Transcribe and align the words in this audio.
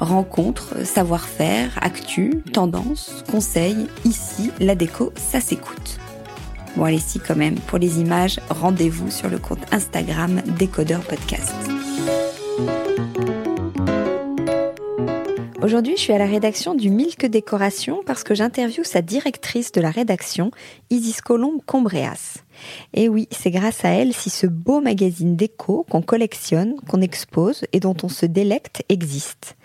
Rencontres, 0.00 0.84
savoir-faire, 0.84 1.70
actu, 1.80 2.42
tendances, 2.52 3.24
conseils, 3.30 3.86
ici, 4.04 4.50
la 4.60 4.74
déco, 4.74 5.12
ça 5.16 5.40
s'écoute. 5.40 5.98
Bon 6.76 6.84
allez 6.84 6.98
si 6.98 7.18
quand 7.18 7.36
même, 7.36 7.54
pour 7.54 7.78
les 7.78 8.00
images, 8.00 8.38
rendez-vous 8.50 9.10
sur 9.10 9.30
le 9.30 9.38
compte 9.38 9.60
Instagram 9.72 10.42
Décodeur 10.58 11.00
Podcast. 11.00 11.54
Aujourd'hui, 15.62 15.96
je 15.96 16.02
suis 16.02 16.12
à 16.12 16.18
la 16.18 16.26
rédaction 16.26 16.74
du 16.74 16.90
Milk 16.90 17.26
Décoration 17.26 18.02
parce 18.06 18.22
que 18.22 18.34
j'interviewe 18.34 18.84
sa 18.84 19.00
directrice 19.00 19.72
de 19.72 19.80
la 19.80 19.90
rédaction, 19.90 20.50
Isis 20.90 21.22
Colombe 21.22 21.60
Combreas. 21.64 22.45
Et 22.94 23.08
oui, 23.08 23.28
c'est 23.30 23.50
grâce 23.50 23.84
à 23.84 23.90
elle 23.90 24.12
si 24.12 24.30
ce 24.30 24.46
beau 24.46 24.80
magazine 24.80 25.36
déco 25.36 25.86
qu'on 25.90 26.02
collectionne, 26.02 26.76
qu'on 26.88 27.00
expose 27.00 27.64
et 27.72 27.80
dont 27.80 27.96
on 28.02 28.08
se 28.08 28.26
délecte 28.26 28.82
existe. 28.88 29.56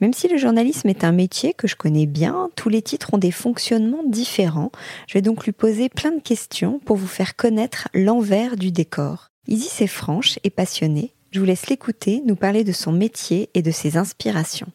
Même 0.00 0.12
si 0.12 0.28
le 0.28 0.36
journalisme 0.36 0.88
est 0.88 1.02
un 1.02 1.12
métier 1.12 1.54
que 1.54 1.66
je 1.66 1.74
connais 1.74 2.06
bien, 2.06 2.50
tous 2.54 2.68
les 2.68 2.82
titres 2.82 3.14
ont 3.14 3.18
des 3.18 3.32
fonctionnements 3.32 4.04
différents. 4.06 4.70
Je 5.08 5.14
vais 5.14 5.22
donc 5.22 5.44
lui 5.44 5.52
poser 5.52 5.88
plein 5.88 6.12
de 6.12 6.20
questions 6.20 6.78
pour 6.84 6.96
vous 6.96 7.08
faire 7.08 7.34
connaître 7.34 7.88
l'envers 7.94 8.56
du 8.56 8.70
décor. 8.70 9.30
Isis 9.48 9.80
est 9.80 9.88
franche 9.88 10.38
et 10.44 10.50
passionnée. 10.50 11.14
Je 11.32 11.40
vous 11.40 11.46
laisse 11.46 11.68
l'écouter, 11.68 12.22
nous 12.24 12.36
parler 12.36 12.64
de 12.64 12.72
son 12.72 12.92
métier 12.92 13.50
et 13.54 13.62
de 13.62 13.70
ses 13.70 13.96
inspirations. 13.96 14.68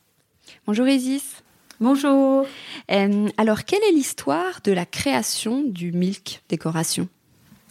Bonjour 0.68 0.88
Isis. 0.88 1.44
Bonjour. 1.80 2.46
Euh, 2.92 3.30
alors, 3.38 3.66
quelle 3.66 3.84
est 3.90 3.94
l'histoire 3.94 4.60
de 4.64 4.72
la 4.72 4.86
création 4.86 5.64
du 5.64 5.92
Milk 5.92 6.44
Décoration? 6.48 7.08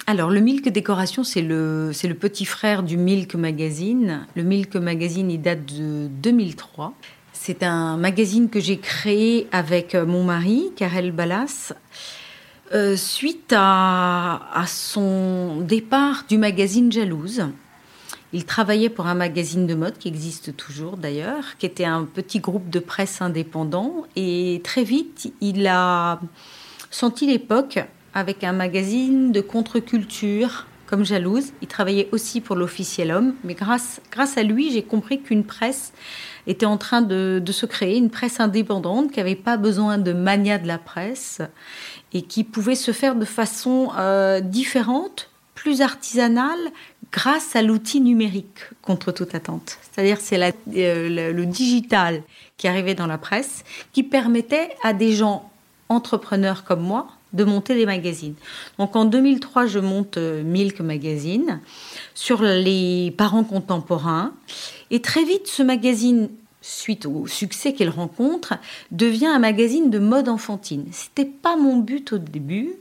Alors, 0.06 0.30
le 0.30 0.40
Milk 0.40 0.68
Décoration, 0.68 1.22
c'est 1.22 1.42
le, 1.42 1.92
le 1.92 2.14
petit 2.14 2.44
frère 2.44 2.82
du 2.82 2.96
Milk 2.96 3.36
Magazine. 3.36 4.26
Le 4.34 4.42
Milk 4.42 4.74
Magazine, 4.74 5.30
il 5.30 5.40
date 5.40 5.64
de 5.64 6.08
2003. 6.08 6.92
C'est 7.32 7.62
un 7.62 7.96
magazine 7.96 8.50
que 8.50 8.58
j'ai 8.58 8.78
créé 8.78 9.46
avec 9.52 9.94
mon 9.94 10.24
mari, 10.24 10.72
Karel 10.76 11.12
Ballas, 11.12 11.72
euh, 12.74 12.96
suite 12.96 13.54
à, 13.56 14.48
à, 14.52 14.66
son 14.66 15.60
départ 15.60 16.24
du 16.28 16.36
magazine 16.36 16.90
Jalouse. 16.90 17.44
Il 18.32 18.44
travaillait 18.44 18.88
pour 18.88 19.06
un 19.06 19.14
magazine 19.14 19.66
de 19.68 19.74
mode 19.74 19.98
qui 19.98 20.08
existe 20.08 20.56
toujours 20.56 20.96
d'ailleurs, 20.96 21.56
qui 21.58 21.66
était 21.66 21.84
un 21.84 22.04
petit 22.04 22.40
groupe 22.40 22.70
de 22.70 22.80
presse 22.80 23.22
indépendant. 23.22 24.04
Et 24.16 24.60
très 24.64 24.84
vite, 24.84 25.32
il 25.40 25.66
a 25.68 26.20
senti 26.90 27.26
l'époque 27.26 27.78
avec 28.14 28.44
un 28.44 28.52
magazine 28.52 29.32
de 29.32 29.40
contre-culture 29.40 30.66
comme 30.86 31.04
Jalouse. 31.06 31.52
Il 31.62 31.68
travaillait 31.68 32.08
aussi 32.12 32.42
pour 32.42 32.54
l'officiel 32.54 33.12
homme, 33.12 33.34
mais 33.44 33.54
grâce, 33.54 34.02
grâce 34.10 34.36
à 34.36 34.42
lui, 34.42 34.70
j'ai 34.70 34.82
compris 34.82 35.22
qu'une 35.22 35.44
presse 35.44 35.94
était 36.46 36.66
en 36.66 36.76
train 36.76 37.00
de, 37.00 37.42
se 37.50 37.64
créer, 37.64 37.96
une 37.96 38.10
presse 38.10 38.40
indépendante 38.40 39.10
qui 39.10 39.18
n'avait 39.18 39.34
pas 39.34 39.56
besoin 39.56 39.96
de 39.96 40.12
mania 40.12 40.58
de 40.58 40.66
la 40.66 40.76
presse 40.78 41.40
et 42.12 42.22
qui 42.22 42.44
pouvait 42.44 42.74
se 42.74 42.92
faire 42.92 43.14
de 43.14 43.24
façon 43.24 43.90
euh, 43.96 44.40
différente, 44.40 45.30
plus 45.54 45.80
artisanale, 45.80 46.58
grâce 47.10 47.56
à 47.56 47.62
l'outil 47.62 48.02
numérique, 48.02 48.60
contre 48.82 49.12
toute 49.12 49.34
attente. 49.34 49.78
C'est-à-dire 49.80 50.18
c'est 50.20 50.38
euh, 50.42 50.52
le, 51.08 51.32
le 51.32 51.46
digital 51.46 52.22
qui 52.58 52.68
arrivait 52.68 52.94
dans 52.94 53.06
la 53.06 53.18
presse, 53.18 53.64
qui 53.94 54.02
permettait 54.02 54.76
à 54.82 54.92
des 54.92 55.14
gens 55.14 55.50
entrepreneurs 55.88 56.64
comme 56.64 56.82
moi, 56.82 57.08
de 57.32 57.44
monter 57.44 57.74
des 57.74 57.86
magazines. 57.86 58.34
Donc 58.78 58.96
en 58.96 59.04
2003, 59.04 59.66
je 59.66 59.78
monte 59.78 60.16
euh, 60.18 60.42
Milk 60.42 60.80
Magazine 60.80 61.60
sur 62.14 62.42
les 62.42 63.12
parents 63.16 63.44
contemporains. 63.44 64.32
Et 64.90 65.00
très 65.00 65.24
vite, 65.24 65.46
ce 65.46 65.62
magazine, 65.62 66.28
suite 66.60 67.06
au 67.06 67.26
succès 67.26 67.72
qu'il 67.72 67.88
rencontre, 67.88 68.54
devient 68.90 69.26
un 69.26 69.38
magazine 69.38 69.90
de 69.90 69.98
mode 69.98 70.28
enfantine. 70.28 70.86
C'était 70.92 71.24
pas 71.24 71.56
mon 71.56 71.78
but 71.78 72.12
au 72.12 72.18
début. 72.18 72.74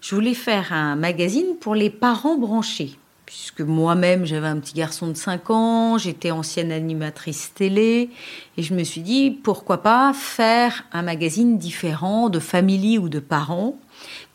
Je 0.00 0.14
voulais 0.14 0.34
faire 0.34 0.72
un 0.72 0.96
magazine 0.96 1.56
pour 1.60 1.74
les 1.74 1.90
parents 1.90 2.36
branchés 2.36 2.96
puisque 3.28 3.60
moi-même 3.60 4.24
j'avais 4.24 4.46
un 4.46 4.58
petit 4.58 4.72
garçon 4.72 5.08
de 5.08 5.12
5 5.12 5.50
ans, 5.50 5.98
j'étais 5.98 6.30
ancienne 6.30 6.72
animatrice 6.72 7.52
télé, 7.52 8.08
et 8.56 8.62
je 8.62 8.72
me 8.72 8.82
suis 8.84 9.02
dit 9.02 9.30
pourquoi 9.30 9.82
pas 9.82 10.14
faire 10.14 10.86
un 10.92 11.02
magazine 11.02 11.58
différent 11.58 12.30
de 12.30 12.38
famille 12.38 12.98
ou 12.98 13.10
de 13.10 13.18
parents, 13.18 13.76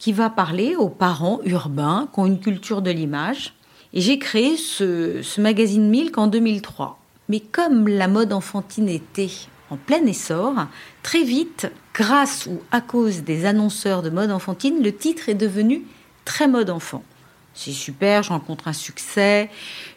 qui 0.03 0.12
va 0.12 0.30
parler 0.30 0.75
aux 0.75 0.90
parents 0.90 1.40
urbains 1.46 2.09
qui 2.14 2.19
ont 2.19 2.25
une 2.25 2.41
culture 2.41 2.81
de 2.81 2.91
l'image. 2.91 3.53
Et 3.94 4.02
j'ai 4.02 4.19
créé 4.19 4.57
ce, 4.57 5.22
ce 5.22 5.39
magazine 5.39 5.88
Milk 5.88 6.18
en 6.18 6.28
2003. 6.28 7.00
Mais 7.30 7.39
comme 7.39 7.88
la 7.88 8.10
mode 8.10 8.33
enfantine 8.33 8.89
était 8.89 9.30
en 9.69 9.78
plein 9.78 10.06
essor, 10.06 10.56
très 11.04 11.24
vite, 11.24 11.72
grâce 11.94 12.48
ou 12.48 12.60
à 12.69 12.81
cause 12.81 13.22
des 13.22 13.45
annonceurs 13.45 14.01
de 14.01 14.10
mode 14.10 14.31
enfantine, 14.31 14.83
le 14.83 14.94
titre 14.94 15.30
est 15.30 15.36
devenu 15.36 15.83
très 16.25 16.50
mode 16.50 16.69
enfant. 16.69 17.06
C'est 17.54 17.72
super, 17.72 18.24
je 18.24 18.30
rencontre 18.30 18.68
un 18.68 18.74
succès, 18.74 19.50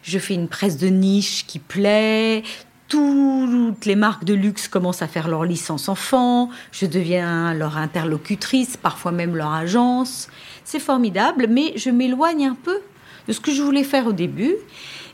je 0.03 0.19
fais 0.19 0.35
une 0.35 0.47
presse 0.47 0.77
de 0.77 0.87
niche 0.87 1.45
qui 1.47 1.59
plaît, 1.59 2.43
toutes 2.87 3.85
les 3.85 3.95
marques 3.95 4.23
de 4.23 4.33
luxe 4.33 4.67
commencent 4.67 5.01
à 5.01 5.07
faire 5.07 5.27
leur 5.27 5.43
licence 5.43 5.89
enfant, 5.89 6.49
je 6.71 6.85
deviens 6.85 7.53
leur 7.53 7.77
interlocutrice, 7.77 8.77
parfois 8.77 9.11
même 9.11 9.35
leur 9.35 9.53
agence. 9.53 10.29
C'est 10.63 10.79
formidable, 10.79 11.47
mais 11.49 11.73
je 11.75 11.89
m'éloigne 11.89 12.45
un 12.45 12.55
peu 12.55 12.79
de 13.27 13.33
ce 13.33 13.39
que 13.39 13.51
je 13.51 13.61
voulais 13.61 13.83
faire 13.83 14.07
au 14.07 14.13
début 14.13 14.55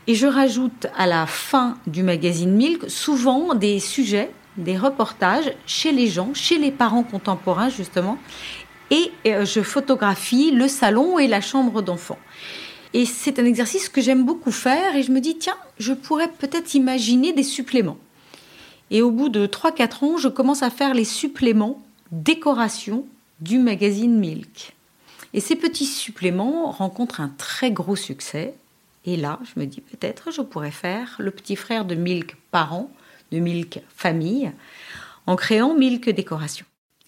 et 0.06 0.14
je 0.14 0.26
rajoute 0.26 0.86
à 0.96 1.06
la 1.06 1.26
fin 1.26 1.78
du 1.86 2.02
magazine 2.02 2.52
Milk 2.52 2.88
souvent 2.88 3.54
des 3.54 3.80
sujets, 3.80 4.30
des 4.56 4.76
reportages 4.76 5.50
chez 5.66 5.92
les 5.92 6.08
gens, 6.08 6.32
chez 6.34 6.58
les 6.58 6.70
parents 6.70 7.02
contemporains 7.02 7.70
justement, 7.70 8.18
et 8.90 9.10
euh, 9.26 9.44
je 9.44 9.60
photographie 9.62 10.50
le 10.50 10.68
salon 10.68 11.18
et 11.18 11.26
la 11.26 11.40
chambre 11.40 11.82
d'enfant. 11.82 12.18
Et 12.94 13.06
c'est 13.06 13.40
un 13.40 13.44
exercice 13.44 13.88
que 13.88 14.00
j'aime 14.00 14.24
beaucoup 14.24 14.52
faire 14.52 14.94
et 14.94 15.02
je 15.02 15.10
me 15.10 15.20
dis, 15.20 15.36
tiens, 15.36 15.56
je 15.78 15.92
pourrais 15.92 16.30
peut-être 16.30 16.74
imaginer 16.74 17.32
des 17.32 17.42
suppléments. 17.42 17.98
Et 18.90 19.02
au 19.02 19.10
bout 19.10 19.28
de 19.28 19.46
3-4 19.46 20.04
ans, 20.04 20.16
je 20.16 20.28
commence 20.28 20.62
à 20.62 20.70
faire 20.70 20.94
les 20.94 21.04
suppléments 21.04 21.82
décoration 22.12 23.04
du 23.40 23.58
magazine 23.58 24.16
Milk. 24.16 24.74
Et 25.32 25.40
ces 25.40 25.56
petits 25.56 25.86
suppléments 25.86 26.70
rencontrent 26.70 27.20
un 27.20 27.34
très 27.36 27.72
gros 27.72 27.96
succès. 27.96 28.54
Et 29.04 29.16
là, 29.16 29.40
je 29.42 29.58
me 29.58 29.66
dis 29.66 29.80
peut-être 29.80 30.30
je 30.30 30.40
pourrais 30.40 30.70
faire 30.70 31.16
le 31.18 31.32
petit 31.32 31.56
frère 31.56 31.84
de 31.84 31.96
Milk 31.96 32.36
parents, 32.52 32.90
de 33.32 33.40
Milk 33.40 33.80
famille, 33.88 34.52
en 35.26 35.34
créant 35.34 35.74
Milk 35.74 36.08
décoration. 36.10 36.64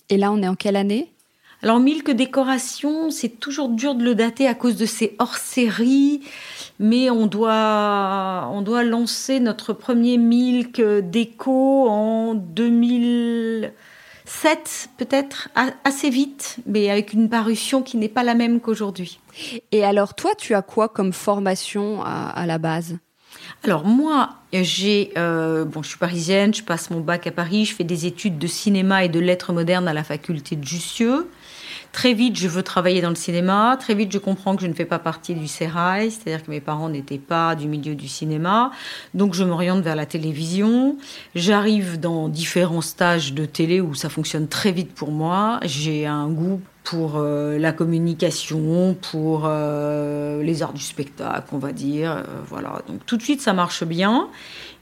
Et 0.09 0.17
là, 0.17 0.33
on 0.33 0.43
est 0.43 0.49
en 0.49 0.56
quelle 0.56 0.77
année? 0.77 1.12
Alors 1.62 1.81
Milk 1.81 2.11
Décoration, 2.11 3.11
c'est 3.11 3.41
toujours 3.41 3.70
dur 3.70 3.94
de 3.94 4.05
le 4.05 4.14
dater 4.14 4.47
à 4.47 4.55
cause 4.55 4.76
de 4.76 4.87
ses 4.87 5.17
hors-séries, 5.19 6.23
mais 6.79 7.11
on 7.11 7.26
doit, 7.26 8.49
on 8.53 8.62
doit 8.62 8.85
lancer 8.85 9.41
notre 9.41 9.73
premier 9.73 10.19
Milk 10.19 10.81
Déco 10.81 11.88
en 11.88 12.35
2007 12.35 14.91
peut-être, 14.99 15.49
assez 15.85 16.11
vite, 16.11 16.56
mais 16.67 16.91
avec 16.91 17.12
une 17.12 17.29
parution 17.29 17.82
qui 17.82 17.97
n'est 17.97 18.09
pas 18.09 18.23
la 18.23 18.35
même 18.35 18.61
qu'aujourd'hui. 18.61 19.19
Et 19.73 19.85
alors 19.85 20.14
toi, 20.14 20.32
tu 20.37 20.55
as 20.55 20.62
quoi 20.62 20.88
comme 20.88 21.12
formation 21.12 22.02
à 22.05 22.44
la 22.47 22.59
base? 22.59 22.99
Alors 23.64 23.85
moi, 23.85 24.37
j'ai 24.52 25.12
euh, 25.19 25.64
bon, 25.64 25.82
je 25.82 25.88
suis 25.88 25.99
parisienne, 25.99 26.55
je 26.55 26.62
passe 26.62 26.91
mon 26.91 27.00
bac 27.00 27.26
à 27.26 27.31
Paris, 27.31 27.64
je 27.64 27.75
fais 27.75 27.85
des 27.85 28.06
études 28.06 28.38
de 28.38 28.47
cinéma 28.47 29.05
et 29.05 29.09
de 29.09 29.19
lettres 29.19 29.52
modernes 29.52 29.88
à 29.88 29.93
la 29.93 30.05
faculté 30.05 30.56
de 30.56 30.64
Jussieu. 30.64 31.29
Très 31.93 32.15
vite, 32.15 32.37
je 32.37 32.49
veux 32.49 32.62
travailler 32.62 33.00
dans 33.00 33.09
le 33.09 33.15
cinéma. 33.15 33.77
Très 33.81 33.94
vite, 33.94 34.12
je 34.12 34.19
comprends 34.19 34.56
que 34.56 34.62
je 34.62 34.67
ne 34.67 34.75
fais 34.75 34.85
pas 34.85 34.99
partie 34.99 35.35
du 35.35 35.49
Serail, 35.49 36.11
c'est-à-dire 36.11 36.44
que 36.44 36.50
mes 36.50 36.61
parents 36.61 36.88
n'étaient 36.88 37.19
pas 37.19 37.55
du 37.55 37.69
milieu 37.69 37.94
du 37.94 38.09
cinéma. 38.09 38.71
Donc, 39.15 39.35
je 39.35 39.44
m'oriente 39.44 39.83
vers 39.83 39.97
la 39.97 40.06
télévision. 40.06 40.97
J'arrive 41.35 41.99
dans 41.99 42.29
différents 42.29 42.83
stages 42.83 43.33
de 43.33 43.47
télé 43.47 43.81
où 43.81 43.94
ça 43.94 44.09
fonctionne 44.09 44.49
très 44.49 44.73
vite 44.73 44.93
pour 44.94 45.11
moi. 45.11 45.61
J'ai 45.65 46.06
un 46.06 46.29
goût 46.29 46.61
pour 46.87 47.15
euh, 47.17 47.59
la 47.59 47.73
communication, 47.73 48.97
pour 49.11 49.43
euh, 49.44 50.43
les 50.43 50.62
arts 50.62 50.73
du 50.73 50.83
spectacle, 50.83 51.49
on 51.53 51.59
va 51.59 51.73
dire. 51.73 52.12
Euh, 52.12 52.23
voilà. 52.49 52.83
Donc 52.88 53.05
tout 53.06 53.17
de 53.17 53.23
suite, 53.23 53.41
ça 53.41 53.53
marche 53.53 53.83
bien. 53.85 54.29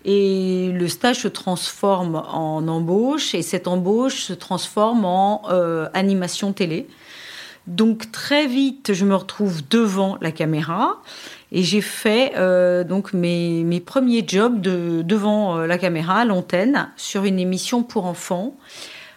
Et 0.05 0.71
le 0.73 0.89
stage 0.89 1.21
se 1.21 1.29
transforme 1.29 2.17
en 2.17 2.67
embauche, 2.69 3.35
et 3.35 3.43
cette 3.43 3.69
embauche 3.69 4.23
se 4.23 4.33
transforme 4.33 5.05
en 5.05 5.43
animation 5.95 6.53
télé. 6.53 6.87
Donc 7.67 8.13
très 8.13 8.47
vite, 8.47 8.93
je 8.93 9.07
me 9.07 9.15
retrouve 9.15 9.63
devant 9.71 10.19
la 10.21 10.33
caméra 10.33 11.01
et 11.51 11.63
j'ai 11.63 11.81
fait 11.81 12.35
donc 12.87 13.15
mes, 13.15 13.65
mes, 13.65 13.81
premiers 13.81 14.23
jobs 14.27 14.61
de, 14.61 15.01
devant 15.01 15.57
la 15.61 15.79
caméra 15.79 16.19
à 16.19 16.25
l'antenne 16.27 16.91
sur 16.99 17.25
une 17.25 17.39
émission 17.39 17.83
pour 17.83 18.05
enfants 18.05 18.55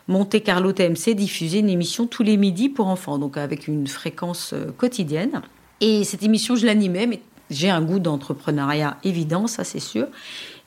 Monte 0.07 0.41
Carlo 0.41 0.71
TMC 0.71 1.15
diffusait 1.15 1.59
une 1.59 1.69
émission 1.69 2.07
tous 2.07 2.23
les 2.23 2.37
midis 2.37 2.69
pour 2.69 2.87
enfants, 2.87 3.17
donc 3.17 3.35
avec 3.35 3.67
une 3.67 3.87
fréquence 3.87 4.53
euh, 4.53 4.71
quotidienne. 4.77 5.41
Et 5.81 6.05
cette 6.05 6.23
émission, 6.23 6.55
je 6.55 6.65
l'animais, 6.65 7.07
mais 7.07 7.21
j'ai 7.49 7.69
un 7.69 7.81
goût 7.81 7.99
d'entrepreneuriat 7.99 8.97
évident, 9.03 9.47
ça 9.47 9.63
c'est 9.65 9.81
sûr. 9.81 10.07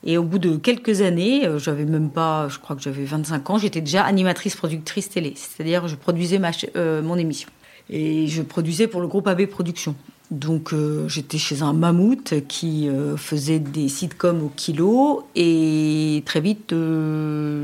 Et 0.03 0.17
au 0.17 0.23
bout 0.23 0.39
de 0.39 0.55
quelques 0.55 1.01
années, 1.01 1.45
euh, 1.45 1.59
j'avais 1.59 1.85
même 1.85 2.09
pas, 2.09 2.47
je 2.49 2.57
crois 2.59 2.75
que 2.75 2.81
j'avais 2.81 3.03
25 3.03 3.49
ans, 3.49 3.57
j'étais 3.57 3.81
déjà 3.81 4.03
animatrice 4.03 4.55
productrice 4.55 5.09
télé, 5.09 5.33
c'est-à-dire 5.35 5.87
je 5.87 5.95
produisais 5.95 6.39
ma, 6.39 6.51
euh, 6.75 7.01
mon 7.01 7.17
émission. 7.17 7.49
Et 7.89 8.27
je 8.27 8.41
produisais 8.41 8.87
pour 8.87 9.01
le 9.01 9.07
groupe 9.07 9.27
AB 9.27 9.45
Productions. 9.47 9.95
Donc 10.31 10.73
j'étais 11.07 11.37
chez 11.37 11.61
un 11.61 11.73
mammouth 11.73 12.35
qui 12.47 12.87
faisait 13.17 13.59
des 13.59 13.89
sitcoms 13.89 14.41
au 14.45 14.51
kilo 14.55 15.27
et 15.35 16.23
très 16.25 16.39
vite 16.39 16.73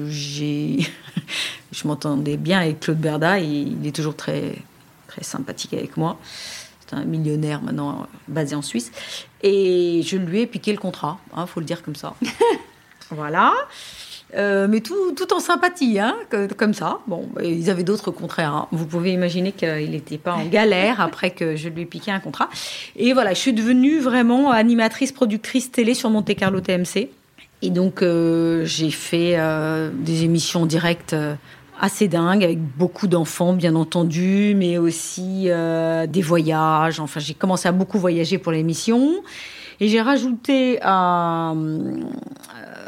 j'ai 0.09 0.79
je 1.71 1.87
m'entendais 1.87 2.35
bien 2.35 2.59
avec 2.59 2.81
Claude 2.81 2.97
Berda, 2.99 3.39
il 3.39 3.85
est 3.85 3.95
toujours 3.95 4.17
très, 4.17 4.55
très 5.07 5.23
sympathique 5.23 5.73
avec 5.73 5.97
moi. 5.97 6.19
Un 6.91 7.05
millionnaire 7.05 7.61
maintenant 7.61 8.07
basé 8.27 8.55
en 8.55 8.61
Suisse. 8.61 8.91
Et 9.41 10.01
je 10.03 10.17
lui 10.17 10.41
ai 10.41 10.47
piqué 10.47 10.71
le 10.71 10.77
contrat, 10.77 11.19
il 11.33 11.39
hein, 11.39 11.45
faut 11.45 11.59
le 11.59 11.65
dire 11.65 11.83
comme 11.83 11.95
ça. 11.95 12.15
voilà. 13.11 13.53
Euh, 14.35 14.67
mais 14.67 14.81
tout, 14.81 15.13
tout, 15.13 15.33
en 15.33 15.39
sympathie, 15.39 15.99
hein, 15.99 16.15
comme 16.57 16.73
ça. 16.73 16.99
Bon, 17.07 17.29
ils 17.41 17.69
avaient 17.69 17.83
d'autres 17.83 18.11
contraires. 18.11 18.53
Hein. 18.53 18.67
Vous 18.71 18.85
pouvez 18.85 19.13
imaginer 19.13 19.51
qu'il 19.51 19.91
n'était 19.91 20.17
pas 20.17 20.33
en 20.33 20.45
galère 20.45 20.99
après 20.99 21.31
que 21.31 21.55
je 21.55 21.69
lui 21.69 21.83
ai 21.83 21.85
piqué 21.85 22.11
un 22.11 22.19
contrat. 22.19 22.49
Et 22.95 23.13
voilà, 23.13 23.33
je 23.33 23.39
suis 23.39 23.53
devenue 23.53 23.99
vraiment 23.99 24.51
animatrice, 24.51 25.11
productrice 25.11 25.71
télé 25.71 25.93
sur 25.93 26.09
Monte 26.09 26.35
Carlo 26.35 26.59
TMC. 26.59 27.09
Et 27.61 27.69
donc, 27.69 28.01
euh, 28.01 28.65
j'ai 28.65 28.91
fait 28.91 29.35
euh, 29.37 29.89
des 29.93 30.23
émissions 30.23 30.65
directes 30.65 31.15
assez 31.79 32.07
dingue, 32.07 32.43
avec 32.43 32.59
beaucoup 32.59 33.07
d'enfants, 33.07 33.53
bien 33.53 33.75
entendu, 33.75 34.53
mais 34.55 34.77
aussi 34.77 35.45
euh, 35.47 36.07
des 36.07 36.21
voyages. 36.21 36.99
Enfin, 36.99 37.19
j'ai 37.19 37.33
commencé 37.33 37.67
à 37.67 37.71
beaucoup 37.71 37.99
voyager 37.99 38.37
pour 38.37 38.51
l'émission. 38.51 39.15
Et 39.79 39.89
j'ai 39.89 40.01
rajouté 40.01 40.79
à, 40.81 41.53
euh, 41.55 42.01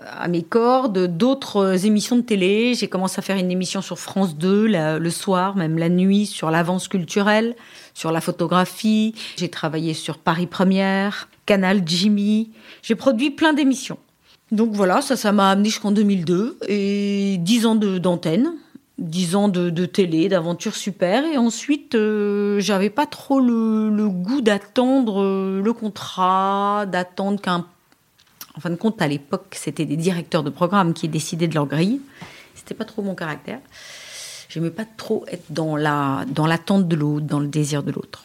à, 0.07 0.27
mes 0.27 0.41
cordes 0.41 1.05
d'autres 1.17 1.85
émissions 1.85 2.15
de 2.15 2.21
télé. 2.21 2.73
J'ai 2.73 2.87
commencé 2.87 3.19
à 3.19 3.21
faire 3.21 3.37
une 3.37 3.51
émission 3.51 3.81
sur 3.81 3.99
France 3.99 4.35
2 4.35 4.67
le 4.97 5.09
soir, 5.09 5.55
même 5.55 5.77
la 5.77 5.89
nuit, 5.89 6.25
sur 6.25 6.49
l'avance 6.49 6.87
culturelle, 6.87 7.55
sur 7.93 8.11
la 8.11 8.21
photographie. 8.21 9.13
J'ai 9.37 9.49
travaillé 9.49 9.93
sur 9.93 10.17
Paris 10.17 10.47
Première, 10.47 11.29
Canal 11.45 11.83
Jimmy. 11.85 12.49
J'ai 12.81 12.95
produit 12.95 13.29
plein 13.29 13.53
d'émissions. 13.53 13.99
Donc 14.51 14.71
voilà, 14.71 15.01
ça, 15.01 15.15
ça 15.15 15.31
m'a 15.31 15.51
amené 15.51 15.69
jusqu'en 15.69 15.91
2002 15.91 16.57
et 16.67 17.37
10 17.39 17.65
ans 17.67 17.75
d'antenne. 17.75 18.53
10 18.99 19.35
ans 19.35 19.47
de, 19.47 19.85
télé, 19.85 20.29
d'aventures 20.29 20.75
super. 20.75 21.25
Et 21.25 21.37
ensuite, 21.37 21.95
euh, 21.95 22.59
j'avais 22.59 22.89
pas 22.89 23.05
trop 23.05 23.39
le, 23.39 24.07
goût 24.09 24.41
d'attendre 24.41 25.21
euh, 25.21 25.61
le 25.63 25.73
contrat, 25.73 26.85
d'attendre 26.87 27.41
qu'un. 27.41 27.65
En 28.55 28.61
fin 28.61 28.69
de 28.69 28.75
compte, 28.75 29.01
à 29.01 29.07
l'époque, 29.07 29.55
c'était 29.55 29.85
des 29.85 29.95
directeurs 29.95 30.43
de 30.43 30.49
programme 30.49 30.93
qui 30.93 31.07
décidaient 31.07 31.47
de 31.47 31.55
leur 31.55 31.65
grille. 31.65 32.01
C'était 32.55 32.75
pas 32.75 32.85
trop 32.85 33.01
mon 33.01 33.15
caractère. 33.15 33.59
J'aimais 34.49 34.71
pas 34.71 34.85
trop 34.97 35.25
être 35.27 35.45
dans 35.51 35.75
la 35.75 36.25
dans 36.27 36.47
l'attente 36.47 36.87
de 36.87 36.95
l'autre, 36.95 37.25
dans 37.25 37.39
le 37.39 37.47
désir 37.47 37.83
de 37.83 37.91
l'autre. 37.91 38.23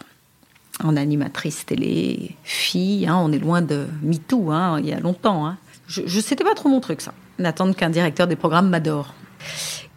En 0.82 0.96
animatrice 0.96 1.66
télé, 1.66 2.34
fille, 2.42 3.06
hein, 3.06 3.16
on 3.22 3.30
est 3.30 3.38
loin 3.38 3.62
de 3.62 3.86
MeToo, 4.02 4.50
hein, 4.50 4.80
il 4.80 4.86
y 4.86 4.92
a 4.92 4.98
longtemps. 4.98 5.46
Hein. 5.46 5.56
Je, 5.86 6.20
c'était 6.20 6.42
pas 6.42 6.54
trop 6.54 6.68
mon 6.68 6.80
truc 6.80 7.00
ça, 7.00 7.12
d'attendre 7.38 7.76
qu'un 7.76 7.90
directeur 7.90 8.26
des 8.26 8.36
programmes 8.36 8.70
m'adore. 8.70 9.14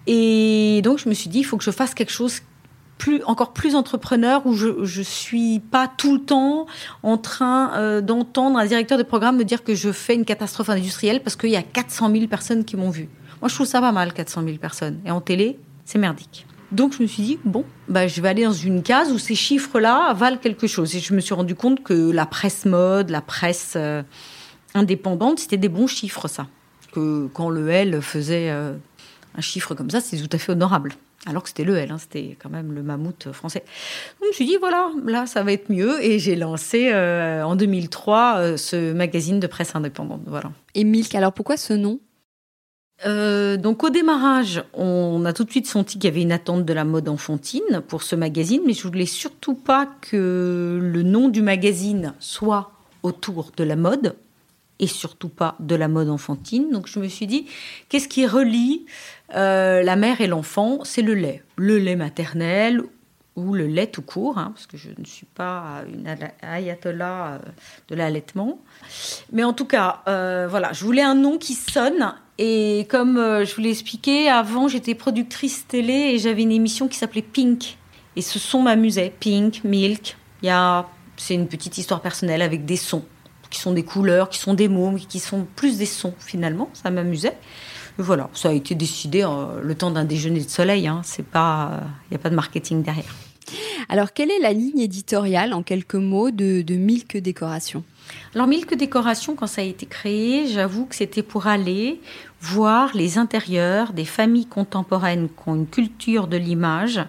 Et 0.08 0.82
donc, 0.84 0.98
je 1.00 1.10
me 1.10 1.14
suis 1.14 1.30
dit, 1.30 1.40
il 1.40 1.44
faut 1.44 1.58
que 1.58 1.64
je 1.64 1.72
fasse 1.72 1.94
quelque 1.94 2.12
chose 2.12 2.42
plus, 2.98 3.22
encore 3.26 3.54
plus 3.54 3.76
entrepreneur 3.76 4.46
où 4.46 4.54
je 4.54 4.70
ne 4.70 5.04
suis 5.04 5.60
pas 5.60 5.88
tout 5.88 6.16
le 6.16 6.22
temps 6.22 6.66
en 7.04 7.18
train 7.18 7.74
euh, 7.76 8.02
d'entendre 8.02 8.58
un 8.58 8.66
directeur 8.66 8.98
de 8.98 9.04
programme 9.04 9.38
me 9.38 9.44
dire 9.44 9.64
que 9.64 9.76
je 9.76 9.92
fais 9.92 10.16
une 10.16 10.26
catastrophe 10.26 10.70
industrielle 10.70 11.22
parce 11.22 11.36
qu'il 11.36 11.50
y 11.50 11.56
a 11.56 11.62
400 11.62 12.12
000 12.12 12.28
personnes 12.28 12.66
qui 12.66 12.76
m'ont 12.78 12.90
vu. 12.90 13.10
Moi, 13.42 13.50
je 13.50 13.56
trouve 13.56 13.68
ça 13.68 13.82
pas 13.82 13.92
mal, 13.92 14.14
400 14.14 14.44
000 14.44 14.58
personnes. 14.58 15.00
Et 15.06 15.12
en 15.12 15.22
télé, 15.22 15.60
c'est 15.86 16.00
merdique. 16.00 16.48
Donc, 16.72 16.94
je 16.98 17.02
me 17.02 17.08
suis 17.08 17.24
dit, 17.24 17.40
bon, 17.46 17.64
bah, 17.88 18.08
je 18.08 18.20
vais 18.22 18.30
aller 18.30 18.44
dans 18.44 18.52
une 18.52 18.84
case 18.84 19.12
où 19.12 19.20
ces 19.20 19.36
chiffres-là 19.36 20.14
valent 20.14 20.38
quelque 20.38 20.68
chose. 20.68 20.96
Et 20.96 21.00
je 21.00 21.14
me 21.14 21.20
suis 21.20 21.34
rendu 21.34 21.56
compte 21.56 21.84
que 21.84 22.12
la 22.12 22.26
presse 22.26 22.66
mode, 22.66 23.10
la 23.10 23.22
presse 23.22 23.74
euh, 23.76 24.04
indépendante, 24.74 25.40
c'était 25.40 25.58
des 25.58 25.70
bons 25.70 25.88
chiffres, 25.88 26.28
ça. 26.28 26.48
Que 26.92 27.28
quand 27.34 27.50
le 27.50 27.70
L 27.70 28.02
faisait... 28.02 28.50
Euh, 28.50 28.74
un 29.38 29.41
chiffre 29.41 29.75
comme 29.75 29.89
ça, 29.89 30.01
c'est 30.01 30.17
tout 30.17 30.36
à 30.36 30.38
fait 30.38 30.51
honorable. 30.51 30.94
Alors 31.25 31.44
que 31.44 31.50
c'était 31.50 31.63
le 31.63 31.75
L, 31.77 31.91
hein, 31.91 31.98
c'était 31.98 32.38
quand 32.41 32.50
même 32.50 32.74
le 32.74 32.82
mammouth 32.84 33.32
français. 33.32 33.60
Donc, 33.60 34.24
je 34.24 34.27
me 34.27 34.34
suis 34.34 34.46
dit, 34.46 34.58
voilà, 34.60 34.89
là, 35.06 35.25
ça 35.25 35.44
va 35.44 35.51
être 35.51 35.70
mieux. 35.70 36.03
Et 36.03 36.20
j'ai 36.20 36.36
lancé 36.36 36.89
euh, 36.91 37.44
en 37.44 37.56
2003 37.56 38.38
euh, 38.38 38.58
ce 38.58 38.94
magazine 38.94 39.39
de 39.39 39.48
presse 39.48 39.75
indépendante. 39.75 40.22
Voilà. 40.25 40.51
Et 40.74 40.84
Milk, 40.84 41.13
alors 41.15 41.34
pourquoi 41.34 41.58
ce 41.58 41.74
nom? 41.74 42.00
Euh, 43.06 43.58
donc 43.58 43.84
au 43.84 43.91
démarrage, 43.91 44.63
on 44.74 45.24
a 45.25 45.34
tout 45.34 45.44
de 45.44 45.51
suite 45.51 45.67
senti 45.67 46.00
qu'il 46.00 46.06
y 46.06 46.12
avait 46.12 46.24
une 46.24 46.32
attente 46.32 46.65
de 46.65 46.74
la 46.74 46.84
mode 46.84 47.10
enfantine 47.10 47.84
pour 47.88 48.01
ce 48.01 48.15
magazine, 48.15 48.62
mais 48.65 48.74
je 48.74 48.82
voulais 48.82 49.06
surtout 49.06 49.53
pas 49.53 49.88
que 50.01 50.79
le 50.82 51.03
nom 51.03 51.29
du 51.29 51.44
magazine 51.44 52.13
soit 52.20 52.72
autour 53.03 53.51
de 53.56 53.63
la 53.63 53.75
mode 53.75 54.15
et 54.79 54.88
surtout 54.88 55.29
pas 55.29 55.56
de 55.60 55.75
la 55.75 55.88
mode 55.88 56.10
enfantine. 56.10 56.72
Donc 56.72 56.88
je 56.88 57.00
me 57.00 57.08
suis 57.08 57.27
dit, 57.27 57.46
qu'est-ce 57.89 58.08
qui 58.08 58.25
relie 58.25 58.86
euh, 59.36 59.84
la 59.84 59.96
mère 59.96 60.22
et 60.22 60.27
l'enfant 60.27 60.79
C'est 60.84 61.01
le 61.01 61.13
lait. 61.13 61.43
Le 61.55 61.77
lait 61.77 61.96
maternel 61.96 62.81
ou 63.36 63.53
le 63.53 63.67
lait 63.67 63.88
tout 63.88 64.01
court, 64.01 64.39
hein, 64.39 64.51
parce 64.55 64.65
que 64.65 64.77
je 64.77 64.89
ne 64.98 65.05
suis 65.05 65.27
pas 65.27 65.84
une 65.88 66.07
ayatollah 66.41 67.34
euh, 67.34 67.39
de 67.88 67.96
l'allaitement. 67.96 68.60
Mais 69.31 69.43
en 69.43 69.53
tout 69.53 69.65
cas, 69.65 70.01
euh, 70.07 70.48
voilà, 70.50 70.74
je 70.74 70.84
voulais 70.84 71.03
un 71.03 71.13
nom 71.13 71.38
qui 71.38 71.53
sonne. 71.53 72.15
Et 72.39 72.88
comme 72.89 73.15
je 73.17 73.55
vous 73.55 73.62
l'ai 73.62 73.72
expliqué, 73.72 74.29
avant 74.29 74.67
j'étais 74.67 74.93
productrice 74.96 75.67
télé 75.67 76.12
et 76.13 76.19
j'avais 76.19 76.43
une 76.43 76.51
émission 76.51 76.88
qui 76.88 76.98
s'appelait 76.98 77.24
Pink. 77.24 77.77
Et 78.15 78.22
ce 78.22 78.39
son 78.39 78.62
m'amusait. 78.63 79.13
Pink, 79.19 79.63
Milk. 79.63 80.17
C'est 81.17 81.34
une 81.34 81.48
petite 81.48 81.79
histoire 81.79 82.01
personnelle 82.01 82.43
avec 82.43 82.65
des 82.65 82.77
sons 82.77 83.03
qui 83.50 83.60
sont 83.60 83.74
des 83.74 83.84
couleurs, 83.84 84.29
qui 84.29 84.39
sont 84.39 84.53
des 84.53 84.67
mots, 84.67 84.96
qui 85.10 85.19
sont 85.19 85.48
plus 85.55 85.77
des 85.77 85.86
sons 85.86 86.13
finalement. 86.19 86.69
Ça 86.74 86.91
m'amusait. 86.91 87.38
Voilà, 87.98 88.30
ça 88.34 88.50
a 88.50 88.54
été 88.54 88.75
décidé 88.75 89.24
euh, 89.24 89.62
le 89.62 89.75
temps 89.75 89.92
d'un 89.92 90.06
déjeuner 90.06 90.42
de 90.42 90.50
soleil. 90.50 90.88
Hein. 90.88 91.01
Il 91.18 91.24
n'y 91.24 92.16
a 92.16 92.20
pas 92.20 92.30
de 92.30 92.36
marketing 92.36 92.84
derrière. 92.84 93.16
Alors, 93.89 94.13
quelle 94.13 94.30
est 94.30 94.39
la 94.39 94.51
ligne 94.51 94.80
éditoriale, 94.80 95.54
en 95.54 95.63
quelques 95.63 95.96
mots, 95.96 96.32
de, 96.32 96.62
de 96.62 96.75
Milk 96.75 97.18
Décoration? 97.18 97.84
Alors, 98.36 98.48
Milk 98.48 98.75
Décoration, 98.75 99.36
quand 99.36 99.48
ça 99.48 99.62
a 99.62 99.63
été 99.63 99.86
créé, 99.86 100.48
j'avoue 100.48 100.86
que 100.86 100.96
c'était 100.96 101.24
pour 101.24 101.48
aller 101.48 102.01
voir 102.42 102.92
les 102.94 103.18
intérieurs 103.18 103.94
des 103.94 104.06
familles 104.06 104.46
contemporaines 104.46 105.30
qui 105.30 105.50
ont 105.50 105.56
une 105.56 105.68
culture 105.68 106.27
de 106.27 106.38
l'image 106.38 107.00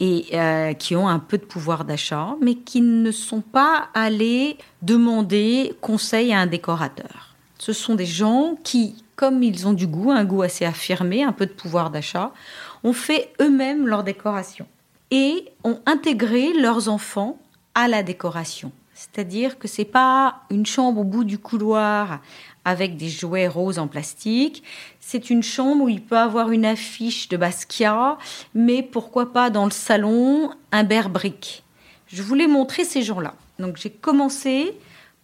et 0.00 0.26
euh, 0.32 0.72
qui 0.72 0.96
ont 0.96 1.06
un 1.06 1.18
peu 1.18 1.38
de 1.38 1.44
pouvoir 1.44 1.84
d'achat, 1.84 2.34
mais 2.40 2.54
qui 2.56 2.80
ne 2.80 3.10
sont 3.10 3.42
pas 3.42 3.88
allés 3.94 4.56
demander 4.82 5.74
conseil 5.80 6.32
à 6.32 6.40
un 6.40 6.46
décorateur. 6.46 7.34
Ce 7.58 7.72
sont 7.72 7.94
des 7.94 8.06
gens 8.06 8.56
qui, 8.64 9.03
comme 9.16 9.42
ils 9.42 9.66
ont 9.66 9.72
du 9.72 9.86
goût, 9.86 10.10
un 10.10 10.24
goût 10.24 10.42
assez 10.42 10.64
affirmé, 10.64 11.22
un 11.22 11.32
peu 11.32 11.46
de 11.46 11.52
pouvoir 11.52 11.90
d'achat, 11.90 12.32
ont 12.82 12.92
fait 12.92 13.32
eux-mêmes 13.40 13.86
leur 13.86 14.04
décoration 14.04 14.66
et 15.10 15.44
ont 15.62 15.80
intégré 15.86 16.52
leurs 16.52 16.88
enfants 16.88 17.38
à 17.74 17.88
la 17.88 18.02
décoration. 18.02 18.72
C'est-à-dire 18.94 19.58
que 19.58 19.68
c'est 19.68 19.84
pas 19.84 20.42
une 20.50 20.66
chambre 20.66 21.00
au 21.00 21.04
bout 21.04 21.24
du 21.24 21.38
couloir 21.38 22.20
avec 22.64 22.96
des 22.96 23.08
jouets 23.08 23.48
roses 23.48 23.78
en 23.78 23.88
plastique. 23.88 24.62
C'est 25.00 25.30
une 25.30 25.42
chambre 25.42 25.84
où 25.84 25.88
il 25.88 26.02
peut 26.02 26.18
avoir 26.18 26.50
une 26.50 26.64
affiche 26.64 27.28
de 27.28 27.36
Basquiat, 27.36 28.18
mais 28.54 28.82
pourquoi 28.82 29.32
pas 29.32 29.50
dans 29.50 29.64
le 29.64 29.70
salon 29.70 30.50
un 30.72 30.84
brick. 30.84 31.64
Je 32.06 32.22
voulais 32.22 32.46
montrer 32.46 32.84
ces 32.84 33.02
gens-là. 33.02 33.34
Donc 33.58 33.76
j'ai 33.76 33.90
commencé 33.90 34.76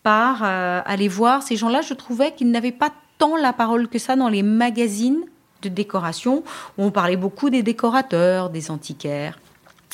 par 0.02 0.42
euh, 0.42 0.80
aller 0.84 1.08
voir 1.08 1.42
ces 1.42 1.56
gens-là. 1.56 1.82
Je 1.82 1.94
trouvais 1.94 2.32
qu'ils 2.32 2.50
n'avaient 2.50 2.72
pas 2.72 2.92
tant 3.20 3.36
la 3.36 3.52
parole 3.52 3.86
que 3.86 3.98
ça 3.98 4.16
dans 4.16 4.30
les 4.30 4.42
magazines 4.42 5.20
de 5.60 5.68
décoration 5.68 6.42
où 6.78 6.84
on 6.84 6.90
parlait 6.90 7.18
beaucoup 7.18 7.50
des 7.50 7.62
décorateurs, 7.62 8.48
des 8.48 8.70
antiquaires. 8.70 9.38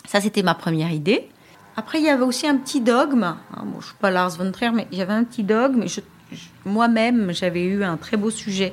Ça, 0.06 0.21
c'était 0.21 0.45
ma 0.45 0.54
première 0.54 0.92
idée. 0.92 1.28
Après, 1.76 1.99
il 1.99 2.04
y 2.04 2.09
avait 2.09 2.23
aussi 2.23 2.47
un 2.47 2.56
petit 2.56 2.80
dogme. 2.80 3.25
Hein, 3.25 3.37
bon, 3.64 3.80
je 3.80 3.87
suis 3.87 3.97
pas 3.97 4.12
Lars 4.12 4.30
von 4.30 4.52
Trier, 4.52 4.71
mais 4.71 4.87
avait 5.00 5.12
un 5.12 5.25
petit 5.25 5.42
dogme. 5.42 5.85
Moi-même, 6.64 7.33
j'avais 7.33 7.64
eu 7.64 7.83
un 7.83 7.97
très 7.97 8.16
beau 8.16 8.30
sujet 8.30 8.73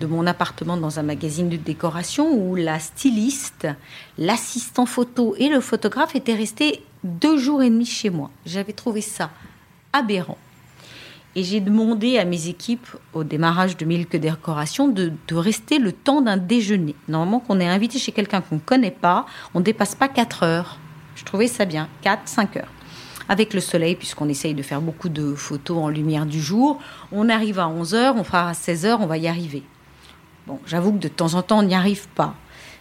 de 0.00 0.06
mon 0.06 0.26
appartement 0.26 0.78
dans 0.78 0.98
un 0.98 1.02
magazine 1.02 1.50
de 1.50 1.56
décoration 1.56 2.32
où 2.32 2.54
la 2.54 2.78
styliste, 2.78 3.68
l'assistant 4.16 4.86
photo 4.86 5.34
et 5.38 5.50
le 5.50 5.60
photographe 5.60 6.16
étaient 6.16 6.34
restés 6.34 6.82
deux 7.04 7.36
jours 7.36 7.62
et 7.62 7.68
demi 7.68 7.84
chez 7.84 8.08
moi. 8.08 8.30
J'avais 8.46 8.72
trouvé 8.72 9.02
ça 9.02 9.30
aberrant. 9.92 10.38
Et 11.38 11.44
j'ai 11.44 11.60
demandé 11.60 12.16
à 12.16 12.24
mes 12.24 12.48
équipes, 12.48 12.88
au 13.12 13.22
démarrage 13.22 13.76
de 13.76 13.84
Milk 13.84 14.16
Décoration, 14.16 14.88
de, 14.88 15.12
de 15.28 15.34
rester 15.34 15.78
le 15.78 15.92
temps 15.92 16.22
d'un 16.22 16.38
déjeuner. 16.38 16.94
Normalement, 17.08 17.40
qu'on 17.40 17.60
est 17.60 17.68
invité 17.68 17.98
chez 17.98 18.10
quelqu'un 18.10 18.40
qu'on 18.40 18.54
ne 18.54 18.60
connaît 18.60 18.90
pas, 18.90 19.26
on 19.52 19.58
ne 19.58 19.64
dépasse 19.64 19.94
pas 19.94 20.08
4 20.08 20.44
heures. 20.44 20.78
Je 21.14 21.24
trouvais 21.24 21.46
ça 21.46 21.66
bien, 21.66 21.90
4, 22.00 22.22
5 22.24 22.56
heures. 22.56 22.72
Avec 23.28 23.52
le 23.52 23.60
soleil, 23.60 23.96
puisqu'on 23.96 24.30
essaye 24.30 24.54
de 24.54 24.62
faire 24.62 24.80
beaucoup 24.80 25.10
de 25.10 25.34
photos 25.34 25.76
en 25.76 25.88
lumière 25.90 26.24
du 26.24 26.40
jour, 26.40 26.80
on 27.12 27.28
arrive 27.28 27.58
à 27.58 27.68
11 27.68 27.94
heures, 27.94 28.16
on 28.16 28.24
fera 28.24 28.48
à 28.48 28.54
16 28.54 28.86
heures, 28.86 29.00
on 29.02 29.06
va 29.06 29.18
y 29.18 29.28
arriver. 29.28 29.62
Bon, 30.46 30.58
j'avoue 30.64 30.92
que 30.92 30.98
de 30.98 31.08
temps 31.08 31.34
en 31.34 31.42
temps, 31.42 31.58
on 31.58 31.64
n'y 31.64 31.74
arrive 31.74 32.08
pas. 32.08 32.34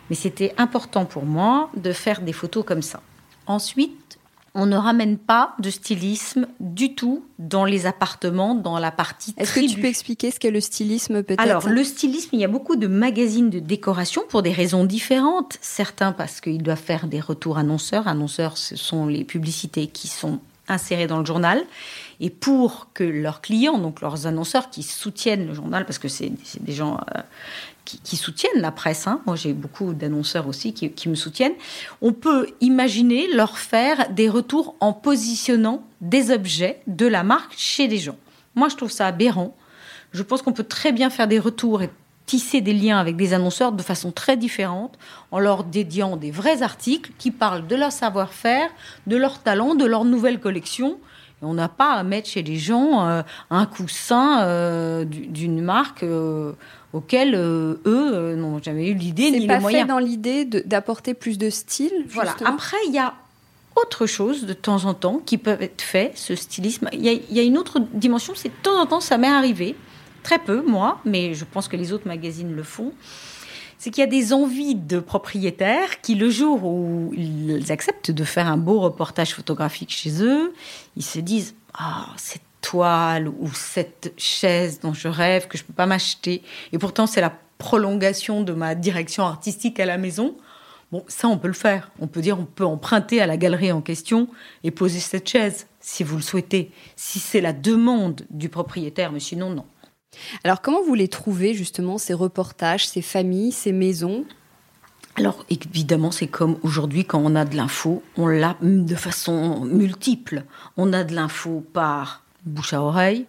Mais 0.09 0.15
c'était 0.15 0.53
important 0.57 1.03
pour 1.03 1.25
moi 1.25 1.69
de 1.75 1.91
faire 1.91 2.21
des 2.21 2.31
photos 2.31 2.63
comme 2.63 2.83
ça. 2.83 3.01
Ensuite, 3.47 4.14
on 4.55 4.65
ne 4.65 4.77
ramène 4.77 5.17
pas 5.17 5.53
de 5.59 5.69
stylisme 5.69 6.47
du 6.61 6.95
tout 6.95 7.25
dans 7.39 7.65
les 7.65 7.85
appartements, 7.85 8.55
dans 8.55 8.79
la 8.79 8.89
partie 8.89 9.35
Est-ce 9.37 9.53
que 9.53 9.69
tu 9.69 9.79
peux 9.79 9.87
expliquer 9.87 10.31
ce 10.31 10.39
qu'est 10.39 10.49
le 10.49 10.61
stylisme 10.61 11.23
peut-être 11.23 11.41
Alors, 11.41 11.67
le 11.67 11.83
stylisme, 11.83 12.29
il 12.33 12.39
y 12.39 12.45
a 12.45 12.47
beaucoup 12.47 12.77
de 12.77 12.87
magazines 12.87 13.49
de 13.49 13.59
décoration 13.59 14.23
pour 14.29 14.41
des 14.41 14.53
raisons 14.53 14.85
différentes. 14.85 15.57
Certains 15.59 16.13
parce 16.13 16.39
qu'ils 16.39 16.63
doivent 16.63 16.81
faire 16.81 17.07
des 17.07 17.19
retours 17.19 17.57
annonceurs. 17.57 18.07
Annonceurs, 18.07 18.57
ce 18.57 18.77
sont 18.77 19.07
les 19.07 19.25
publicités 19.25 19.87
qui 19.87 20.07
sont 20.07 20.39
insérées 20.69 21.07
dans 21.07 21.19
le 21.19 21.25
journal. 21.25 21.61
Et 22.21 22.29
pour 22.29 22.87
que 22.93 23.03
leurs 23.03 23.41
clients, 23.41 23.77
donc 23.77 23.99
leurs 23.99 24.25
annonceurs 24.25 24.69
qui 24.69 24.83
soutiennent 24.83 25.47
le 25.47 25.53
journal, 25.53 25.85
parce 25.85 25.99
que 25.99 26.07
c'est 26.07 26.31
des 26.61 26.73
gens 26.73 26.97
euh, 27.15 27.21
qui, 27.85 28.15
soutiennent 28.15 28.61
la 28.61 28.71
presse, 28.71 29.07
hein. 29.07 29.21
moi 29.25 29.35
j'ai 29.35 29.53
beaucoup 29.53 29.93
d'annonceurs 29.93 30.47
aussi 30.47 30.73
qui, 30.73 31.09
me 31.09 31.15
soutiennent, 31.15 31.53
on 32.01 32.13
peut 32.13 32.47
imaginer 32.59 33.31
leur 33.33 33.57
faire 33.57 34.09
des 34.09 34.27
retours 34.27 34.75
en 34.79 34.91
positionnant 34.91 35.83
des 36.01 36.31
objets 36.31 36.81
de 36.87 37.05
la 37.05 37.23
marque 37.23 37.53
chez 37.55 37.87
des 37.87 37.97
gens. 37.97 38.17
Moi 38.55 38.69
je 38.69 38.75
trouve 38.75 38.91
ça 38.91 39.07
aberrant. 39.07 39.55
Je 40.11 40.23
pense 40.23 40.41
qu'on 40.41 40.53
peut 40.53 40.63
très 40.63 40.91
bien 40.91 41.09
faire 41.09 41.27
des 41.27 41.39
retours 41.39 41.81
et 41.83 41.89
tisser 42.25 42.61
des 42.61 42.73
liens 42.73 42.97
avec 42.97 43.17
des 43.17 43.33
annonceurs 43.33 43.71
de 43.71 43.83
façon 43.83 44.11
très 44.11 44.35
différente 44.35 44.97
en 45.29 45.39
leur 45.39 45.63
dédiant 45.63 46.17
des 46.17 46.31
vrais 46.31 46.63
articles 46.63 47.11
qui 47.19 47.29
parlent 47.29 47.67
de 47.67 47.75
leur 47.75 47.91
savoir-faire, 47.91 48.69
de 49.05 49.15
leur 49.15 49.43
talent, 49.43 49.75
de 49.75 49.85
leur 49.85 50.05
nouvelle 50.05 50.39
collection 50.39 50.97
on 51.41 51.53
n'a 51.53 51.69
pas 51.69 51.93
à 51.93 52.03
mettre 52.03 52.29
chez 52.29 52.43
les 52.43 52.57
gens 52.57 53.07
euh, 53.07 53.21
un 53.49 53.65
coussin 53.65 54.43
euh, 54.43 55.05
d'une 55.05 55.61
marque 55.61 56.03
euh, 56.03 56.53
auquel 56.95 57.35
eux 57.35 58.35
n'ont 58.37 58.61
jamais 58.61 58.89
eu 58.89 58.93
l'idée 58.93 59.31
ni 59.31 59.39
les 59.39 59.47
moyens. 59.47 59.65
C'est 59.65 59.71
pas 59.71 59.79
fait 59.79 59.85
dans 59.85 59.99
l'idée 59.99 60.45
d'apporter 60.45 61.13
plus 61.13 61.37
de 61.37 61.49
style. 61.49 62.05
Voilà. 62.07 62.35
Après, 62.45 62.77
il 62.87 62.93
y 62.93 62.99
a 62.99 63.13
autre 63.75 64.05
chose 64.05 64.45
de 64.45 64.53
temps 64.53 64.85
en 64.85 64.93
temps 64.93 65.21
qui 65.25 65.37
peut 65.37 65.57
être 65.59 65.81
fait, 65.81 66.13
ce 66.15 66.35
stylisme. 66.35 66.89
Il 66.93 67.05
y, 67.05 67.21
y, 67.29 67.39
a 67.39 67.43
une 67.43 67.57
autre 67.57 67.79
dimension, 67.93 68.33
c'est 68.35 68.49
de 68.49 68.63
temps 68.63 68.79
en 68.79 68.85
temps, 68.85 69.01
ça 69.01 69.17
m'est 69.17 69.27
arrivé, 69.27 69.75
très 70.23 70.39
peu 70.39 70.61
moi, 70.61 71.01
mais 71.03 71.33
je 71.33 71.43
pense 71.43 71.67
que 71.67 71.75
les 71.75 71.91
autres 71.91 72.07
magazines 72.07 72.55
le 72.55 72.63
font 72.63 72.93
c'est 73.77 73.91
qu'il 73.91 74.01
y 74.01 74.03
a 74.03 74.09
des 74.09 74.33
envies 74.33 74.73
de 74.73 74.99
propriétaires 74.99 76.01
qui, 76.01 76.15
le 76.15 76.29
jour 76.29 76.63
où 76.63 77.13
ils 77.15 77.71
acceptent 77.71 78.09
de 78.09 78.23
faire 78.23 78.47
un 78.47 78.57
beau 78.57 78.79
reportage 78.79 79.35
photographique 79.35 79.91
chez 79.91 80.23
eux, 80.23 80.53
ils 80.95 81.03
se 81.03 81.19
disent 81.19 81.53
Ah, 81.73 82.07
cette 82.17 82.41
toile 82.65 83.27
ou 83.27 83.53
cette 83.53 84.13
chaise 84.17 84.79
dont 84.79 84.93
je 84.93 85.07
rêve, 85.07 85.47
que 85.47 85.55
je 85.55 85.63
ne 85.63 85.67
peux 85.67 85.73
pas 85.73 85.85
m'acheter. 85.85 86.41
Et 86.71 86.79
pourtant, 86.79 87.05
c'est 87.05 87.21
la 87.21 87.31
prolongation 87.59 88.41
de 88.41 88.53
ma 88.53 88.73
direction 88.73 89.23
artistique 89.23 89.79
à 89.79 89.85
la 89.85 89.99
maison. 89.99 90.35
Bon, 90.91 91.03
ça, 91.07 91.27
on 91.27 91.37
peut 91.37 91.47
le 91.47 91.53
faire. 91.53 91.91
On 91.99 92.07
peut 92.07 92.21
dire, 92.21 92.39
on 92.39 92.45
peut 92.45 92.65
emprunter 92.65 93.21
à 93.21 93.27
la 93.27 93.37
galerie 93.37 93.71
en 93.71 93.81
question 93.81 94.27
et 94.63 94.71
poser 94.71 94.99
cette 94.99 95.29
chaise, 95.29 95.67
si 95.79 96.03
vous 96.03 96.15
le 96.15 96.23
souhaitez. 96.23 96.71
Si 96.95 97.19
c'est 97.19 97.41
la 97.41 97.53
demande 97.53 98.25
du 98.31 98.49
propriétaire, 98.49 99.11
mais 99.11 99.19
sinon, 99.19 99.51
non. 99.51 99.65
Alors 100.43 100.61
comment 100.61 100.81
vous 100.81 100.95
les 100.95 101.07
trouvez 101.07 101.53
justement, 101.53 101.99
ces 101.99 102.15
reportages, 102.15 102.87
ces 102.87 103.03
familles, 103.03 103.51
ces 103.51 103.73
maisons? 103.73 104.25
Alors 105.17 105.45
évidemment, 105.49 106.11
c'est 106.11 106.27
comme 106.27 106.57
aujourd'hui 106.63 107.05
quand 107.05 107.21
on 107.23 107.35
a 107.35 107.45
de 107.45 107.55
l'info, 107.55 108.01
on 108.17 108.27
l'a 108.27 108.57
de 108.61 108.95
façon 108.95 109.65
multiple. 109.65 110.45
On 110.77 110.93
a 110.93 111.03
de 111.03 111.13
l'info 111.13 111.63
par 111.73 112.24
bouche 112.45 112.73
à 112.73 112.81
oreille, 112.81 113.25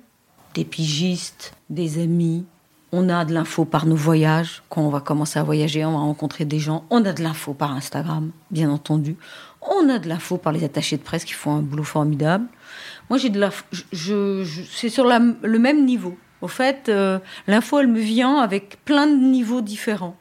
des 0.54 0.64
pigistes, 0.64 1.54
des 1.70 2.02
amis. 2.02 2.44
On 2.92 3.08
a 3.08 3.24
de 3.24 3.34
l'info 3.34 3.64
par 3.64 3.86
nos 3.86 3.96
voyages. 3.96 4.62
Quand 4.68 4.82
on 4.82 4.88
va 4.88 5.00
commencer 5.00 5.38
à 5.38 5.42
voyager, 5.42 5.84
on 5.84 5.92
va 5.92 5.98
rencontrer 5.98 6.44
des 6.44 6.58
gens. 6.58 6.84
On 6.90 7.04
a 7.04 7.12
de 7.12 7.22
l'info 7.22 7.52
par 7.52 7.72
Instagram, 7.72 8.30
bien 8.50 8.70
entendu. 8.70 9.16
On 9.60 9.88
a 9.88 9.98
de 9.98 10.08
l'info 10.08 10.36
par 10.38 10.52
les 10.52 10.64
attachés 10.64 10.96
de 10.96 11.02
presse 11.02 11.24
qui 11.24 11.32
font 11.32 11.56
un 11.56 11.62
boulot 11.62 11.82
formidable. 11.84 12.46
Moi, 13.10 13.18
j'ai 13.18 13.30
de 13.30 13.40
l'info. 13.40 13.64
c'est 14.72 14.88
sur 14.88 15.04
le 15.06 15.58
même 15.58 15.84
niveau. 15.84 16.16
Au 16.42 16.48
fait, 16.48 16.88
euh, 16.88 17.18
l'info, 17.46 17.78
elle 17.80 17.88
me 17.88 18.00
vient 18.00 18.36
avec 18.38 18.84
plein 18.84 19.06
de 19.06 19.16
niveaux 19.16 19.62
différents. 19.62 20.16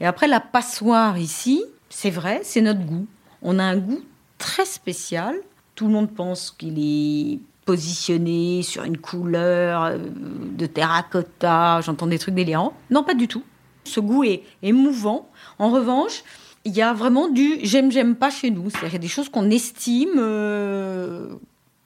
Et 0.00 0.06
après, 0.06 0.26
la 0.26 0.40
passoire 0.40 1.18
ici, 1.18 1.62
c'est 1.88 2.10
vrai, 2.10 2.40
c'est 2.42 2.60
notre 2.60 2.80
goût. 2.80 3.06
On 3.42 3.58
a 3.58 3.64
un 3.64 3.76
goût 3.76 4.00
très 4.38 4.64
spécial. 4.64 5.36
Tout 5.74 5.86
le 5.86 5.92
monde 5.92 6.10
pense 6.12 6.50
qu'il 6.50 6.78
est 6.78 7.38
positionné 7.68 8.62
sur 8.62 8.84
une 8.84 8.96
couleur 8.96 9.84
euh, 9.84 9.98
de 9.98 10.64
terracotta. 10.64 11.82
J'entends 11.82 12.06
des 12.06 12.18
trucs 12.18 12.34
délirants. 12.34 12.72
Non, 12.88 13.04
pas 13.04 13.12
du 13.12 13.28
tout. 13.28 13.42
Ce 13.84 14.00
goût 14.00 14.24
est 14.24 14.42
émouvant. 14.62 15.28
En 15.58 15.68
revanche, 15.68 16.24
il 16.64 16.74
y 16.74 16.80
a 16.80 16.94
vraiment 16.94 17.28
du 17.28 17.58
j'aime, 17.64 17.92
j'aime 17.92 18.16
pas 18.16 18.30
chez 18.30 18.50
nous. 18.50 18.70
C'est-à-dire 18.70 18.98
des 18.98 19.08
choses 19.08 19.28
qu'on 19.28 19.50
estime 19.50 20.16
euh, 20.16 21.34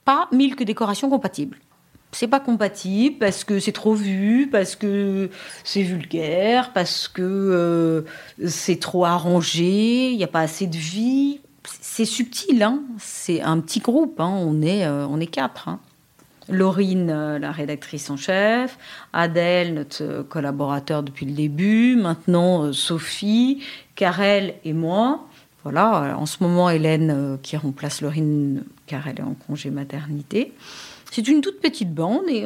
pas 0.05 0.29
mille 0.31 0.55
que 0.55 0.63
décorations 0.63 1.09
compatibles 1.09 1.57
c'est 2.15 2.27
pas 2.27 2.39
compatible 2.39 3.17
parce 3.17 3.43
que 3.43 3.59
c'est 3.59 3.71
trop 3.71 3.95
vu, 3.95 4.47
parce 4.51 4.75
que 4.75 5.31
c'est 5.63 5.81
vulgaire, 5.81 6.71
parce 6.71 7.07
que 7.07 7.23
euh, 7.23 8.01
c'est 8.47 8.79
trop 8.79 9.03
arrangé, 9.05 10.11
il 10.11 10.17
n'y 10.17 10.23
a 10.23 10.27
pas 10.27 10.41
assez 10.41 10.67
de 10.67 10.77
vie. 10.77 11.39
C'est 11.65 12.05
subtil, 12.05 12.61
hein 12.63 12.81
c'est 12.99 13.41
un 13.41 13.59
petit 13.59 13.79
groupe, 13.79 14.19
hein 14.19 14.33
on, 14.39 14.61
est, 14.61 14.85
euh, 14.85 15.07
on 15.07 15.19
est 15.19 15.27
quatre. 15.27 15.67
Hein 15.67 15.79
Laurine, 16.49 17.09
euh, 17.09 17.39
la 17.39 17.51
rédactrice 17.51 18.09
en 18.09 18.17
chef, 18.17 18.77
Adèle, 19.13 19.73
notre 19.73 20.23
collaborateur 20.23 21.03
depuis 21.03 21.25
le 21.25 21.31
début, 21.31 21.95
maintenant 21.95 22.73
Sophie, 22.73 23.63
Karel 23.95 24.55
et 24.65 24.73
moi. 24.73 25.25
Voilà, 25.63 26.17
en 26.17 26.25
ce 26.25 26.43
moment, 26.43 26.69
Hélène 26.69 27.11
euh, 27.11 27.37
qui 27.41 27.55
remplace 27.55 28.01
Laurine 28.01 28.63
car 28.85 29.07
elle 29.07 29.19
est 29.19 29.23
en 29.23 29.35
congé 29.47 29.69
maternité. 29.69 30.51
C'est 31.09 31.27
une 31.27 31.39
toute 31.39 31.61
petite 31.61 31.93
bande 31.93 32.27
et 32.27 32.45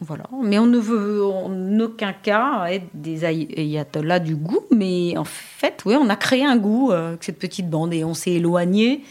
voilà. 0.00 0.24
Mais 0.42 0.58
on 0.58 0.66
ne 0.66 0.78
veut 0.78 1.24
en 1.24 1.80
aucun 1.80 2.12
cas 2.12 2.66
être 2.68 2.86
des 2.92 3.24
ayatollahs 3.24 4.18
du 4.18 4.36
goût, 4.36 4.60
mais 4.70 5.16
en 5.16 5.24
fait, 5.24 5.82
oui, 5.86 5.94
on 5.98 6.10
a 6.10 6.16
créé 6.16 6.44
un 6.44 6.56
goût 6.56 6.90
euh, 6.90 7.08
avec 7.08 7.24
cette 7.24 7.38
petite 7.38 7.70
bande 7.70 7.94
et 7.94 8.04
on 8.04 8.12
s'est 8.12 8.32
éloigné 8.32 9.04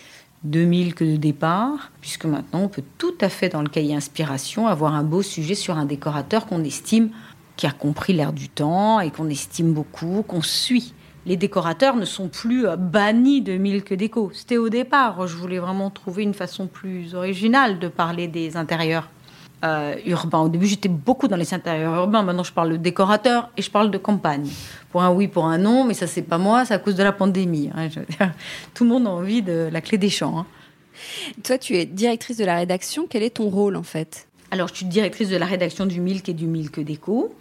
de 0.44 0.63
Milk 0.63 1.01
de 1.01 1.15
départ, 1.15 1.92
puisque 2.01 2.25
maintenant 2.25 2.62
on 2.62 2.68
peut 2.68 2.84
tout 3.00 3.15
à 3.20 3.30
fait 3.30 3.50
dans 3.50 3.63
le 3.63 3.68
cahier 3.68 3.96
inspiration 3.96 4.68
avoir 4.68 4.94
un 4.94 5.04
beau 5.04 5.24
sujet 5.24 5.56
sur 5.56 5.75
un 5.75 5.86
décorateur 5.86 6.46
qu'on 6.46 6.63
estime 6.63 7.10
qui 7.56 7.65
a 7.65 7.72
compris 7.72 8.13
l'air 8.13 8.32
du 8.32 8.48
temps 8.48 9.00
et 9.00 9.10
qu'on 9.10 9.30
estime 9.30 9.74
beaucoup, 9.74 10.24
qu'on 10.27 10.44
suit. 10.44 10.94
Les 11.25 11.38
décorateurs 11.38 11.96
ne 11.96 12.06
sont 12.06 12.27
plus 12.27 12.68
euh, 12.68 12.75
bannis 12.75 13.42
de 13.42 13.58
Milk 13.58 13.92
Déco. 13.94 14.30
C'était 14.36 14.58
au 14.58 14.70
départ. 14.70 15.25
Je 15.25 15.36
voulais 15.36 15.58
vraiment 15.58 15.89
trouver 15.89 16.22
une 16.22 16.36
façon 16.36 16.68
plus 16.68 17.15
originale 17.15 17.80
de 17.80 17.88
parler 17.88 18.27
des 18.27 18.56
intérieurs 18.56 19.10
euh, 19.64 19.96
urbains. 20.06 20.42
Au 20.42 20.50
début, 20.50 20.68
j'étais 20.68 20.90
beaucoup 20.90 21.28
dans 21.28 21.38
les 21.38 21.54
intérieurs 21.54 21.96
urbains. 21.96 22.24
Maintenant, 22.24 22.44
je 22.44 22.52
parle 22.52 22.74
de 22.74 22.78
décorateur 22.78 23.50
et 23.58 23.62
je 23.62 23.72
parle 23.72 23.92
de 23.92 23.98
campagne. 23.98 24.48
Pour 24.92 25.02
un 25.02 25.12
oui, 25.12 25.28
pour 25.28 25.46
un 25.46 25.58
non, 25.58 25.84
mais 25.84 25.94
ça, 25.94 26.08
c'est 26.08 26.22
pas 26.22 26.38
moi, 26.38 26.66
c'est 26.66 26.74
à 26.74 26.80
cause 26.80 26.96
de 26.96 27.04
la 27.04 27.12
pandémie. 27.12 27.70
Hein. 27.76 27.88
tout 28.74 28.84
le 28.84 28.90
monde 28.90 29.08
a 29.08 29.10
envie 29.10 29.42
de 29.42 29.70
la 29.72 29.82
clé 29.82 29.98
des 29.98 30.10
champs. 30.10 30.40
Hein. 30.40 30.46
Toi, 31.44 31.58
tu 31.58 31.76
es 31.76 31.86
directrice 31.86 32.38
de 32.38 32.46
la 32.46 32.56
rédaction. 32.56 33.08
Quel 33.10 33.24
est 33.24 33.36
ton 33.36 33.50
rôle, 33.50 33.76
en 33.76 33.84
fait? 33.84 34.28
Alors, 34.52 34.68
je 34.68 34.76
suis 34.76 34.86
directrice 34.86 35.30
de 35.30 35.38
la 35.38 35.46
rédaction 35.46 35.86
du 35.86 36.00
Milk 36.00 36.30
et 36.30 36.34
du 36.34 36.46
Milk 36.46 36.80
Déco. 36.80 37.34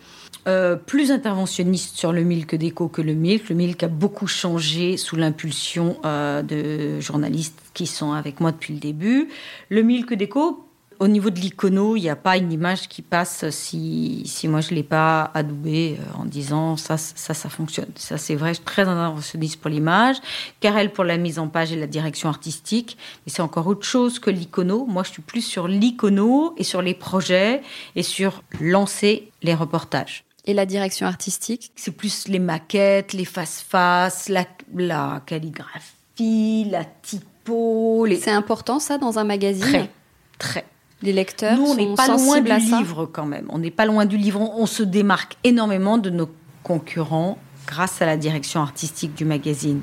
Euh, 0.46 0.76
plus 0.76 1.10
interventionniste 1.10 1.96
sur 1.96 2.12
le 2.12 2.22
Milk 2.22 2.54
Déco 2.54 2.88
que 2.88 3.00
le 3.00 3.14
Milk. 3.14 3.48
Le 3.48 3.54
Milk 3.54 3.82
a 3.82 3.88
beaucoup 3.88 4.26
changé 4.26 4.96
sous 4.96 5.16
l'impulsion 5.16 5.96
euh, 6.04 6.42
de 6.42 7.00
journalistes 7.00 7.58
qui 7.72 7.86
sont 7.86 8.12
avec 8.12 8.40
moi 8.40 8.52
depuis 8.52 8.74
le 8.74 8.80
début. 8.80 9.28
Le 9.70 9.82
Milk 9.82 10.12
Déco, 10.12 10.66
au 10.98 11.08
niveau 11.08 11.30
de 11.30 11.38
l'icono, 11.38 11.96
il 11.96 12.02
n'y 12.02 12.08
a 12.08 12.16
pas 12.16 12.36
une 12.36 12.52
image 12.52 12.88
qui 12.88 13.02
passe 13.02 13.48
si, 13.50 14.22
si 14.26 14.48
moi 14.48 14.60
je 14.60 14.70
ne 14.70 14.76
l'ai 14.76 14.82
pas 14.82 15.30
adoubée 15.34 15.98
euh, 15.98 16.20
en 16.20 16.24
disant 16.24 16.76
ça, 16.76 16.96
ça, 16.96 17.34
ça 17.34 17.48
fonctionne. 17.48 17.90
Ça, 17.96 18.18
c'est 18.18 18.34
vrai, 18.34 18.50
je 18.50 18.54
suis 18.54 18.64
très 18.64 18.82
interventionniste 18.82 19.60
pour 19.60 19.70
l'image, 19.70 20.16
Carrel 20.60 20.92
pour 20.92 21.04
la 21.04 21.16
mise 21.16 21.38
en 21.38 21.48
page 21.48 21.72
et 21.72 21.76
la 21.76 21.86
direction 21.86 22.28
artistique. 22.28 22.96
Mais 23.26 23.32
c'est 23.32 23.42
encore 23.42 23.66
autre 23.66 23.86
chose 23.86 24.18
que 24.18 24.30
l'icono. 24.30 24.86
Moi, 24.86 25.02
je 25.02 25.10
suis 25.10 25.22
plus 25.22 25.42
sur 25.42 25.68
l'icono 25.68 26.54
et 26.56 26.64
sur 26.64 26.82
les 26.82 26.94
projets 26.94 27.62
et 27.96 28.02
sur 28.02 28.42
lancer 28.60 29.30
les 29.42 29.54
reportages. 29.54 30.24
Et 30.46 30.52
la 30.52 30.66
direction 30.66 31.06
artistique? 31.06 31.72
C'est 31.74 31.92
plus 31.92 32.28
les 32.28 32.38
maquettes, 32.38 33.14
les 33.14 33.24
face-face, 33.24 34.28
la, 34.28 34.44
la 34.74 35.22
calligraphie, 35.24 36.66
la 36.70 36.84
typo. 36.84 38.04
Les... 38.04 38.16
C'est 38.16 38.30
important 38.30 38.78
ça 38.78 38.98
dans 38.98 39.18
un 39.18 39.24
magazine? 39.24 39.64
Très, 39.64 39.90
très. 40.38 40.64
Les 41.04 41.12
lecteurs 41.12 41.58
Nous, 41.58 41.66
on 41.66 41.74
n'est 41.74 41.94
pas 41.94 42.08
loin 42.08 42.40
du 42.40 42.50
livre 42.50 43.04
quand 43.04 43.26
même. 43.26 43.46
On 43.50 43.58
n'est 43.58 43.70
pas 43.70 43.84
loin 43.84 44.06
du 44.06 44.16
livre. 44.16 44.40
On, 44.40 44.64
se 44.64 44.82
démarque 44.82 45.36
énormément 45.44 45.98
de 45.98 46.08
nos 46.08 46.30
concurrents 46.62 47.36
grâce 47.66 48.00
à 48.00 48.06
la 48.06 48.16
direction 48.16 48.62
artistique 48.62 49.14
du 49.14 49.26
magazine. 49.26 49.82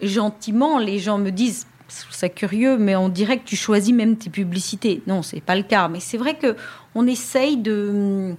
Gentiment, 0.00 0.78
les 0.78 1.00
gens 1.00 1.18
me 1.18 1.30
disent 1.30 1.66
c'est 1.88 2.30
curieux, 2.30 2.78
mais 2.78 2.94
on 2.94 3.08
dirait 3.08 3.38
que 3.38 3.44
tu 3.44 3.56
choisis 3.56 3.92
même 3.92 4.16
tes 4.16 4.30
publicités. 4.30 5.02
Non, 5.08 5.22
c'est 5.22 5.40
pas 5.40 5.56
le 5.56 5.64
cas. 5.64 5.88
Mais 5.88 5.98
c'est 5.98 6.18
vrai 6.18 6.34
que 6.34 6.54
on 6.94 7.06
essaye 7.08 7.56
de 7.56 8.34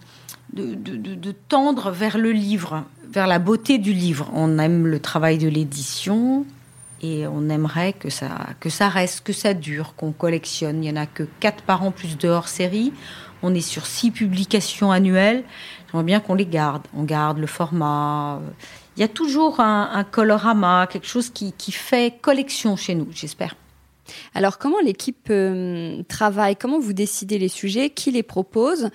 de, 0.53 0.74
de, 0.74 1.15
de, 1.15 1.31
tendre 1.50 1.91
vers 1.91 2.17
le 2.17 2.31
livre, 2.31 2.86
vers 3.12 3.27
la 3.27 3.39
beauté 3.39 3.77
du 3.77 3.91
livre. 3.91 4.31
On 4.34 4.57
aime 4.57 4.88
le 4.88 5.00
travail 5.00 5.38
de 5.38 5.50
l'édition, 5.50 6.45
et 7.05 7.27
on 7.27 7.50
aimerait 7.50 7.93
que 7.93 8.09
ça, 8.09 8.89
reste, 8.89 9.24
que 9.24 9.33
ça 9.33 9.53
dure, 9.53 9.95
qu'on 9.95 10.12
collectionne. 10.12 10.83
Il 10.83 10.91
n'y 10.91 10.97
en 10.97 11.01
a 11.01 11.05
que 11.05 11.24
4 11.39 11.63
par 11.63 11.83
an 11.83 11.91
plus 11.91 12.17
de 12.17 12.29
hors-série. 12.29 12.93
On 13.43 13.53
est 13.53 13.62
sur 13.62 13.85
6 13.85 14.12
publications 14.12 14.91
annuelles. 14.91 15.43
J'aimerais 15.88 16.05
bien 16.05 16.19
qu'on 16.19 16.35
les 16.35 16.45
garde. 16.45 16.83
On 16.95 17.03
garde 17.03 17.38
le 17.38 17.47
format. 17.47 18.39
Il 18.97 19.01
y 19.01 19.03
a 19.03 19.08
toujours 19.08 19.60
un, 19.60 20.03
colorama, 20.10 20.88
quelque 20.88 21.08
chose 21.08 21.30
qui, 21.30 21.53
fait 21.71 22.17
collection 22.21 22.75
chez 22.75 22.95
nous, 22.95 23.08
j'espère. 23.12 23.56
Alors 24.36 24.60
comment 24.60 24.80
l'équipe 24.80 25.27
euh, 25.32 26.03
travaille? 26.08 26.56
Comment 26.56 26.80
vous 26.80 26.93
décidez 26.93 27.39
les 27.39 27.47
sujets? 27.47 27.89
Qui 27.89 28.12
les 28.12 28.21
propose? 28.21 28.89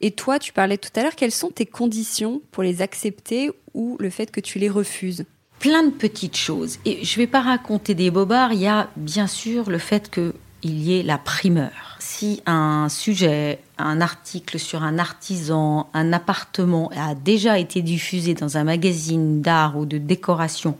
Et 0.00 0.10
toi, 0.10 0.38
tu 0.38 0.52
parlais 0.52 0.76
tout 0.76 0.90
à 0.96 1.02
l'heure, 1.02 1.14
quelles 1.14 1.32
sont 1.32 1.50
tes 1.50 1.66
conditions 1.66 2.42
pour 2.50 2.62
les 2.62 2.82
accepter 2.82 3.50
ou 3.74 3.96
le 3.98 4.10
fait 4.10 4.30
que 4.30 4.40
tu 4.40 4.58
les 4.58 4.68
refuses? 4.68 5.24
Plein 5.58 5.82
de 5.82 5.90
petites 5.90 6.36
choses. 6.36 6.78
Et 6.84 7.04
je 7.04 7.12
ne 7.14 7.24
vais 7.24 7.26
pas 7.26 7.40
raconter 7.40 7.94
des 7.94 8.10
bobards, 8.10 8.52
il 8.52 8.60
y 8.60 8.66
a 8.66 8.88
bien 8.96 9.26
sûr 9.26 9.70
le 9.70 9.78
fait 9.78 10.10
qu'il 10.10 10.32
y 10.62 10.98
ait 10.98 11.02
la 11.02 11.18
primeur. 11.18 11.96
Si 11.98 12.42
un 12.46 12.88
sujet, 12.88 13.60
un 13.78 14.00
article 14.00 14.58
sur 14.58 14.82
un 14.82 14.98
artisan, 14.98 15.88
un 15.94 16.12
appartement 16.12 16.90
a 16.96 17.14
déjà 17.14 17.58
été 17.58 17.82
diffusé 17.82 18.34
dans 18.34 18.56
un 18.56 18.64
magazine 18.64 19.42
d'art 19.42 19.76
ou 19.76 19.86
de 19.86 19.98
décoration 19.98 20.76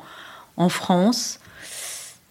en 0.56 0.68
France, 0.68 1.40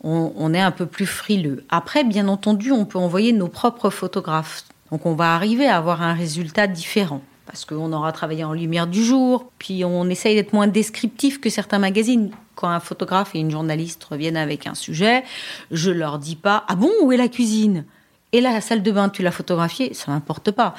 on, 0.03 0.34
on, 0.36 0.53
est 0.53 0.62
un 0.62 0.71
peu 0.71 0.86
plus 0.86 1.05
frileux. 1.05 1.65
Après, 1.69 2.03
bien 2.03 2.27
entendu, 2.27 2.71
on 2.71 2.86
peut 2.86 2.99
envoyer 2.99 3.34
nos 3.34 3.47
propres 3.47 3.89
photographes. 3.89 4.63
Donc 4.91 5.05
on 5.05 5.15
va 5.15 5.36
arriver 5.36 5.67
à 5.67 5.77
avoir 5.77 6.01
un 6.01 6.13
résultat 6.13 6.67
différent 6.67 7.21
parce 7.45 7.65
qu'on 7.65 7.93
aura 7.93 8.12
travaillé 8.12 8.43
en 8.43 8.53
lumière 8.53 8.88
du 8.88 9.03
jour, 9.03 9.51
puis 9.60 9.86
on 9.86 10.10
essaye 10.10 10.36
d'être 10.36 10.53
moins 10.53 10.67
descriptif 10.67 11.39
que 11.39 11.49
certains 11.49 11.79
magazines. 11.79 12.31
Quand 12.55 12.69
un 12.69 12.79
photographe 12.79 13.36
et 13.36 13.39
une 13.39 13.51
journaliste 13.51 14.03
reviennent 14.03 14.38
avec 14.38 14.65
un 14.65 14.75
sujet, 14.75 15.23
je 15.71 15.91
leur 15.91 16.19
dis 16.19 16.36
pas 16.36 16.63
ah 16.67 16.75
bon 16.75 16.91
où 17.01 17.12
est 17.12 17.17
la 17.17 17.27
cuisine? 17.27 17.86
Et 18.31 18.41
la 18.41 18.60
salle 18.60 18.84
de 18.84 18.91
bain, 18.91 19.10
tu 19.10 19.21
l'as 19.21 19.31
photographiée, 19.31 19.93
ça 19.93 20.12
m'importe 20.12 20.51
pas. 20.51 20.75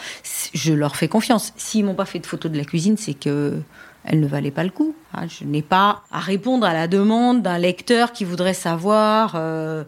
Je 0.53 0.75
leur 0.75 0.97
fais 0.97 1.09
confiance. 1.09 1.55
S'ils 1.57 1.85
m'ont 1.85 1.95
pas 1.95 2.05
fait 2.05 2.19
de 2.19 2.27
photo 2.27 2.49
de 2.49 2.57
la 2.57 2.65
cuisine, 2.65 2.97
c'est 2.99 3.15
que 3.15 3.61
elle 4.05 4.21
ne 4.21 4.27
valait 4.27 4.51
pas 4.51 4.63
le 4.63 4.71
coup. 4.71 4.95
Ah, 5.13 5.27
je 5.27 5.45
n'ai 5.45 5.63
pas 5.63 6.03
à 6.13 6.21
répondre 6.21 6.67
à 6.67 6.73
la 6.73 6.87
demande 6.87 7.43
d'un 7.43 7.59
lecteur 7.59 8.13
qui 8.13 8.25
voudrait 8.25 8.55
savoir. 8.55 9.33
Euh, 9.35 9.85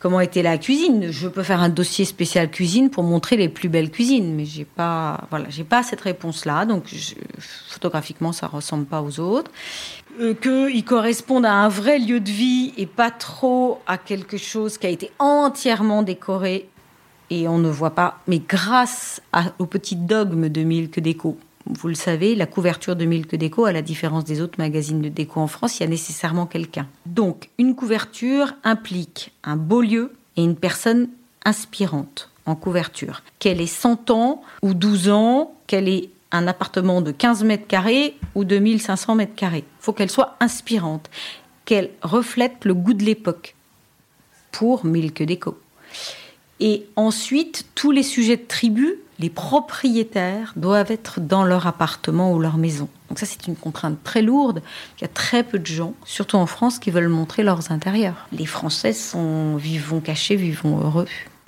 comment 0.00 0.20
était 0.20 0.42
la 0.42 0.58
cuisine. 0.58 1.12
Je 1.12 1.28
peux 1.28 1.44
faire 1.44 1.60
un 1.60 1.68
dossier 1.68 2.04
spécial 2.04 2.50
cuisine 2.50 2.90
pour 2.90 3.04
montrer 3.04 3.36
les 3.36 3.48
plus 3.48 3.68
belles 3.68 3.90
cuisines, 3.90 4.34
mais 4.34 4.46
j'ai 4.46 4.64
pas, 4.64 5.28
voilà, 5.30 5.48
j'ai 5.50 5.62
pas 5.62 5.82
cette 5.84 6.00
réponse-là. 6.00 6.64
Donc 6.64 6.84
photographiquement, 7.68 8.32
ça 8.32 8.48
ressemble 8.48 8.86
pas 8.86 9.02
aux 9.02 9.20
autres. 9.20 9.52
Euh, 10.18 10.34
Qu'ils 10.34 10.84
correspondent 10.84 11.46
à 11.46 11.52
un 11.52 11.68
vrai 11.68 11.98
lieu 11.98 12.18
de 12.18 12.30
vie 12.30 12.72
et 12.76 12.86
pas 12.86 13.10
trop 13.10 13.80
à 13.86 13.98
quelque 13.98 14.38
chose 14.38 14.78
qui 14.78 14.86
a 14.86 14.90
été 14.90 15.12
entièrement 15.18 16.02
décoré 16.02 16.68
et 17.28 17.46
on 17.46 17.58
ne 17.58 17.68
voit 17.68 17.94
pas. 17.94 18.18
Mais 18.26 18.40
grâce 18.40 19.22
au 19.58 19.66
petit 19.66 19.96
dogme 19.96 20.48
de 20.48 20.62
Milk 20.62 20.98
Déco, 20.98 21.38
vous 21.78 21.88
le 21.88 21.94
savez, 21.94 22.34
la 22.34 22.46
couverture 22.46 22.96
de 22.96 23.04
Milk 23.04 23.34
Déco, 23.34 23.64
à 23.64 23.72
la 23.72 23.82
différence 23.82 24.24
des 24.24 24.40
autres 24.40 24.58
magazines 24.58 25.00
de 25.00 25.08
déco 25.08 25.40
en 25.40 25.46
France, 25.46 25.78
il 25.78 25.82
y 25.82 25.86
a 25.86 25.88
nécessairement 25.88 26.46
quelqu'un. 26.46 26.88
Donc, 27.06 27.50
une 27.58 27.74
couverture 27.74 28.54
implique 28.64 29.32
un 29.44 29.56
beau 29.56 29.82
lieu 29.82 30.12
et 30.36 30.42
une 30.42 30.56
personne 30.56 31.08
inspirante 31.44 32.30
en 32.46 32.54
couverture. 32.54 33.22
Qu'elle 33.38 33.60
ait 33.60 33.66
100 33.66 34.10
ans 34.10 34.42
ou 34.62 34.74
12 34.74 35.10
ans, 35.10 35.54
qu'elle 35.66 35.88
ait 35.88 36.10
un 36.32 36.46
appartement 36.46 37.00
de 37.00 37.10
15 37.12 37.44
mètres 37.44 37.66
carrés 37.66 38.16
ou 38.34 38.44
de 38.44 38.58
1500 38.58 39.14
mètres 39.14 39.34
carrés. 39.34 39.64
Il 39.66 39.82
faut 39.82 39.92
qu'elle 39.92 40.10
soit 40.10 40.36
inspirante, 40.40 41.10
qu'elle 41.64 41.90
reflète 42.02 42.64
le 42.64 42.74
goût 42.74 42.94
de 42.94 43.04
l'époque 43.04 43.54
pour 44.52 44.84
Milk 44.84 45.22
Déco. 45.22 45.58
Et 46.60 46.86
ensuite, 46.96 47.66
tous 47.74 47.90
les 47.90 48.02
sujets 48.02 48.36
de 48.36 48.46
tribu 48.46 48.98
les 49.20 49.30
propriétaires 49.30 50.54
doivent 50.56 50.90
être 50.90 51.20
dans 51.20 51.44
leur 51.44 51.66
appartement 51.66 52.32
ou 52.32 52.40
leur 52.40 52.56
maison. 52.56 52.88
Donc 53.08 53.18
ça, 53.18 53.26
c'est 53.26 53.46
une 53.46 53.56
contrainte 53.56 54.02
très 54.02 54.22
lourde. 54.22 54.62
Il 54.98 55.02
y 55.02 55.04
a 55.04 55.08
très 55.08 55.42
peu 55.42 55.58
de 55.58 55.66
gens, 55.66 55.92
surtout 56.04 56.36
en 56.36 56.46
France, 56.46 56.78
qui 56.78 56.90
veulent 56.90 57.08
montrer 57.08 57.42
leurs 57.42 57.70
intérieurs. 57.70 58.26
Les 58.32 58.46
Français 58.46 58.94
sont 58.94 59.56
vivons 59.56 60.00
cachés, 60.00 60.36
vivons 60.36 60.80
heureux? 60.80 61.06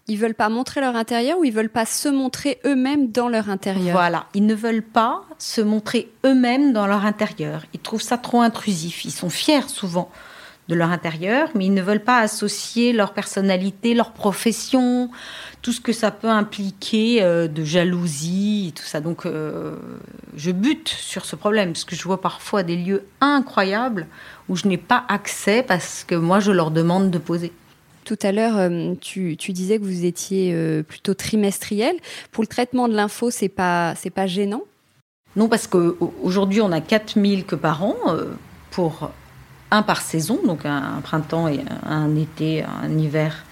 Ils 0.09 0.19
veulent 0.19 0.35
pas 0.35 0.49
montrer 0.49 0.81
leur 0.81 0.97
intérieur 0.97 1.39
ou 1.39 1.45
ils 1.45 1.53
veulent 1.53 1.71
pas 1.71 1.87
se 1.87 2.09
montrer 2.09 2.59
eux-mêmes 2.67 3.11
dans 3.11 3.29
leur 3.29 3.49
intérieur? 3.49 3.93
Voilà, 3.93 4.27
ils 4.35 4.45
ne 4.45 4.55
veulent 4.55 4.83
pas 4.83 5.23
se 5.39 5.61
montrer 5.61 6.11
eux-mêmes 6.27 6.73
dans 6.73 6.87
leur 6.87 7.07
intérieur. 7.07 7.63
Ils 7.73 7.81
trouvent 7.81 8.03
ça 8.03 8.19
trop 8.19 8.43
intrusif. 8.43 9.05
Ils 9.05 9.13
sont 9.13 9.31
fiers 9.31 9.69
souvent 9.69 10.11
de 10.73 10.79
leur 10.79 10.91
intérieur, 10.91 11.51
mais 11.55 11.67
ils 11.67 11.75
ne 11.75 11.83
veulent 11.83 12.03
pas 12.03 12.19
associer 12.19 12.95
leur 12.95 13.13
personnalité, 13.13 13.93
leur 13.93 14.13
profession, 14.13 15.11
tout 15.61 15.73
ce 15.73 15.83
que 15.83 15.93
ça 15.93 16.11
peut 16.11 16.31
impliquer 16.31 17.23
euh, 17.23 17.47
de 17.47 17.63
jalousie 17.63 18.69
et 18.69 18.73
tout 18.73 18.85
ça. 18.85 19.03
Donc, 19.03 19.27
euh, 19.27 19.77
je 20.35 20.51
bute 20.51 20.89
sur 20.89 21.27
ce 21.27 21.37
problème 21.37 21.73
parce 21.73 21.85
que 21.85 21.95
je 21.95 22.03
vois 22.05 22.23
parfois 22.23 22.63
des 22.63 22.77
lieux 22.77 23.05
incroyables 23.21 24.07
où 24.49 24.57
je 24.57 24.67
n'ai 24.67 24.79
pas 24.79 25.05
accès 25.09 25.63
parce 25.63 26.05
que 26.05 26.15
moi, 26.15 26.41
je 26.41 26.53
leur 26.53 26.71
demande 26.71 27.11
de 27.11 27.19
poser. 27.19 27.53
Tout 28.05 28.19
à 28.23 28.33
l'heure, 28.33 28.57
euh, 28.57 28.95
tu, 28.99 29.37
disais 29.37 29.79
que 29.79 29.85
vous 29.85 30.07
étiez 30.07 30.57
plutôt 30.89 31.13
trimestriel. 31.13 31.97
Pour 32.31 32.43
le 32.43 32.49
traitement 32.49 32.89
de 32.89 32.95
l'info, 32.95 33.31
c'est 33.31 33.51
pas 33.51 33.95
c'est 33.95 34.11
pas 34.11 34.27
gênant? 34.27 34.63
Non, 35.37 35.49
parce 35.49 35.67
qu'aujourd'hui, 35.67 36.63
on 36.63 36.73
a 36.73 36.81
4000 36.81 37.45
que 37.45 37.57
par 37.57 37.85
an 37.85 37.97
pour 38.71 39.13
un 39.73 39.83
par 39.83 40.03
saison, 40.03 40.39
donc 40.47 40.67
un, 40.67 41.01
printemps 41.03 41.49
et 41.49 41.61
un 41.87 42.15
été, 42.15 42.63
un 42.63 42.97
hiver, 42.97 43.45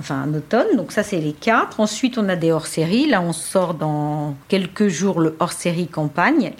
enfin 0.00 0.16
un 0.16 0.34
automne. 0.34 0.76
Donc 0.76 0.92
ça, 0.92 1.02
c'est 1.02 1.20
les 1.20 1.32
quatre. 1.32 1.78
Ensuite, 1.80 2.18
on 2.18 2.28
a 2.28 2.36
des 2.36 2.50
hors-séries. 2.50 3.06
Là, 3.06 3.22
on 3.22 3.32
sort 3.32 3.74
dans 3.74 4.34
quelques 4.48 4.88
jours 4.88 5.20
le 5.20 5.36
hors-série 5.38 5.86
campagne. 5.86 6.52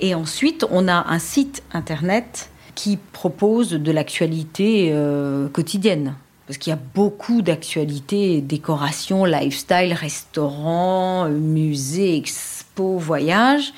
Et 0.00 0.14
ensuite, 0.14 0.64
on 0.70 0.88
a 0.88 1.06
un 1.08 1.18
site 1.18 1.62
internet 1.72 2.50
qui 2.74 2.96
propose 3.12 3.70
de 3.70 3.92
l'actualité 3.92 4.90
euh, 4.92 5.48
quotidienne. 5.48 6.14
Parce 6.46 6.56
qu'il 6.56 6.70
y 6.70 6.74
a 6.74 6.78
beaucoup 6.94 7.42
d'actualités, 7.42 8.40
décoration, 8.40 9.26
lifestyle, 9.26 9.92
restaurants, 9.92 11.28
musées, 11.28 12.16
expos, 12.16 13.02
voyages. 13.02 13.74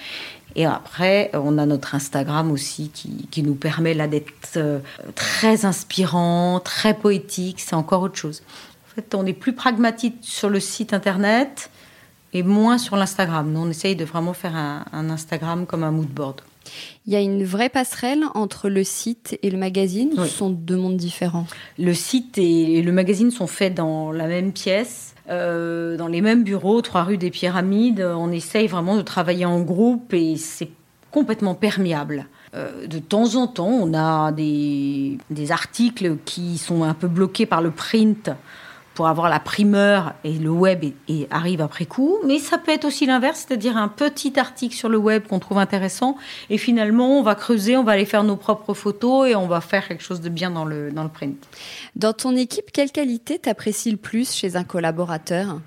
Et 0.57 0.67
après, 0.67 1.31
on 1.35 1.59
a 1.59 1.67
notre 1.67 1.95
Instagram 1.95 2.51
aussi 2.51 2.91
qui, 2.91 3.43
nous 3.43 3.55
permet 3.55 3.95
là 3.95 4.07
d'être 4.09 4.57
euh, 4.57 4.81
très 5.15 5.65
inspirant, 5.65 6.61
très 6.63 6.95
poétique. 6.95 7.61
C'est 7.61 7.75
encore 7.75 8.03
autre 8.03 8.17
chose. 8.17 8.43
En 8.87 8.95
fait, 8.95 9.15
on 9.15 9.25
est 9.25 9.33
plus 9.33 9.53
pragmatique 9.53 10.17
sur 10.21 10.51
le 10.51 10.61
site 10.61 10.93
internet 10.93 11.71
et 12.33 12.43
moins 12.43 12.79
sur 12.79 12.97
l'Instagram. 12.97 13.51
Nous, 13.53 13.61
on 13.61 13.71
essaye 13.71 13.97
de 13.97 14.05
vraiment 14.05 14.33
faire 14.33 14.57
un, 14.57 15.11
Instagram 15.11 15.67
comme 15.67 15.85
un 15.85 15.91
mood 15.91 16.09
board. 16.09 16.41
Il 17.07 17.13
y 17.13 17.17
a 17.17 17.21
une 17.21 17.45
vraie 17.45 17.71
passerelle 17.71 18.25
entre 18.35 18.69
le 18.69 18.85
site 18.85 19.39
et 19.43 19.51
le 19.51 19.59
magazine 19.59 20.11
ou 20.13 20.25
ce 20.25 20.29
sont 20.29 20.51
deux 20.51 20.77
mondes 20.77 20.99
différents? 20.99 21.47
Le 21.79 21.95
site 21.95 22.37
et 22.39 22.83
le 22.83 22.93
magazine 22.93 23.31
sont 23.31 23.47
faits 23.47 23.75
dans 23.75 24.13
la 24.13 24.27
même 24.27 24.53
pièce 24.53 25.10
euh, 25.31 25.97
dans 25.97 26.09
les 26.09 26.21
mêmes 26.21 26.43
bureaux, 26.43 26.81
trois 26.83 27.05
rues 27.05 27.19
des 27.19 27.31
Pyramides. 27.31 28.01
On 28.01 28.33
essaye 28.33 28.67
vraiment 28.67 28.97
de 28.97 29.03
travailler 29.03 29.45
en 29.45 29.61
groupe 29.61 30.13
et 30.13 30.37
c'est 30.37 30.71
complètement 31.11 31.55
perméable. 31.55 32.27
Euh, 32.55 32.87
de 32.87 32.99
temps 32.99 33.37
en 33.37 33.47
temps, 33.47 33.69
on 33.69 33.95
a 33.95 34.33
des, 34.33 35.19
des, 35.31 35.53
articles 35.53 36.17
qui 36.25 36.59
sont 36.59 36.83
un 36.83 36.95
peu 36.95 37.07
bloqués 37.07 37.47
par 37.47 37.63
le 37.63 37.71
print 37.71 38.31
pour 39.01 39.09
avoir 39.09 39.31
la 39.31 39.41
primeur 39.41 40.13
et 40.25 40.35
le 40.35 40.51
web 40.51 40.85
et, 41.09 41.27
arrive 41.31 41.63
après 41.63 41.87
coup. 41.87 42.19
Mais 42.27 42.39
ça 42.39 42.59
peut 42.59 42.71
être 42.71 42.85
aussi 42.85 43.07
l'inverse, 43.07 43.47
c'est-à-dire 43.49 43.79
un 43.79 43.89
petit 43.89 44.39
article 44.39 44.77
sur 44.77 44.91
le 44.91 44.99
web 44.99 45.27
qu'on 45.27 45.39
trouve 45.39 45.57
intéressant 45.57 46.19
et 46.51 46.59
finalement 46.59 47.19
on 47.19 47.23
va 47.23 47.35
creuser, 47.35 47.79
on 47.79 47.83
va 47.83 47.93
aller 47.93 48.05
faire 48.05 48.25
nos 48.25 48.37
propres 48.37 48.75
photos 48.75 49.27
et 49.27 49.35
on 49.35 49.47
va 49.47 49.63
faire 49.63 49.89
quelque 49.89 50.03
chose 50.03 50.21
de 50.21 50.29
bien 50.29 50.51
dans 50.51 50.67
le, 50.67 50.93
dans 50.93 51.03
le 51.03 51.09
print. 51.09 51.43
Dans 51.97 52.13
ton 52.13 52.37
équipe, 52.37 52.73
quelle 52.75 52.93
qualité 52.93 53.39
t'apprécies 53.39 53.91
le 53.91 53.97
plus 53.97 54.35
chez 54.35 54.57
un 54.57 54.65
collaborateur? 54.65 55.61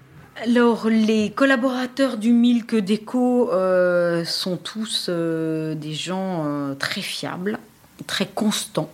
Alors, 0.43 0.87
les 0.87 1.31
collaborateurs 1.31 2.17
du 2.17 2.33
Milk 2.33 2.75
Déco 2.75 3.51
euh, 3.51 4.23
sont 4.25 4.57
tous 4.57 5.07
euh, 5.09 5.73
des 5.73 5.95
gens 5.95 6.43
euh, 6.45 6.75
très 6.75 7.01
fiables, 7.01 7.57
très 8.05 8.27
constants. 8.27 8.91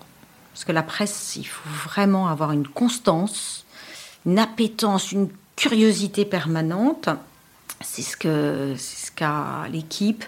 Parce 0.54 0.64
que 0.64 0.72
la 0.72 0.84
presse, 0.84 1.36
il 1.36 1.46
faut 1.46 1.68
vraiment 1.90 2.30
avoir 2.30 2.54
une 2.54 2.70
constance 2.70 3.66
une 4.30 4.38
appétence, 4.38 5.12
une 5.12 5.28
curiosité 5.56 6.24
permanente. 6.24 7.10
C'est 7.82 8.04
ce 8.04 8.16
que 8.16 8.76
c'est 8.78 9.08
ce 9.08 9.12
qu'a 9.12 9.66
l'équipe. 9.72 10.24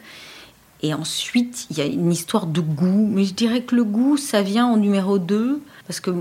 Et 0.82 0.96
ensuite, 0.96 1.68
il 1.70 1.78
y 1.78 1.82
a 1.82 1.86
une 1.86 2.12
histoire 2.12 2.48
de 2.48 2.62
goût. 2.62 3.08
Mais 3.12 3.26
je 3.26 3.36
dirais 3.36 3.62
que 3.62 3.76
le 3.76 3.84
goût, 3.84 4.18
ça 4.18 4.42
vient 4.42 4.66
en 4.66 4.78
numéro 4.78 5.20
2. 5.20 5.62
Parce 5.86 6.00
que 6.00 6.12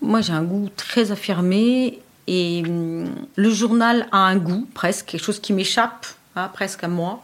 moi, 0.00 0.20
j'ai 0.20 0.32
un 0.32 0.42
goût 0.42 0.68
très 0.76 1.12
affirmé. 1.12 2.00
Et 2.26 2.64
hum, 2.66 3.08
le 3.36 3.50
journal 3.50 4.08
a 4.10 4.18
un 4.18 4.36
goût, 4.36 4.66
presque, 4.74 5.06
quelque 5.06 5.24
chose 5.24 5.38
qui 5.38 5.52
m'échappe, 5.52 6.06
hein, 6.34 6.50
presque 6.52 6.82
à 6.82 6.88
moi. 6.88 7.22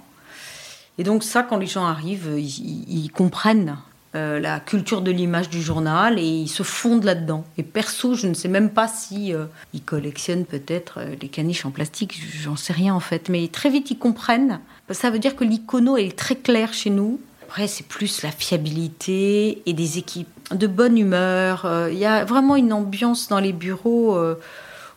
Et 0.97 1.03
donc 1.03 1.25
ça, 1.25 1.43
quand 1.43 1.57
les 1.57 1.67
gens 1.67 1.85
arrivent, 1.85 2.39
ils 2.39 3.11
comprennent 3.11 3.77
euh, 4.15 4.39
la 4.39 4.61
culture 4.61 5.03
de 5.03 5.11
l'image 5.11 5.51
du 5.51 5.61
journal 5.61 6.21
et 6.21 6.23
ils 6.23 6.49
se 6.49 6.63
fondent 6.63 7.03
là-dedans. 7.03 7.45
Et 7.59 7.65
perso, 7.65 8.15
je 8.15 8.29
ne 8.29 8.35
sais 8.35 8.47
même 8.47 8.71
pas 8.71 8.87
si 8.87 9.35
euh, 9.35 9.47
ils 9.73 9.83
collectionnent 9.83 10.45
peut-être 10.45 10.99
euh, 10.99 11.17
les 11.21 11.27
caniches 11.27 11.67
en 11.67 11.73
plastique, 11.73 12.23
j'en 12.41 12.55
sais 12.55 12.73
rien 12.73 12.95
en 12.95 13.01
fait, 13.01 13.29
mais 13.29 13.49
très 13.49 13.71
vite 13.71 13.91
ils 13.91 13.99
comprennent. 13.99 14.61
Ça 14.91 15.11
veut 15.11 15.19
dire 15.19 15.35
que 15.35 15.43
l'icono 15.43 15.97
est 15.97 16.17
très 16.17 16.37
clair 16.37 16.73
chez 16.73 16.91
nous. 16.91 17.19
Après, 17.43 17.67
c'est 17.67 17.89
plus 17.89 18.23
la 18.23 18.31
fiabilité 18.31 19.63
et 19.67 19.73
des 19.73 19.99
équipes 19.99 20.29
de 20.53 20.69
bonne 20.69 20.97
humeur. 20.97 21.69
Il 21.91 21.99
y 21.99 22.05
a 22.05 22.25
vraiment 22.25 22.55
une 22.57 22.73
ambiance 22.73 23.29
dans 23.29 23.39
les 23.39 23.53
bureaux. 23.53 24.19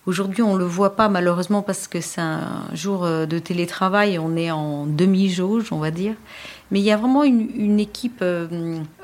Aujourd'hui, 0.06 0.42
on 0.42 0.54
ne 0.54 0.60
le 0.60 0.66
voit 0.66 0.96
pas 0.96 1.08
malheureusement 1.10 1.62
parce 1.62 1.88
que 1.88 2.02
c'est 2.02 2.22
un 2.22 2.64
jour 2.74 3.06
de 3.06 3.40
télétravail, 3.40 4.18
on 4.18 4.36
est 4.36 4.50
en 4.50 4.86
demi-jauge, 4.86 5.72
on 5.72 5.78
va 5.78 5.92
dire. 5.92 6.16
Mais 6.72 6.80
il 6.80 6.86
y 6.86 6.92
a 6.92 6.98
vraiment 6.98 7.24
une, 7.24 7.80
équipe 7.80 8.20
euh, 8.22 8.48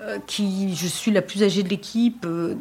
euh, 0.01 0.17
qui, 0.27 0.75
je 0.75 0.87
suis 0.87 1.11
la 1.11 1.21
plus 1.21 1.43
âgée 1.43 1.63
de 1.63 1.69
l'équipe, 1.69 2.25
euh, 2.25 2.55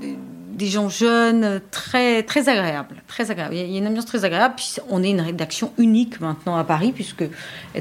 des, 0.53 0.67
gens 0.67 0.88
jeunes, 0.88 1.61
très, 1.73 2.23
très 2.23 2.49
agréables. 2.49 3.03
Très 3.09 3.31
agréable. 3.31 3.55
Il 3.55 3.73
y 3.73 3.75
a 3.75 3.79
une 3.79 3.87
ambiance 3.88 4.07
très 4.07 4.25
agréable. 4.25 4.55
On 4.91 5.03
est 5.03 5.11
une 5.11 5.21
rédaction 5.21 5.73
unique 5.77 6.21
maintenant 6.21 6.57
à 6.57 6.65
Paris, 6.65 6.93
puisque 6.93 7.25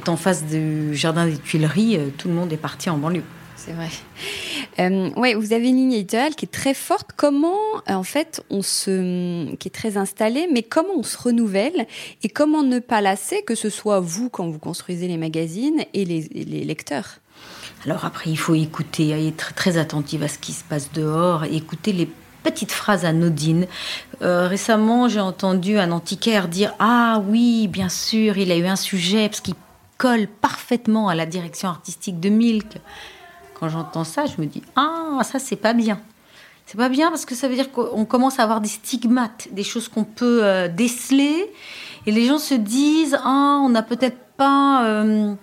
en 0.07 0.15
face 0.15 0.45
du 0.45 0.95
Jardin 0.95 1.27
des 1.27 1.37
Tuileries, 1.37 1.99
tout 2.17 2.27
le 2.27 2.33
monde 2.33 2.51
est 2.51 2.57
parti 2.57 2.89
en 2.89 2.97
banlieue. 2.97 3.23
C'est 3.63 3.73
vrai. 3.73 3.89
Euh, 4.79 5.11
ouais, 5.17 5.35
vous 5.35 5.53
avez 5.53 5.69
une 5.69 5.75
ligne 5.75 5.93
éditoriale 5.93 6.33
qui 6.33 6.45
est 6.45 6.51
très 6.51 6.73
forte. 6.73 7.11
Comment, 7.15 7.59
en 7.87 8.01
fait, 8.01 8.43
on 8.49 8.63
se, 8.63 9.53
qui 9.55 9.67
est 9.67 9.71
très 9.71 9.97
installée, 9.97 10.47
mais 10.51 10.63
comment 10.63 10.95
on 10.97 11.03
se 11.03 11.15
renouvelle 11.15 11.85
et 12.23 12.29
comment 12.29 12.63
ne 12.63 12.79
pas 12.79 13.01
lasser, 13.01 13.43
que 13.43 13.53
ce 13.53 13.69
soit 13.69 13.99
vous 13.99 14.29
quand 14.29 14.49
vous 14.49 14.57
construisez 14.57 15.07
les 15.07 15.17
magazines 15.17 15.83
et 15.93 16.05
les, 16.05 16.63
lecteurs? 16.65 17.19
Alors 17.85 18.03
après, 18.03 18.31
il 18.31 18.37
faut 18.37 18.55
écouter, 18.55 19.09
être 19.27 19.53
très 19.53 19.77
attentive 19.77 20.23
à 20.23 20.27
ce 20.27 20.39
qui 20.39 20.53
se 20.53 20.63
passe 20.63 20.91
dehors, 20.91 21.43
écouter 21.43 21.93
les 21.93 22.09
petites 22.41 22.71
phrases 22.71 23.05
anodines. 23.05 23.67
Euh, 24.23 24.47
récemment, 24.47 25.07
j'ai 25.07 25.19
entendu 25.19 25.77
un 25.77 25.91
antiquaire 25.91 26.47
dire 26.47 26.73
Ah 26.79 27.21
oui, 27.27 27.67
bien 27.67 27.89
sûr, 27.89 28.39
il 28.39 28.51
a 28.51 28.57
eu 28.57 28.65
un 28.65 28.75
sujet 28.75 29.29
parce 29.29 29.41
qu'il 29.41 29.53
colle 29.99 30.27
parfaitement 30.27 31.09
à 31.09 31.15
la 31.15 31.27
direction 31.27 31.69
artistique 31.69 32.19
de 32.19 32.29
Milk 32.29 32.79
quand 33.61 33.69
j'entends 33.69 34.03
ça, 34.03 34.25
je 34.25 34.41
me 34.41 34.47
dis 34.47 34.63
ah 34.75 35.19
ça 35.23 35.37
c'est 35.37 35.55
pas 35.55 35.73
bien. 35.73 35.99
C'est 36.65 36.77
pas 36.77 36.89
bien 36.89 37.09
parce 37.09 37.25
que 37.25 37.35
ça 37.35 37.47
veut 37.47 37.53
dire 37.53 37.71
qu'on 37.71 38.05
commence 38.05 38.39
à 38.39 38.43
avoir 38.43 38.59
des 38.59 38.67
stigmates, 38.67 39.49
des 39.51 39.63
choses 39.63 39.87
qu'on 39.87 40.03
peut 40.03 40.43
euh, 40.43 40.67
déceler, 40.67 41.45
et 42.07 42.11
les 42.11 42.25
gens 42.25 42.39
se 42.39 42.55
disent 42.55 43.19
ah 43.23 43.59
on 43.63 43.69
n'a 43.69 43.83
peut-être 43.83 44.17
pas 44.35 44.85
euh, 44.85 45.33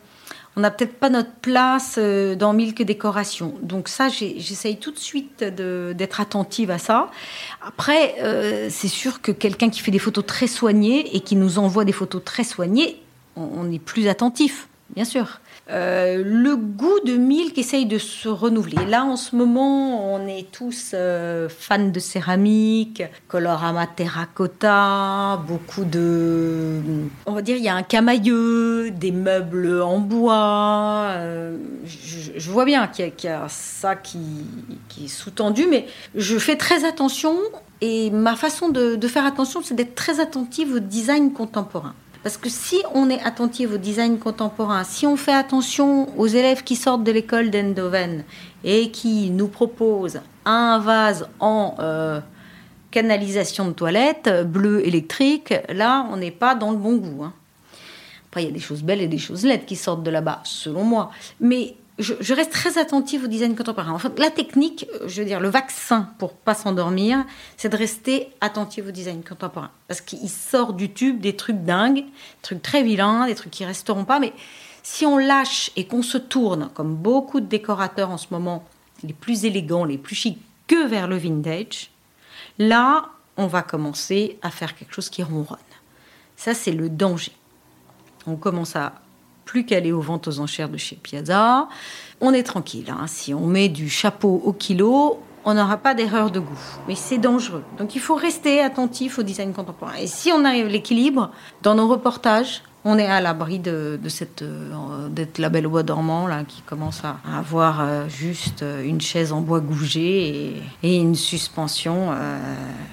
on 0.56 0.60
n'a 0.60 0.72
peut-être 0.72 0.98
pas 0.98 1.10
notre 1.10 1.30
place 1.30 1.94
euh, 1.96 2.34
dans 2.34 2.52
Milk 2.52 2.82
Décoration. 2.82 3.54
Donc 3.62 3.86
ça, 3.86 4.08
j'essaye 4.08 4.78
tout 4.78 4.90
de 4.90 4.98
suite 4.98 5.44
d'être 5.44 6.20
attentive 6.20 6.72
à 6.72 6.78
ça. 6.78 7.12
Après, 7.62 8.16
c'est 8.68 8.88
sûr 8.88 9.22
que 9.22 9.30
quelqu'un 9.30 9.70
qui 9.70 9.78
fait 9.78 9.92
des 9.92 10.00
photos 10.00 10.26
très 10.26 10.48
soignées 10.48 11.14
et 11.14 11.20
qui 11.20 11.36
nous 11.36 11.60
envoie 11.60 11.84
des 11.84 11.92
photos 11.92 12.24
très 12.24 12.42
soignées, 12.42 13.00
on 13.36 13.70
est 13.70 13.78
plus 13.78 14.08
attentif, 14.08 14.66
bien 14.96 15.04
sûr. 15.04 15.38
Euh, 15.70 16.22
le 16.24 16.56
goût 16.56 16.98
de 17.04 17.16
Milk 17.16 17.58
essaye 17.58 17.84
de 17.84 17.98
se 17.98 18.28
renouveler. 18.28 18.86
Là, 18.86 19.04
en 19.04 19.16
ce 19.16 19.36
moment, 19.36 20.14
on 20.14 20.26
est 20.26 20.50
tous 20.50 20.92
euh, 20.94 21.48
fans 21.50 21.88
de 21.88 22.00
céramique, 22.00 23.02
colorama 23.28 23.86
terracotta, 23.86 25.42
beaucoup 25.46 25.84
de... 25.84 26.80
On 27.26 27.32
va 27.32 27.42
dire, 27.42 27.56
il 27.56 27.62
y 27.62 27.68
a 27.68 27.74
un 27.74 27.82
camailleux, 27.82 28.90
des 28.90 29.12
meubles 29.12 29.82
en 29.82 29.98
bois. 29.98 31.08
Euh, 31.16 31.58
je, 31.84 32.50
vois 32.50 32.64
bien 32.64 32.86
qu'il 32.86 33.12
y, 33.24 33.28
a 33.28 33.46
ça 33.48 33.94
qui, 33.94 34.18
est 35.04 35.08
sous-tendu, 35.08 35.66
mais 35.68 35.86
je 36.14 36.38
fais 36.38 36.56
très 36.56 36.86
attention. 36.86 37.36
Et 37.82 38.10
ma 38.10 38.36
façon 38.36 38.70
de 38.70 39.06
faire 39.06 39.26
attention, 39.26 39.60
c'est 39.62 39.74
d'être 39.74 39.94
très 39.94 40.18
attentive 40.18 40.74
au 40.74 40.78
design 40.78 41.32
contemporain. 41.32 41.94
Parce 42.28 42.36
que 42.36 42.50
si 42.50 42.82
on 42.92 43.08
est 43.08 43.22
attentif 43.22 43.72
au 43.72 43.78
design 43.78 44.18
contemporain, 44.18 44.84
si 44.84 45.06
on 45.06 45.16
fait 45.16 45.32
attention 45.32 46.14
aux 46.18 46.26
élèves 46.26 46.62
qui 46.62 46.76
sortent 46.76 47.02
de 47.02 47.10
l'école 47.10 47.48
d'Endoven 47.48 48.22
et 48.64 48.90
qui 48.90 49.30
nous 49.30 49.48
proposent 49.48 50.20
un 50.44 50.78
vase 50.78 51.26
en 51.40 51.76
euh, 51.78 52.20
canalisation 52.90 53.68
de 53.68 53.72
toilette 53.72 54.28
bleu 54.46 54.86
électrique, 54.86 55.54
là, 55.70 56.06
on 56.12 56.18
n'est 56.18 56.30
pas 56.30 56.54
dans 56.54 56.70
le 56.70 56.76
bon 56.76 56.96
goût. 56.96 57.24
Hein. 57.24 57.32
Après, 58.28 58.42
il 58.42 58.48
y 58.48 58.50
a 58.50 58.52
des 58.52 58.60
choses 58.60 58.82
belles 58.82 59.00
et 59.00 59.08
des 59.08 59.16
choses 59.16 59.46
laides 59.46 59.64
qui 59.64 59.76
sortent 59.76 60.02
de 60.02 60.10
là-bas, 60.10 60.42
selon 60.44 60.84
moi. 60.84 61.10
Mais 61.40 61.76
je, 61.98 62.34
reste 62.34 62.52
très 62.52 62.78
attentive 62.78 63.24
au 63.24 63.26
design 63.26 63.56
contemporain. 63.56 63.98
La 64.18 64.30
technique, 64.30 64.86
euh, 64.94 65.08
je 65.08 65.20
veux 65.20 65.26
dire, 65.26 65.40
le 65.40 65.48
vaccin 65.48 66.10
pour 66.18 66.34
pas 66.34 66.54
s'endormir, 66.54 67.24
c'est 67.56 67.68
de 67.68 67.76
rester 67.76 68.30
attentif 68.40 68.86
au 68.86 68.90
design 68.90 69.22
contemporain. 69.22 69.70
Parce 69.88 70.00
qu'il 70.00 70.28
sort 70.28 70.74
du 70.74 70.92
tube 70.92 71.20
des 71.20 71.34
trucs 71.34 71.64
dingues, 71.64 72.04
des 72.04 72.42
trucs 72.42 72.62
très 72.62 72.82
vilains, 72.82 73.26
des 73.26 73.34
trucs 73.34 73.50
qui 73.50 73.64
resteront 73.64 74.04
pas. 74.04 74.20
Mais 74.20 74.32
si 74.82 75.06
on 75.06 75.18
lâche 75.18 75.70
et 75.76 75.86
qu'on 75.86 76.02
se 76.02 76.18
tourne, 76.18 76.70
comme 76.74 76.94
beaucoup 76.94 77.40
de 77.40 77.46
décorateurs 77.46 78.10
en 78.10 78.18
ce 78.18 78.28
moment, 78.30 78.64
les 79.02 79.12
plus 79.12 79.44
élégants, 79.44 79.84
les 79.84 79.98
plus 79.98 80.14
chics, 80.14 80.38
que 80.66 80.86
vers 80.86 81.08
le 81.08 81.16
vintage, 81.16 81.90
là, 82.58 83.08
on 83.36 83.46
va 83.46 83.62
commencer 83.62 84.38
à 84.42 84.50
faire 84.50 84.76
quelque 84.76 84.94
chose 84.94 85.08
qui 85.08 85.22
ronronne. 85.22 85.58
Ça, 86.36 86.54
c'est 86.54 86.72
le 86.72 86.88
danger. 86.88 87.32
On 88.26 88.36
commence 88.36 88.76
à 88.76 88.92
plus 89.48 89.64
qu'aller 89.64 89.92
aux 89.92 90.02
ventes 90.02 90.28
aux 90.28 90.40
enchères 90.40 90.68
de 90.68 90.76
chez 90.76 90.94
Piazza. 90.94 91.68
On 92.20 92.34
est 92.34 92.42
tranquille. 92.42 92.90
Hein. 92.90 93.06
Si 93.06 93.32
on 93.32 93.46
met 93.46 93.70
du 93.70 93.88
chapeau 93.88 94.42
au 94.44 94.52
kilo, 94.52 95.20
on 95.46 95.54
n'aura 95.54 95.78
pas 95.78 95.94
d'erreur 95.94 96.30
de 96.30 96.38
goût. 96.38 96.60
Mais 96.86 96.94
c'est 96.94 97.16
dangereux. 97.16 97.64
Donc 97.78 97.94
il 97.94 98.00
faut 98.00 98.14
rester 98.14 98.60
attentif 98.60 99.18
au 99.18 99.22
design 99.22 99.54
contemporain. 99.54 99.94
Et 99.98 100.06
si 100.06 100.30
on 100.32 100.44
arrive 100.44 100.66
à 100.66 100.68
l'équilibre, 100.68 101.30
dans 101.62 101.74
nos 101.74 101.88
reportages, 101.88 102.62
on 102.84 102.98
est 102.98 103.06
à 103.06 103.22
l'abri 103.22 103.58
de, 103.58 103.98
cette 104.08 104.42
euh, 104.42 105.08
d'être 105.08 105.38
la 105.38 105.48
belle 105.48 105.66
bois 105.66 105.82
dormant 105.82 106.26
là 106.26 106.44
qui 106.44 106.60
commence 106.60 107.02
à 107.04 107.16
avoir 107.34 107.80
euh, 107.80 108.06
juste 108.06 108.62
euh, 108.62 108.84
une 108.84 109.00
chaise 109.00 109.32
en 109.32 109.40
bois 109.40 109.60
gougé 109.60 110.62
et, 110.82 110.96
une 110.96 111.14
suspension 111.14 112.10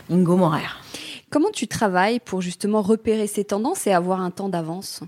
Ingo 0.09 0.37
Morer. 0.37 0.61
Comment 1.29 1.51
tu 1.51 1.67
travailles 1.67 2.21
pour 2.21 2.41
justement 2.41 2.81
repérer 2.81 3.27
ces 3.27 3.43
tendances 3.43 3.87
et 3.87 3.91
avoir 3.91 4.21
un 4.21 4.31
temps 4.31 4.47
d'avance? 4.47 5.03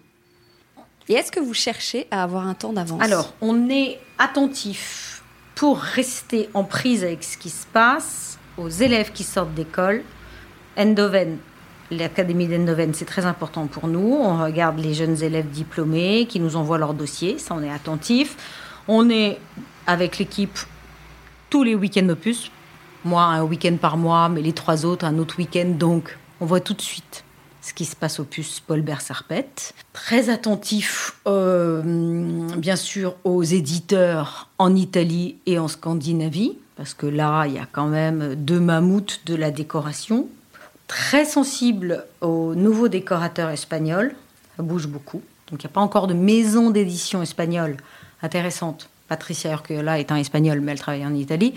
Et 1.09 1.13
est-ce 1.13 1.31
que 1.31 1.39
vous 1.39 1.53
cherchez 1.53 2.07
à 2.11 2.23
avoir 2.23 2.47
un 2.47 2.53
temps 2.53 2.73
d'avance? 2.73 3.01
Alors, 3.01 3.33
on 3.41 3.69
est 3.69 3.99
attentif 4.17 5.23
pour 5.55 5.79
rester 5.79 6.49
en 6.53 6.63
prise 6.63 7.03
avec 7.03 7.23
ce 7.23 7.37
qui 7.37 7.49
se 7.49 7.65
passe 7.65 8.37
aux 8.57 8.69
élèves 8.69 9.11
qui 9.11 9.23
sortent 9.23 9.53
d'école. 9.53 10.03
Endoven 10.77 11.37
L'Académie 11.89 12.47
d'Endoven, 12.47 12.93
c'est 12.93 13.05
très 13.05 13.25
important 13.25 13.67
pour 13.67 13.87
nous. 13.87 14.19
On 14.21 14.43
regarde 14.43 14.77
les 14.77 14.93
jeunes 14.93 15.23
élèves 15.23 15.49
diplômés 15.49 16.25
qui 16.27 16.41
nous 16.41 16.57
envoient 16.57 16.77
leur 16.77 16.93
dossier, 16.93 17.39
ça 17.39 17.55
on 17.55 17.63
est 17.63 17.71
attentif. 17.71 18.35
On 18.89 19.09
est 19.09 19.39
avec 19.85 20.17
l'équipe 20.17 20.59
tous 21.49 21.63
les 21.63 21.75
week-ends 21.75 22.09
opus. 22.09 22.51
Moi, 23.05 23.23
un 23.23 23.43
week-end 23.43 23.77
par 23.79 23.95
mois, 23.95 24.27
mais 24.27 24.41
les 24.41 24.51
trois 24.51 24.85
autres, 24.85 25.05
un 25.05 25.17
autre 25.17 25.37
week-end. 25.37 25.69
Donc, 25.79 26.17
on 26.41 26.45
voit 26.45 26.59
tout 26.59 26.73
de 26.73 26.81
suite 26.81 27.23
ce 27.67 27.73
qui 27.73 27.83
se 27.83 27.97
passe 27.97 28.21
au 28.21 28.23
puce 28.23 28.61
Paul 28.61 28.81
Bersarpet. 28.81 29.49
Très 29.91 30.29
attentif, 30.29 31.19
euh, 31.27 31.81
bien 32.55 32.77
sûr, 32.77 33.15
aux 33.25 33.43
éditeurs 33.43 34.49
en 34.57 34.73
Italie 34.73 35.35
et 35.45 35.59
en 35.59 35.67
Scandinavie, 35.67 36.57
parce 36.77 36.93
que 36.93 37.05
là, 37.05 37.45
il 37.45 37.53
y 37.53 37.59
a 37.59 37.67
quand 37.69 37.87
même 37.87 38.35
deux 38.35 38.61
mammouths 38.61 39.19
de 39.25 39.35
la 39.35 39.51
décoration 39.51 40.29
très 40.87 41.25
sensible 41.25 42.05
aux 42.21 42.55
nouveaux 42.55 42.87
décorateurs 42.87 43.49
espagnols. 43.49 44.15
Ça 44.55 44.63
bouge 44.63 44.87
beaucoup. 44.87 45.21
Donc 45.51 45.61
il 45.63 45.67
n'y 45.67 45.71
a 45.71 45.73
pas 45.73 45.81
encore 45.81 46.07
de 46.07 46.13
maison 46.13 46.69
d'édition 46.71 47.21
espagnole 47.21 47.75
intéressante. 48.21 48.89
Patricia 49.07 49.51
Urquiola 49.51 49.99
est 49.99 50.11
un 50.11 50.17
espagnol, 50.17 50.59
mais 50.61 50.73
elle 50.73 50.79
travaille 50.79 51.05
en 51.05 51.13
Italie. 51.13 51.53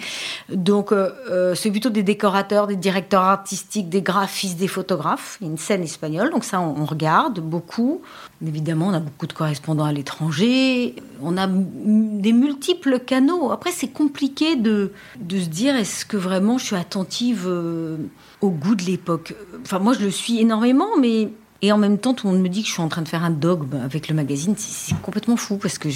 Donc, 0.48 0.92
euh, 0.92 1.10
euh, 1.30 1.54
c'est 1.54 1.70
plutôt 1.70 1.90
des 1.90 2.02
décorateurs, 2.02 2.66
des 2.66 2.76
directeurs 2.76 3.22
artistiques, 3.22 3.88
des 3.88 4.02
graphistes, 4.02 4.58
des 4.58 4.68
photographes. 4.68 5.38
Il 5.40 5.46
y 5.46 5.50
a 5.50 5.52
une 5.52 5.58
scène 5.58 5.82
espagnole, 5.82 6.30
donc 6.30 6.44
ça, 6.44 6.60
on, 6.60 6.84
regarde 6.84 7.40
beaucoup. 7.40 8.02
Évidemment, 8.44 8.88
on 8.88 8.94
a 8.94 9.00
beaucoup 9.00 9.26
de 9.26 9.32
correspondants 9.32 9.84
à 9.84 9.92
l'étranger. 9.92 10.94
On 11.22 11.36
a 11.36 11.46
des 11.48 12.32
multiples 12.32 13.00
canaux. 13.00 13.50
Après, 13.50 13.70
c'est 13.70 13.92
compliqué 13.92 14.56
de, 14.56 14.92
de 15.18 15.40
se 15.40 15.48
dire 15.48 15.76
est-ce 15.76 16.04
que 16.04 16.16
vraiment 16.16 16.58
je 16.58 16.66
suis 16.66 16.76
attentive 16.76 17.44
euh, 17.46 17.96
au 18.40 18.50
goût 18.50 18.74
de 18.74 18.82
l'époque? 18.82 19.34
Enfin, 19.62 19.78
moi, 19.78 19.92
je 19.92 20.04
le 20.04 20.10
suis 20.10 20.40
énormément, 20.40 20.96
mais 21.00 21.30
et 21.62 21.72
en 21.72 21.78
même 21.78 21.98
temps, 21.98 22.14
tout 22.14 22.26
le 22.26 22.32
monde 22.32 22.42
me 22.42 22.48
dit 22.48 22.62
que 22.62 22.68
je 22.68 22.72
suis 22.72 22.82
en 22.82 22.88
train 22.88 23.02
de 23.02 23.08
faire 23.08 23.24
un 23.24 23.30
dogme 23.30 23.80
avec 23.84 24.08
le 24.08 24.14
magazine. 24.14 24.54
C'est 24.56 24.98
complètement 25.02 25.36
fou 25.36 25.58
parce 25.58 25.78
que 25.78 25.88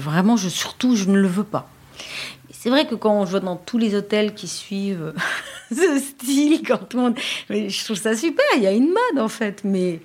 vraiment, 0.00 0.36
je, 0.36 0.48
surtout, 0.48 0.94
je 0.94 1.06
ne 1.06 1.18
le 1.18 1.26
veux 1.26 1.44
pas. 1.44 1.70
C'est 2.50 2.68
vrai 2.68 2.86
que 2.86 2.94
quand 2.94 3.24
je 3.24 3.30
vois 3.30 3.40
dans 3.40 3.56
tous 3.56 3.78
les 3.78 3.94
hôtels 3.94 4.34
qui 4.34 4.46
suivent 4.46 5.14
ce 5.70 5.98
style, 5.98 6.62
quand 6.66 6.88
tout 6.88 6.98
le 6.98 7.02
monde, 7.04 7.18
je 7.48 7.84
trouve 7.84 7.96
ça 7.96 8.14
super. 8.14 8.44
Il 8.56 8.62
y 8.62 8.66
a 8.66 8.72
une 8.72 8.88
mode 8.88 9.18
en 9.18 9.28
fait, 9.28 9.62
mais 9.64 10.00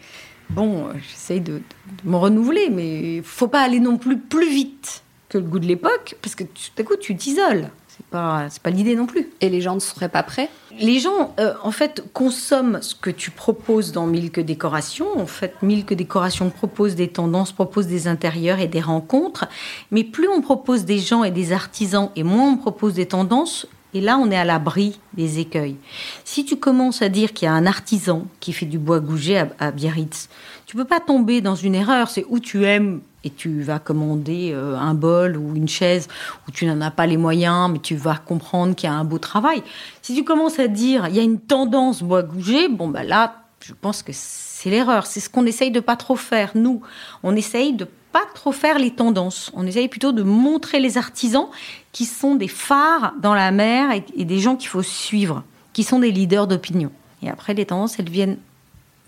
bon, 0.50 0.88
j'essaye 1.10 1.42
de, 1.42 1.54
de, 1.56 1.62
me 2.10 2.16
renouveler, 2.16 2.70
mais 2.70 3.22
faut 3.22 3.50
pas 3.50 3.62
aller 3.62 3.82
non 3.82 3.98
plus 3.98 4.18
plus 4.18 4.50
vite 4.50 5.04
que 5.28 5.38
le 5.38 5.44
goût 5.44 5.60
de 5.60 5.68
l'époque 5.68 6.16
parce 6.22 6.36
que 6.36 6.46
tout 6.46 6.72
à 6.78 6.84
coup, 6.84 6.96
tu 6.96 7.18
t'isoles. 7.18 7.70
C'est 8.06 8.12
pas, 8.12 8.46
c'est 8.50 8.62
pas 8.62 8.70
l'idée 8.70 8.96
non 8.96 9.08
plus. 9.08 9.30
Et 9.42 9.50
les 9.50 9.62
gens 9.62 9.76
ne 9.76 9.80
seraient 9.80 10.10
pas 10.10 10.24
prêts? 10.24 10.50
Les 10.80 11.00
gens, 11.00 11.34
euh, 11.40 11.54
en 11.64 11.72
fait, 11.72 12.04
consomment 12.14 12.82
ce 12.82 12.96
que 12.96 13.10
tu 13.10 13.32
proposes 13.32 13.92
dans 13.92 14.06
Milk 14.08 14.40
Décoration. 14.40 15.08
En 15.18 15.26
fait, 15.26 15.56
Milk 15.62 15.94
Décoration 15.94 16.50
propose 16.50 16.96
des 16.96 17.08
tendances, 17.08 17.52
propose 17.52 17.88
des 17.88 18.08
intérieurs 18.08 18.60
et 18.60 18.68
des 18.68 18.82
rencontres. 18.82 19.48
Mais 19.92 20.04
plus 20.04 20.28
on 20.28 20.42
propose 20.42 20.86
des 20.86 21.00
gens 21.00 21.24
et 21.24 21.32
des 21.32 21.54
artisans, 21.54 22.10
et 22.16 22.24
moins 22.24 22.52
on 22.52 22.58
propose 22.58 22.94
des 22.94 23.06
tendances, 23.06 23.68
et 23.94 24.02
là, 24.02 24.18
on 24.18 24.30
est 24.30 24.36
à 24.36 24.44
l'abri 24.44 25.00
des 25.14 25.40
écueils. 25.40 25.78
Si 26.26 26.44
tu 26.44 26.58
commences 26.58 27.02
à 27.02 27.08
dire 27.08 27.32
qu'il 27.32 27.46
y 27.46 27.50
a 27.50 27.54
un 27.54 27.66
artisan 27.66 28.26
qui 28.42 28.52
fait 28.52 28.66
du 28.66 28.78
bois 28.78 29.00
gougé 29.00 29.38
à, 29.38 29.48
à 29.58 29.72
Biarritz, 29.72 30.28
tu 30.66 30.76
peux 30.76 30.84
pas 30.84 31.00
tomber 31.00 31.40
dans 31.40 31.56
une 31.56 31.76
erreur. 31.76 32.10
C'est 32.10 32.26
où 32.28 32.40
tu 32.40 32.66
aimes 32.66 33.00
et 33.26 33.32
tu 33.32 33.64
vas 33.64 33.80
commander 33.80 34.52
euh, 34.54 34.78
un 34.78 34.94
bol 34.94 35.36
ou 35.36 35.56
une 35.56 35.68
chaise 35.68 36.08
où 36.48 36.52
tu 36.52 36.66
n'en 36.66 36.80
as 36.80 36.92
pas 36.92 37.08
les 37.08 37.18
moyens, 37.18 37.70
mais 37.72 37.80
tu 37.80 37.96
vas 37.96 38.16
comprendre 38.16 38.76
qu'il 38.76 38.88
y 38.88 38.94
a 38.94 38.96
un 38.96 39.04
beau 39.04 39.18
travail. 39.18 39.64
Si 40.02 40.16
tu 40.16 40.24
commences 40.24 40.60
à 40.60 40.68
dire 40.68 41.08
il 41.10 41.16
y 41.16 41.20
a 41.20 41.24
une 41.24 41.40
tendance 41.40 42.04
bois 42.04 42.24
gougé, 42.24 42.70
bon 42.70 42.88
bah 42.88 43.04
là, 43.04 43.42
je 43.60 43.74
pense 43.74 44.04
que 44.04 44.12
c'est 44.14 44.70
l'erreur. 44.70 45.08
C'est 45.08 45.20
ce 45.20 45.30
qu'on 45.30 45.46
essaye 45.46 45.72
de 45.72 45.80
pas 45.80 45.96
trop 45.96 46.16
faire 46.16 46.52
nous. 46.54 46.82
On 47.24 47.36
essaye 47.36 47.74
de 47.74 47.88
pas 48.12 48.26
trop 48.36 48.52
faire 48.52 48.78
les 48.78 48.92
tendances. 48.92 49.52
On 49.56 49.66
essaye 49.66 49.88
plutôt 49.88 50.12
de 50.12 50.22
montrer 50.22 50.80
les 50.80 51.00
artisans 51.00 51.48
qui 51.92 52.06
sont 52.06 52.36
des 52.36 52.48
phares 52.48 53.14
dans 53.20 53.34
la 53.34 53.52
mer 53.52 53.92
et, 53.92 54.06
et 54.16 54.24
des 54.24 54.38
gens 54.38 54.56
qu'il 54.56 54.70
faut 54.70 54.84
suivre, 54.84 55.44
qui 55.74 55.84
sont 55.84 56.00
des 56.00 56.12
leaders 56.12 56.46
d'opinion. 56.48 56.92
Et 57.24 57.30
après, 57.30 57.56
les 57.56 57.66
tendances, 57.66 57.98
elles 57.98 58.10
viennent 58.10 58.38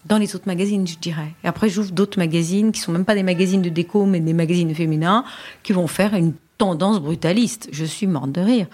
dans 0.08 0.18
les 0.18 0.36
autres 0.36 0.48
magazines, 0.48 0.88
je 0.88 0.98
dirais. 0.98 1.34
Et 1.44 1.48
après, 1.48 1.70
j'ouvre 1.70 1.92
d'autres 1.92 2.18
magazines 2.18 2.72
qui 2.72 2.80
sont 2.80 2.92
même 2.92 3.06
pas 3.06 3.16
des 3.16 3.24
magazines 3.24 3.62
de 3.62 3.70
déco, 3.70 4.06
mais 4.06 4.20
des 4.20 4.34
magazines 4.34 4.74
féminins 4.74 5.24
qui 5.64 5.74
vont 5.74 5.88
faire 5.88 6.14
une 6.14 6.34
tendance 6.58 7.00
brutaliste. 7.00 7.70
Je 7.72 7.86
suis 7.86 8.08
morte 8.08 8.32
de 8.32 8.42
rire. 8.42 8.68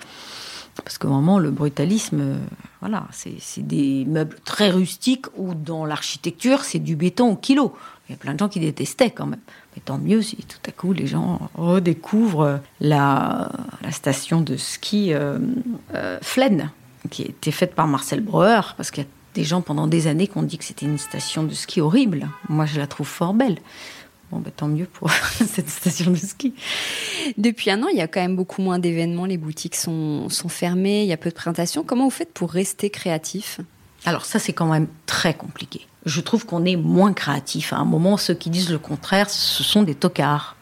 Parce 0.83 0.97
que 0.97 1.05
vraiment, 1.05 1.37
le 1.37 1.51
brutalisme, 1.51 2.21
euh, 2.21 2.37
voilà, 2.81 3.07
c'est 3.11 3.65
des 3.65 4.05
meubles 4.05 4.37
très 4.43 4.71
rustiques 4.71 5.25
où 5.37 5.53
dans 5.53 5.85
l'architecture, 5.85 6.63
c'est 6.63 6.79
du 6.79 6.95
béton 6.95 7.31
au 7.31 7.35
kilo. 7.35 7.75
Il 8.09 8.13
y 8.13 8.15
a 8.15 8.17
plein 8.17 8.33
de 8.33 8.39
gens 8.39 8.49
qui 8.49 8.59
détestaient 8.59 9.11
quand 9.11 9.27
même. 9.27 9.39
Mais 9.75 9.81
tant 9.85 9.97
mieux 9.97 10.21
si 10.21 10.37
tout 10.37 10.57
à 10.67 10.71
coup 10.71 10.91
les 10.91 11.07
gens 11.07 11.49
redécouvrent 11.55 12.59
la, 12.81 13.51
la 13.81 13.91
station 13.91 14.41
de 14.41 14.57
ski 14.57 15.13
euh, 15.13 15.37
euh, 15.93 16.17
Flaine, 16.21 16.71
qui 17.11 17.23
a 17.23 17.25
été 17.25 17.51
faite 17.51 17.75
par 17.75 17.87
Marcel 17.87 18.21
Breuer, 18.21 18.61
parce 18.75 18.89
qu'il 18.89 19.03
y 19.03 19.05
a 19.05 19.09
des 19.33 19.43
gens 19.43 19.61
pendant 19.61 19.87
des 19.87 20.07
années 20.07 20.27
qui 20.27 20.37
ont 20.37 20.43
dit 20.43 20.57
que 20.57 20.63
c'était 20.63 20.85
une 20.85 20.97
station 20.97 21.43
de 21.43 21.53
ski 21.53 21.81
horrible. 21.81 22.29
Moi, 22.49 22.65
je 22.65 22.79
la 22.79 22.87
trouve 22.87 23.07
fort 23.07 23.33
belle. 23.33 23.57
Bon, 24.31 24.39
bah, 24.39 24.51
tant 24.55 24.67
mieux 24.67 24.85
pour 24.85 25.11
cette 25.31 25.69
station 25.69 26.11
de 26.11 26.17
ski. 26.17 26.53
Depuis 27.37 27.71
un 27.71 27.83
an, 27.83 27.87
il 27.87 27.97
y 27.97 28.01
a 28.01 28.07
quand 28.07 28.21
même 28.21 28.35
beaucoup 28.35 28.61
moins 28.61 28.79
d'événements. 28.79 29.25
Les 29.25 29.37
boutiques 29.37 29.75
sont, 29.75 30.29
sont 30.29 30.49
fermées, 30.49 31.03
il 31.03 31.07
y 31.07 31.13
a 31.13 31.17
peu 31.17 31.29
de 31.29 31.35
présentations. 31.35 31.83
Comment 31.83 32.05
vous 32.05 32.09
faites 32.09 32.33
pour 32.33 32.51
rester 32.51 32.89
créatif? 32.89 33.59
Alors 34.05 34.25
ça, 34.25 34.39
c'est 34.39 34.53
quand 34.53 34.67
même 34.67 34.87
très 35.05 35.33
compliqué. 35.33 35.87
Je 36.05 36.19
trouve 36.19 36.45
qu'on 36.45 36.65
est 36.65 36.75
moins 36.75 37.13
créatif. 37.13 37.73
À 37.73 37.77
un 37.77 37.85
moment, 37.85 38.17
ceux 38.17 38.33
qui 38.33 38.49
disent 38.49 38.71
le 38.71 38.79
contraire, 38.79 39.29
ce 39.29 39.63
sont 39.63 39.83
des 39.83 39.95
tocards 39.95 40.57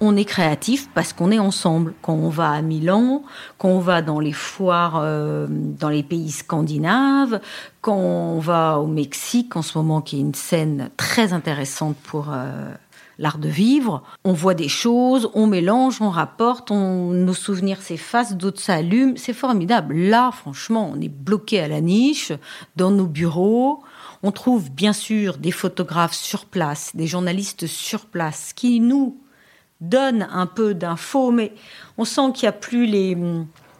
on 0.00 0.16
est 0.16 0.24
créatif 0.24 0.88
parce 0.94 1.12
qu'on 1.12 1.30
est 1.30 1.38
ensemble. 1.38 1.94
Quand 2.02 2.14
on 2.14 2.28
va 2.28 2.50
à 2.50 2.62
Milan, 2.62 3.22
quand 3.58 3.68
on 3.68 3.80
va 3.80 4.02
dans 4.02 4.20
les 4.20 4.32
foires 4.32 4.98
euh, 5.02 5.46
dans 5.48 5.90
les 5.90 6.02
pays 6.02 6.30
scandinaves, 6.30 7.40
quand 7.80 7.96
on 7.96 8.38
va 8.38 8.78
au 8.78 8.86
Mexique 8.86 9.56
en 9.56 9.62
ce 9.62 9.76
moment, 9.76 10.00
qui 10.00 10.16
est 10.16 10.20
une 10.20 10.34
scène 10.34 10.90
très 10.96 11.32
intéressante 11.32 11.96
pour 11.96 12.28
euh, 12.32 12.72
l'art 13.18 13.38
de 13.38 13.48
vivre, 13.48 14.02
on 14.24 14.32
voit 14.32 14.54
des 14.54 14.68
choses, 14.68 15.30
on 15.34 15.46
mélange, 15.46 16.00
on 16.00 16.10
rapporte, 16.10 16.70
on, 16.70 17.10
nos 17.10 17.34
souvenirs 17.34 17.82
s'effacent, 17.82 18.36
d'autres 18.36 18.60
s'allument. 18.60 19.14
C'est 19.16 19.34
formidable. 19.34 19.94
Là, 19.94 20.30
franchement, 20.32 20.90
on 20.94 21.00
est 21.00 21.10
bloqué 21.10 21.60
à 21.60 21.68
la 21.68 21.82
niche, 21.82 22.32
dans 22.76 22.90
nos 22.90 23.06
bureaux. 23.06 23.82
On 24.22 24.32
trouve 24.32 24.70
bien 24.70 24.92
sûr 24.92 25.36
des 25.36 25.50
photographes 25.50 26.14
sur 26.14 26.46
place, 26.46 26.92
des 26.94 27.06
journalistes 27.06 27.66
sur 27.66 28.06
place 28.06 28.52
qui 28.54 28.80
nous 28.80 29.18
donne 29.80 30.28
un 30.32 30.46
peu 30.46 30.74
d'infos, 30.74 31.30
mais 31.30 31.52
on 31.98 32.04
sent 32.04 32.32
qu'il 32.34 32.44
n'y 32.44 32.48
a 32.48 32.52
plus 32.52 32.86
les, 32.86 33.16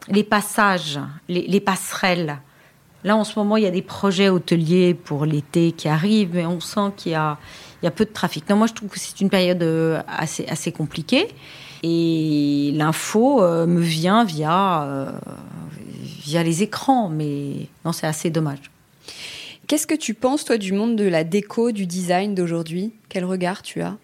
les 0.07 0.23
passages, 0.23 0.99
les, 1.27 1.59
passerelles. 1.59 2.39
Là, 3.03 3.15
en 3.15 3.23
ce 3.23 3.37
moment, 3.37 3.57
il 3.57 3.63
y 3.63 3.67
a 3.67 3.71
des 3.71 3.81
projets 3.81 4.29
hôteliers 4.29 4.93
pour 4.93 5.25
l'été 5.25 5.71
qui 5.71 5.87
arrivent, 5.87 6.31
mais 6.33 6.45
on 6.45 6.59
sent 6.59 6.91
qu'il 6.97 7.13
y 7.13 7.15
a, 7.15 7.37
il 7.81 7.85
y 7.85 7.87
a 7.87 7.91
peu 7.91 8.05
de 8.05 8.11
trafic. 8.11 8.47
Non, 8.49 8.55
moi, 8.55 8.67
je 8.67 8.73
trouve 8.73 8.89
que 8.89 8.99
c'est 8.99 9.21
une 9.21 9.29
période 9.29 9.63
euh, 9.63 10.01
assez, 10.07 10.45
assez 10.47 10.71
compliquée. 10.71 11.27
Et 11.83 12.71
l'info 12.75 13.41
euh, 13.41 13.65
me 13.65 13.81
vient 13.81 14.23
via, 14.23 14.83
euh, 14.83 15.11
via 16.23 16.43
les 16.43 16.61
écrans, 16.61 17.09
mais 17.09 17.67
non, 17.85 17.91
c'est 17.91 18.05
assez 18.05 18.29
dommage. 18.29 18.69
Qu'est-ce 19.67 19.87
que 19.87 19.95
tu 19.95 20.13
penses, 20.13 20.45
toi, 20.45 20.57
du 20.57 20.73
monde 20.73 20.95
de 20.95 21.05
la 21.05 21.23
déco, 21.23 21.71
du 21.71 21.87
design 21.87 22.35
d'aujourd'hui? 22.35 22.93
Quel 23.09 23.25
regard 23.25 23.61
tu 23.63 23.81
as? 23.81 23.97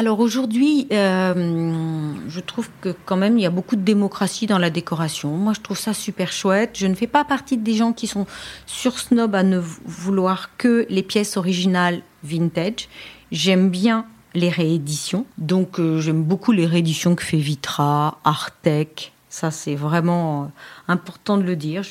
Alors 0.00 0.20
aujourd'hui, 0.20 0.86
euh, 0.92 2.14
je 2.26 2.40
trouve 2.40 2.70
que 2.80 2.94
quand 3.04 3.18
même 3.18 3.36
il 3.36 3.42
y 3.42 3.46
a 3.46 3.50
beaucoup 3.50 3.76
de 3.76 3.82
démocratie 3.82 4.46
dans 4.46 4.56
la 4.56 4.70
décoration. 4.70 5.36
Moi, 5.36 5.52
je 5.52 5.60
trouve 5.60 5.76
ça 5.76 5.92
super 5.92 6.32
chouette. 6.32 6.70
Je 6.72 6.86
ne 6.86 6.94
fais 6.94 7.06
pas 7.06 7.22
partie 7.22 7.58
des 7.58 7.74
gens 7.74 7.92
qui 7.92 8.06
sont 8.06 8.26
sur 8.64 8.98
snob 8.98 9.34
à 9.34 9.42
ne 9.42 9.58
vouloir 9.58 10.56
que 10.56 10.86
les 10.88 11.02
pièces 11.02 11.36
originales 11.36 12.00
vintage. 12.22 12.88
J'aime 13.30 13.68
bien 13.68 14.06
les 14.32 14.48
rééditions. 14.48 15.26
Donc 15.36 15.78
euh, 15.78 16.00
j'aime 16.00 16.22
beaucoup 16.22 16.52
les 16.52 16.64
rééditions 16.64 17.14
que 17.14 17.22
fait 17.22 17.36
Vitra, 17.36 18.20
Artec, 18.24 19.12
Ça, 19.28 19.50
c'est 19.50 19.74
vraiment 19.74 20.50
important 20.88 21.36
de 21.36 21.42
le 21.42 21.56
dire. 21.56 21.82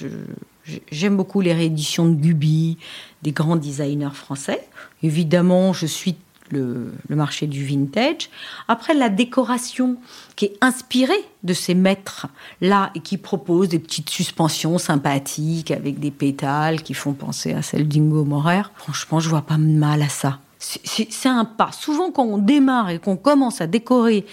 J'aime 0.92 1.16
beaucoup 1.16 1.42
les 1.42 1.54
rééditions 1.54 2.08
de 2.08 2.16
Gubi, 2.16 2.80
des 3.22 3.34
grands 3.34 3.56
designers 3.56 4.16
français. 4.16 4.68
Évidemment, 5.04 5.74
je 5.74 5.86
suis 5.86 6.16
le, 6.52 6.92
marché 7.10 7.48
du 7.48 7.66
vintage. 7.66 8.30
Après, 8.68 8.94
la 8.94 9.10
décoration 9.10 9.98
qui 10.36 10.46
est 10.46 10.58
inspirée 10.62 11.24
de 11.44 11.54
ces 11.54 11.74
maîtres-là 11.74 12.92
et 12.96 13.00
qui 13.00 13.18
propose 13.18 13.70
des 13.70 13.80
petites 13.80 14.10
suspensions 14.10 14.78
sympathiques 14.78 15.72
avec 15.72 16.00
des 16.00 16.12
pétales 16.12 16.82
qui 16.82 16.94
font 16.94 17.14
penser 17.14 17.54
à 17.54 17.62
celles 17.62 17.88
d'Ingo 17.88 18.24
Morer. 18.24 18.64
Franchement, 18.76 19.20
je 19.20 19.30
vois 19.30 19.42
pas 19.42 19.58
mal 19.58 20.02
à 20.02 20.10
ça. 20.10 20.40
C'est 20.60 21.30
un 21.30 21.46
pas. 21.46 21.72
Souvent, 21.72 22.12
quand 22.12 22.26
on 22.26 22.38
démarre 22.38 22.90
et 22.90 23.00
qu'on 23.00 23.16
commence 23.16 23.62
à 23.62 23.68
décorer 23.68 24.26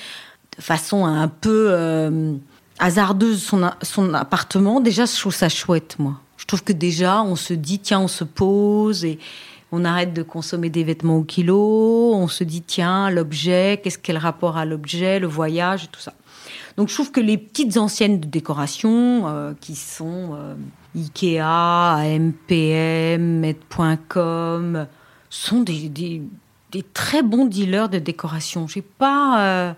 de 0.57 0.63
façon 0.63 1.07
un 1.07 1.29
peu 1.29 1.69
euh, 1.71 2.35
hasardeuse 2.81 3.43
son, 3.43 3.71
son 3.83 4.13
appartement, 4.13 4.81
déjà, 4.81 5.07
je 5.07 5.17
trouve 5.17 5.35
ça 5.35 5.49
chouette, 5.49 5.97
moi. 5.99 6.21
Je 6.37 6.47
trouve 6.47 6.63
que 6.63 6.73
déjà, 6.73 7.23
on 7.23 7.37
se 7.37 7.55
dit, 7.55 7.79
tiens, 7.79 8.01
on 8.01 8.09
se 8.09 8.25
pose 8.25 9.05
et 9.05 9.19
on 9.73 9.85
arrête 9.85 10.13
de 10.13 10.23
consommer 10.23 10.71
des 10.71 10.85
vêtements 10.85 11.19
au 11.19 11.25
kilo, 11.25 12.13
on 12.15 12.29
se 12.29 12.45
dit 12.45 12.63
tiens, 12.63 13.11
l'objet, 13.11 13.81
qu'est-ce 13.83 13.99
qu'est 13.99 14.13
le 14.13 14.19
rapport 14.19 14.57
à 14.57 14.65
l'objet, 14.65 15.19
le 15.19 15.27
voyage 15.27 15.91
tout 15.91 16.01
ça. 16.01 16.15
Donc 16.77 16.89
je 16.89 16.95
trouve 16.95 17.11
que 17.11 17.21
les 17.21 17.39
petites 17.39 17.77
anciennes 17.77 18.21
de 18.21 18.27
décoration 18.27 19.27
euh, 19.27 19.55
qui 19.61 19.75
sont 19.75 20.35
euh, 20.35 20.55
Ikea, 20.95 22.19
MPM, 22.19 23.41
Med.com 23.41 24.87
sont 25.31 25.63
des, 25.63 25.89
des, 25.89 26.23
très 26.93 27.23
bons 27.23 27.47
dealers 27.47 27.89
de 27.89 27.99
décoration. 27.99 28.69
J'ai 28.69 28.83
pas 28.83 29.41
euh, 29.41 29.73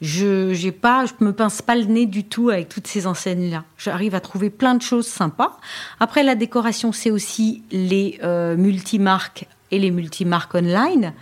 je 0.00 0.52
j'ai 0.54 0.72
pas, 0.72 1.06
je 1.06 1.24
me 1.24 1.32
pince 1.32 1.62
pas 1.62 1.76
le 1.76 1.84
nez 1.84 2.06
du 2.06 2.24
tout 2.24 2.50
avec 2.50 2.68
toutes 2.68 2.86
ces 2.86 3.06
enseignes-là. 3.06 3.64
J'arrive 3.76 4.14
à 4.14 4.20
trouver 4.20 4.50
plein 4.50 4.74
de 4.74 4.82
choses 4.82 5.06
sympas. 5.06 5.58
Après, 6.00 6.22
la 6.22 6.34
décoration, 6.34 6.92
c'est 6.92 7.10
aussi 7.10 7.62
les 7.70 8.18
euh, 8.22 8.56
multimarques 8.56 9.46
et 9.70 9.78
les 9.78 9.90
multimarques 9.90 10.54
online. 10.54 11.12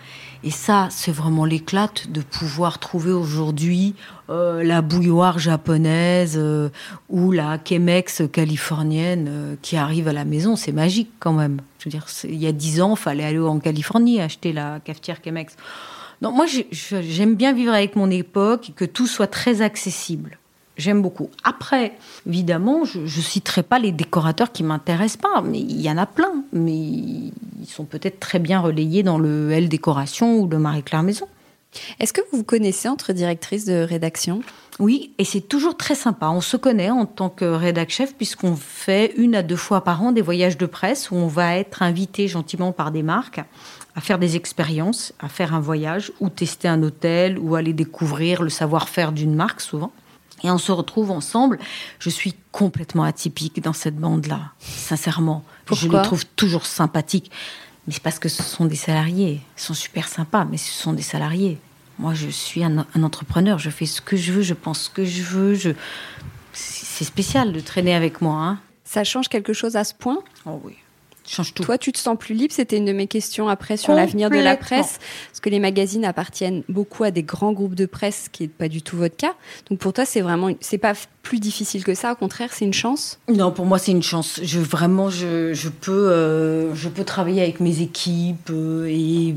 Et 0.44 0.50
ça, 0.50 0.88
c'est 0.90 1.10
vraiment 1.10 1.44
l'éclate 1.44 2.10
de 2.10 2.20
pouvoir 2.20 2.78
trouver 2.78 3.10
aujourd'hui 3.10 3.94
euh, 4.30 4.62
la 4.62 4.82
bouilloire 4.82 5.38
japonaise 5.38 6.36
euh, 6.36 6.68
ou 7.08 7.32
la 7.32 7.58
Chemex 7.64 8.22
californienne 8.30 9.26
euh, 9.28 9.54
qui 9.62 9.76
arrive 9.76 10.08
à 10.08 10.12
la 10.12 10.24
maison. 10.24 10.54
C'est 10.54 10.72
magique 10.72 11.10
quand 11.18 11.32
même. 11.32 11.60
Je 11.80 11.86
veux 11.86 11.90
dire, 11.90 12.06
il 12.24 12.36
y 12.36 12.46
a 12.46 12.52
dix 12.52 12.80
ans, 12.80 12.94
fallait 12.96 13.24
aller 13.24 13.40
en 13.40 13.58
Californie 13.58 14.20
acheter 14.20 14.52
la 14.52 14.78
cafetière 14.80 15.18
Chemex. 15.24 15.56
Non, 16.22 16.32
moi, 16.32 16.46
j'aime 16.70 17.34
bien 17.34 17.52
vivre 17.52 17.72
avec 17.72 17.96
mon 17.96 18.10
époque 18.10 18.70
et 18.70 18.72
que 18.72 18.84
tout 18.84 19.06
soit 19.06 19.26
très 19.26 19.62
accessible. 19.62 20.38
J'aime 20.76 21.00
beaucoup. 21.00 21.30
Après, 21.42 21.96
évidemment, 22.26 22.84
je 22.84 23.00
ne 23.00 23.06
citerai 23.06 23.62
pas 23.62 23.78
les 23.78 23.92
décorateurs 23.92 24.52
qui 24.52 24.62
m'intéressent 24.62 25.22
pas, 25.22 25.40
mais 25.42 25.60
il 25.60 25.80
y 25.80 25.90
en 25.90 25.96
a 25.96 26.06
plein. 26.06 26.44
Mais 26.52 26.76
ils 26.76 27.66
sont 27.66 27.84
peut-être 27.84 28.20
très 28.20 28.38
bien 28.38 28.60
relayés 28.60 29.02
dans 29.02 29.18
le 29.18 29.50
L 29.52 29.68
Décoration 29.68 30.38
ou 30.38 30.46
le 30.46 30.58
Marie-Claire 30.58 31.02
Maison. 31.02 31.28
Est-ce 31.98 32.12
que 32.12 32.20
vous 32.30 32.38
vous 32.38 32.44
connaissez 32.44 32.88
entre 32.88 33.12
directrices 33.12 33.64
de 33.64 33.82
rédaction? 33.82 34.42
Oui, 34.78 35.12
et 35.18 35.24
c'est 35.24 35.40
toujours 35.40 35.76
très 35.76 35.94
sympa. 35.94 36.28
On 36.28 36.40
se 36.42 36.56
connaît 36.56 36.90
en 36.90 37.06
tant 37.06 37.30
que 37.30 37.44
rédac 37.44 37.90
chef 37.90 38.14
puisqu'on 38.14 38.56
fait 38.56 39.14
une 39.16 39.34
à 39.34 39.42
deux 39.42 39.56
fois 39.56 39.82
par 39.82 40.02
an 40.02 40.12
des 40.12 40.22
voyages 40.22 40.58
de 40.58 40.66
presse 40.66 41.10
où 41.10 41.14
on 41.14 41.26
va 41.26 41.56
être 41.56 41.82
invité 41.82 42.28
gentiment 42.28 42.72
par 42.72 42.90
des 42.90 43.02
marques 43.02 43.40
à 43.96 44.00
faire 44.02 44.18
des 44.18 44.36
expériences, 44.36 45.14
à 45.18 45.28
faire 45.28 45.54
un 45.54 45.60
voyage 45.60 46.12
ou 46.20 46.28
tester 46.28 46.68
un 46.68 46.82
hôtel 46.82 47.38
ou 47.38 47.56
aller 47.56 47.72
découvrir 47.72 48.42
le 48.42 48.50
savoir-faire 48.50 49.10
d'une 49.10 49.34
marque 49.34 49.62
souvent. 49.62 49.90
Et 50.44 50.50
on 50.50 50.58
se 50.58 50.70
retrouve 50.70 51.10
ensemble. 51.10 51.58
Je 51.98 52.10
suis 52.10 52.34
complètement 52.52 53.04
atypique 53.04 53.62
dans 53.62 53.72
cette 53.72 53.96
bande-là, 53.96 54.52
sincèrement. 54.60 55.44
je 55.72 55.88
les 55.88 56.02
trouve 56.02 56.26
toujours 56.36 56.66
sympathiques. 56.66 57.30
Mais 57.86 57.94
c'est 57.94 58.02
parce 58.02 58.18
que 58.18 58.28
ce 58.28 58.42
sont 58.42 58.66
des 58.66 58.76
salariés. 58.76 59.40
Ils 59.56 59.62
sont 59.62 59.74
super 59.74 60.08
sympas, 60.08 60.44
mais 60.44 60.58
ce 60.58 60.72
sont 60.72 60.92
des 60.92 61.02
salariés. 61.02 61.58
Moi, 61.98 62.12
je 62.12 62.28
suis 62.28 62.62
un, 62.62 62.84
entrepreneur. 63.02 63.58
Je 63.58 63.70
fais 63.70 63.86
ce 63.86 64.02
que 64.02 64.16
je 64.16 64.32
veux, 64.32 64.42
je 64.42 64.52
pense 64.52 64.82
ce 64.82 64.90
que 64.90 65.06
je 65.06 65.22
veux. 65.22 65.54
Je... 65.54 65.70
C'est 66.52 67.04
spécial 67.04 67.52
de 67.52 67.60
traîner 67.60 67.94
avec 67.94 68.20
moi. 68.20 68.42
Hein. 68.42 68.58
Ça 68.84 69.04
change 69.04 69.28
quelque 69.28 69.54
chose 69.54 69.76
à 69.76 69.84
ce 69.84 69.94
point? 69.94 70.18
Oh 70.44 70.60
oui 70.62 70.76
change 71.28 71.54
tout. 71.54 71.62
Toi, 71.62 71.78
tu 71.78 71.92
te 71.92 71.98
sens 71.98 72.16
plus 72.18 72.34
libre 72.34 72.52
C'était 72.54 72.76
une 72.76 72.84
de 72.84 72.92
mes 72.92 73.06
questions 73.06 73.48
après 73.48 73.76
sur 73.76 73.94
l'avenir 73.94 74.30
de 74.30 74.38
la 74.38 74.56
presse. 74.56 74.98
Parce 75.28 75.40
que 75.40 75.50
les 75.50 75.60
magazines 75.60 76.04
appartiennent 76.04 76.62
beaucoup 76.68 77.04
à 77.04 77.10
des 77.10 77.22
grands 77.22 77.52
groupes 77.52 77.74
de 77.74 77.86
presse, 77.86 78.28
qui 78.30 78.44
n'est 78.44 78.48
pas 78.48 78.68
du 78.68 78.82
tout 78.82 78.96
votre 78.96 79.16
cas. 79.16 79.34
Donc 79.68 79.78
pour 79.78 79.92
toi, 79.92 80.04
c'est 80.04 80.20
vraiment, 80.20 80.50
c'est 80.60 80.78
pas 80.78 80.94
plus 81.22 81.40
difficile 81.40 81.84
que 81.84 81.94
ça. 81.94 82.12
Au 82.12 82.16
contraire, 82.16 82.50
c'est 82.52 82.64
une 82.64 82.72
chance? 82.72 83.18
Non, 83.28 83.50
pour 83.50 83.66
moi, 83.66 83.78
c'est 83.78 83.90
une 83.90 84.02
chance. 84.02 84.40
Je 84.42 84.60
vraiment, 84.60 85.10
je, 85.10 85.52
je 85.54 85.68
peux, 85.68 86.10
euh, 86.10 86.74
je 86.74 86.88
peux 86.88 87.04
travailler 87.04 87.42
avec 87.42 87.60
mes 87.60 87.82
équipes 87.82 88.50
euh, 88.50 88.86
et 88.86 89.34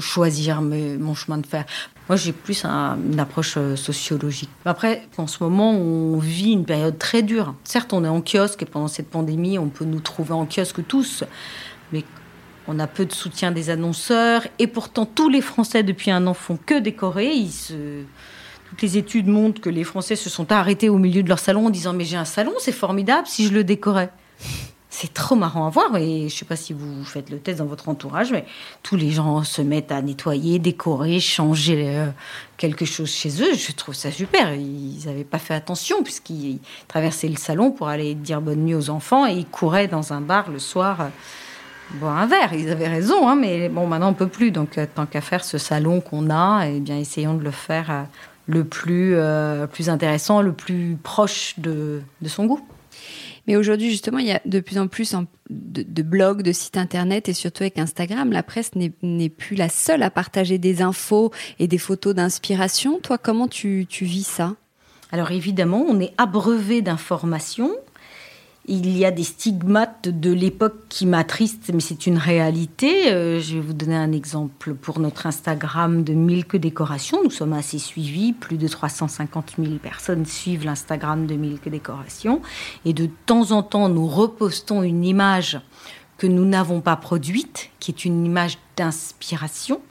choisir 0.00 0.60
mon 0.60 1.14
chemin 1.14 1.38
de 1.38 1.46
fer. 1.46 1.64
Moi, 2.08 2.16
j'ai 2.16 2.32
plus 2.32 2.64
une 2.64 3.18
approche 3.18 3.54
euh, 3.56 3.76
sociologique. 3.76 4.50
Après, 4.66 5.08
en 5.16 5.26
ce 5.26 5.42
moment, 5.42 5.72
on 5.72 6.18
vit 6.18 6.52
une 6.52 6.66
période 6.66 6.98
très 6.98 7.22
dure. 7.22 7.54
Certes, 7.64 7.94
on 7.94 8.04
est 8.04 8.08
en 8.08 8.20
kiosque 8.20 8.62
et 8.62 8.66
pendant 8.66 8.88
cette 8.88 9.08
pandémie, 9.08 9.58
on 9.58 9.68
peut 9.68 9.86
nous 9.86 10.00
trouver 10.00 10.32
en 10.32 10.44
kiosque 10.44 10.86
tous, 10.86 11.24
mais 11.92 12.04
on 12.68 12.78
a 12.78 12.86
peu 12.86 13.06
de 13.06 13.12
soutien 13.12 13.52
des 13.52 13.70
annonceurs 13.70 14.46
et 14.58 14.66
pourtant 14.66 15.06
tous 15.06 15.30
les 15.30 15.40
Français 15.40 15.82
depuis 15.82 16.10
un 16.10 16.26
an 16.26 16.34
font 16.34 16.58
que 16.58 16.78
décorer. 16.78 17.46
Toutes 18.68 18.82
les 18.82 18.98
études 18.98 19.28
montrent 19.28 19.60
que 19.60 19.70
les 19.70 19.84
Français 19.84 20.16
se 20.16 20.28
sont 20.28 20.52
arrêtés 20.52 20.90
au 20.90 20.98
milieu 20.98 21.22
de 21.22 21.28
leur 21.28 21.38
salon 21.38 21.66
en 21.66 21.70
disant 21.70 21.94
mais 21.94 22.04
j'ai 22.04 22.16
un 22.16 22.24
salon, 22.26 22.52
c'est 22.58 22.72
formidable 22.72 23.26
si 23.26 23.46
je 23.46 23.52
le 23.52 23.64
décorais. 23.64 24.10
C'est 24.96 25.12
trop 25.12 25.34
marrant 25.34 25.66
à 25.66 25.70
voir 25.70 25.96
et 25.96 26.20
je 26.20 26.24
ne 26.26 26.28
sais 26.28 26.44
pas 26.44 26.54
si 26.54 26.72
vous 26.72 27.04
faites 27.04 27.28
le 27.28 27.40
test 27.40 27.58
dans 27.58 27.64
votre 27.64 27.88
entourage, 27.88 28.30
mais 28.30 28.44
tous 28.84 28.94
les 28.94 29.10
gens 29.10 29.42
se 29.42 29.60
mettent 29.60 29.90
à 29.90 30.00
nettoyer, 30.00 30.60
décorer, 30.60 31.18
changer 31.18 31.96
euh, 31.98 32.06
quelque 32.58 32.84
chose 32.84 33.10
chez 33.10 33.42
eux. 33.42 33.56
Je 33.56 33.72
trouve 33.72 33.96
ça 33.96 34.12
super. 34.12 34.54
Ils 34.54 35.04
n'avaient 35.06 35.24
pas 35.24 35.40
fait 35.40 35.52
attention 35.52 36.04
puisqu'ils 36.04 36.60
traversaient 36.86 37.26
le 37.26 37.38
salon 37.38 37.72
pour 37.72 37.88
aller 37.88 38.14
dire 38.14 38.40
bonne 38.40 38.60
nuit 38.60 38.76
aux 38.76 38.88
enfants 38.88 39.26
et 39.26 39.32
ils 39.32 39.46
couraient 39.46 39.88
dans 39.88 40.12
un 40.12 40.20
bar 40.20 40.48
le 40.48 40.60
soir 40.60 41.00
euh, 41.00 41.08
boire 41.94 42.16
un 42.16 42.26
verre. 42.26 42.54
Ils 42.54 42.70
avaient 42.70 42.86
raison, 42.86 43.28
hein, 43.28 43.34
mais 43.34 43.68
bon, 43.68 43.88
maintenant 43.88 44.10
on 44.10 44.14
peut 44.14 44.28
plus. 44.28 44.52
Donc 44.52 44.78
euh, 44.78 44.86
tant 44.94 45.06
qu'à 45.06 45.20
faire 45.20 45.44
ce 45.44 45.58
salon 45.58 46.00
qu'on 46.00 46.30
a, 46.30 46.68
eh 46.68 46.78
bien 46.78 46.98
essayons 46.98 47.34
de 47.34 47.42
le 47.42 47.50
faire 47.50 48.06
le 48.46 48.62
plus, 48.62 49.16
plus 49.72 49.88
intéressant, 49.88 50.40
le 50.40 50.52
plus 50.52 50.96
proche 51.02 51.54
de 51.58 52.00
son 52.28 52.46
goût. 52.46 52.60
Mais 53.46 53.56
aujourd'hui, 53.56 53.90
justement, 53.90 54.18
il 54.18 54.26
y 54.26 54.32
a 54.32 54.40
de 54.44 54.60
plus 54.60 54.78
en 54.78 54.88
plus 54.88 55.14
de, 55.50 56.02
blogs, 56.02 56.42
de 56.42 56.52
sites 56.52 56.76
internet 56.76 57.28
et 57.28 57.34
surtout 57.34 57.62
avec 57.62 57.78
Instagram, 57.78 58.32
la 58.32 58.42
presse 58.42 58.70
n'est 58.74 59.28
plus 59.28 59.56
la 59.56 59.68
seule 59.68 60.02
à 60.02 60.10
partager 60.10 60.58
des 60.58 60.82
infos 60.82 61.30
et 61.58 61.68
des 61.68 61.78
photos 61.78 62.14
d'inspiration. 62.14 63.00
Toi, 63.00 63.18
comment 63.18 63.48
tu, 63.48 63.86
vis 64.00 64.26
ça? 64.26 64.54
Alors 65.12 65.30
évidemment, 65.30 65.84
on 65.88 66.00
est 66.00 66.14
abreuvé 66.18 66.82
d'informations 66.82 67.72
il 68.66 68.96
y 68.96 69.04
a 69.04 69.10
des 69.10 69.24
stigmates 69.24 70.08
de 70.08 70.32
l'époque 70.32 70.88
qui 70.88 71.04
m'attristent, 71.04 71.70
mais 71.74 71.80
c'est 71.80 72.06
une 72.06 72.16
réalité. 72.16 73.12
Euh, 73.12 73.38
je 73.38 73.54
vais 73.54 73.60
vous 73.60 73.74
donner 73.74 73.96
un 73.96 74.12
exemple 74.12 74.74
pour 74.74 75.00
notre 75.00 75.26
Instagram 75.26 76.02
de 76.02 76.14
Milk 76.14 76.56
Décoration. 76.56 77.22
Nous 77.22 77.30
sommes 77.30 77.52
assez 77.52 77.78
suivis, 77.78 78.32
plus 78.32 78.56
de 78.56 78.66
350 78.66 79.56
000 79.58 79.74
personnes 79.74 80.24
suivent 80.24 80.64
l'Instagram 80.64 81.26
de 81.26 81.34
Milk 81.34 81.68
Décoration. 81.68 82.40
Et 82.86 82.94
de 82.94 83.08
temps 83.26 83.52
en 83.52 83.62
temps, 83.62 83.90
nous 83.90 84.06
repostons 84.06 84.82
une 84.82 85.04
image 85.04 85.60
que 86.16 86.26
nous 86.26 86.46
n'avons 86.46 86.80
pas 86.80 86.96
produite, 86.96 87.70
qui 87.80 87.90
est 87.90 88.04
une 88.06 88.24
image 88.24 88.58
d'inspiration. 88.76 89.82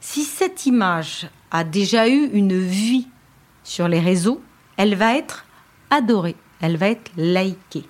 Si 0.00 0.24
cette 0.24 0.66
image 0.66 1.28
a 1.52 1.62
déjà 1.62 2.08
eu 2.08 2.30
une 2.32 2.58
vie 2.58 3.06
sur 3.62 3.86
les 3.86 4.00
réseaux, 4.00 4.42
elle 4.76 4.96
va 4.96 5.16
être 5.16 5.46
adorée, 5.90 6.34
elle 6.60 6.76
va 6.76 6.88
être 6.88 7.12
likée. 7.16 7.84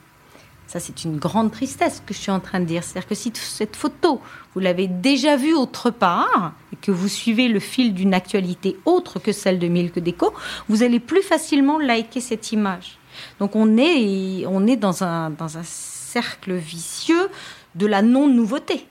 Ça, 0.72 0.80
c'est 0.80 1.04
une 1.04 1.18
grande 1.18 1.52
tristesse 1.52 2.02
que 2.06 2.14
je 2.14 2.18
suis 2.18 2.30
en 2.30 2.40
train 2.40 2.58
de 2.58 2.64
dire. 2.64 2.82
C'est-à-dire 2.82 3.06
que 3.06 3.14
si 3.14 3.30
cette 3.34 3.76
photo, 3.76 4.22
vous 4.54 4.60
l'avez 4.60 4.86
déjà 4.86 5.36
vue 5.36 5.52
autre 5.52 5.90
part, 5.90 6.54
et 6.72 6.76
que 6.76 6.90
vous 6.90 7.08
suivez 7.08 7.48
le 7.48 7.60
fil 7.60 7.92
d'une 7.92 8.14
actualité 8.14 8.78
autre 8.86 9.18
que 9.18 9.32
celle 9.32 9.58
de 9.58 9.68
Milk 9.68 9.98
Déco, 9.98 10.32
vous 10.70 10.82
allez 10.82 10.98
plus 10.98 11.20
facilement 11.20 11.78
liker 11.78 12.22
cette 12.22 12.52
image. 12.52 12.96
Donc 13.38 13.54
on 13.54 13.76
est, 13.76 14.46
on 14.46 14.66
est 14.66 14.78
dans, 14.78 15.04
un, 15.04 15.28
dans 15.28 15.58
un 15.58 15.62
cercle 15.62 16.54
vicieux 16.54 17.28
de 17.74 17.84
la 17.84 18.00
non-nouveauté. 18.00 18.86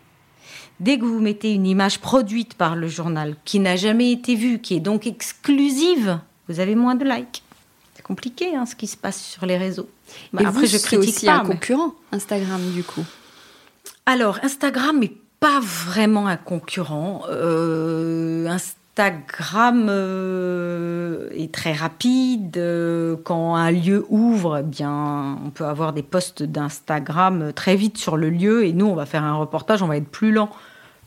Dès 0.79 0.99
que 0.99 1.05
vous 1.05 1.19
mettez 1.19 1.51
une 1.51 1.65
image 1.65 1.97
produite 1.97 2.53
par 2.53 2.75
le 2.75 2.89
journal, 2.89 3.35
qui 3.43 3.59
n'a 3.59 3.75
jamais 3.75 4.11
été 4.11 4.35
vue, 4.35 4.59
qui 4.59 4.75
est 4.75 4.81
donc 4.81 5.07
exclusive, 5.07 6.19
vous 6.47 6.59
avez 6.59 6.75
moins 6.75 6.93
de 6.93 7.05
likes. 7.05 7.41
C'est 7.95 8.03
compliqué 8.03 8.55
hein, 8.55 8.67
ce 8.67 8.75
qui 8.75 8.85
se 8.85 8.97
passe 8.97 9.19
sur 9.19 9.47
les 9.47 9.57
réseaux. 9.57 9.89
Bah, 10.33 10.43
après, 10.45 10.67
je 10.67 10.77
critique 10.77 11.15
aussi 11.15 11.29
un 11.29 11.39
concurrent, 11.39 11.93
Instagram, 12.11 12.61
du 12.73 12.83
coup. 12.83 13.03
Alors, 14.05 14.39
Instagram 14.43 14.99
n'est 14.99 15.13
pas 15.39 15.59
vraiment 15.59 16.27
un 16.27 16.37
concurrent. 16.37 17.23
Euh, 17.29 18.47
Instagram 18.47 19.87
euh, 19.89 21.29
est 21.33 21.53
très 21.53 21.73
rapide. 21.73 22.57
Euh, 22.57 23.15
quand 23.23 23.55
un 23.55 23.71
lieu 23.71 24.05
ouvre, 24.09 24.59
eh 24.59 24.63
bien, 24.63 25.37
on 25.45 25.49
peut 25.49 25.65
avoir 25.65 25.93
des 25.93 26.03
posts 26.03 26.43
d'Instagram 26.43 27.51
très 27.53 27.75
vite 27.75 27.97
sur 27.97 28.17
le 28.17 28.29
lieu. 28.29 28.65
Et 28.65 28.73
nous, 28.73 28.85
on 28.85 28.95
va 28.95 29.05
faire 29.05 29.23
un 29.23 29.35
reportage, 29.35 29.81
on 29.81 29.87
va 29.87 29.97
être 29.97 30.09
plus 30.09 30.31
lent. 30.31 30.49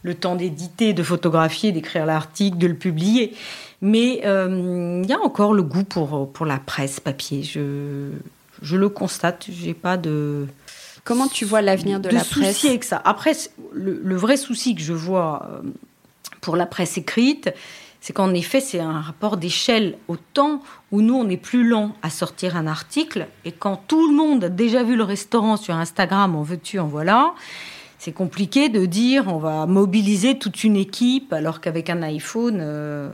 Le 0.02 0.14
temps 0.14 0.34
d'éditer, 0.34 0.92
de 0.92 1.02
photographier, 1.02 1.72
d'écrire 1.72 2.04
l'article, 2.04 2.58
de 2.58 2.66
le 2.66 2.74
publier. 2.74 3.34
Mais 3.80 4.22
euh, 4.24 5.00
il 5.02 5.08
y 5.08 5.12
a 5.12 5.20
encore 5.20 5.54
le 5.54 5.62
goût 5.62 5.84
pour, 5.84 6.32
pour 6.32 6.46
la 6.46 6.58
presse 6.58 7.00
papier. 7.00 7.42
Je, 7.42 8.10
je 8.64 8.76
le 8.76 8.88
constate. 8.88 9.46
J'ai 9.48 9.74
pas 9.74 9.96
de. 9.96 10.46
Comment 11.04 11.28
tu 11.28 11.44
vois 11.44 11.62
l'avenir 11.62 12.00
de, 12.00 12.08
la 12.08 12.24
presse? 12.24 12.54
souci 12.54 12.68
avec 12.68 12.82
ça. 12.82 13.00
Après, 13.04 13.32
le, 13.72 14.00
le, 14.02 14.16
vrai 14.16 14.36
souci 14.36 14.74
que 14.74 14.80
je 14.80 14.94
vois 14.94 15.60
pour 16.40 16.56
la 16.56 16.66
presse 16.66 16.96
écrite, 16.96 17.52
c'est 18.04 18.12
qu'en 18.12 18.34
effet, 18.34 18.60
c'est 18.60 18.80
un 18.80 19.00
rapport 19.00 19.38
d'échelle 19.38 19.96
au 20.08 20.16
temps 20.16 20.62
où 20.92 21.00
nous, 21.00 21.14
on 21.14 21.26
est 21.30 21.38
plus 21.38 21.66
lent 21.66 21.96
à 22.02 22.10
sortir 22.10 22.54
un 22.54 22.66
article. 22.66 23.28
Et 23.46 23.52
quand 23.52 23.76
tout 23.88 24.10
le 24.10 24.14
monde 24.14 24.44
a 24.44 24.48
déjà 24.50 24.82
vu 24.82 24.94
le 24.94 25.04
restaurant 25.04 25.56
sur 25.56 25.74
Instagram, 25.74 26.36
en 26.36 26.42
veux-tu, 26.42 26.78
en 26.78 26.86
voilà, 26.86 27.34
c'est 27.98 28.12
compliqué 28.12 28.68
de 28.68 28.84
dire 28.84 29.24
on 29.28 29.38
va 29.38 29.64
mobiliser 29.64 30.38
toute 30.38 30.64
une 30.64 30.76
équipe, 30.76 31.32
alors 31.32 31.62
qu'avec 31.62 31.88
un 31.88 32.02
iPhone, 32.02 32.58
euh, 32.60 33.08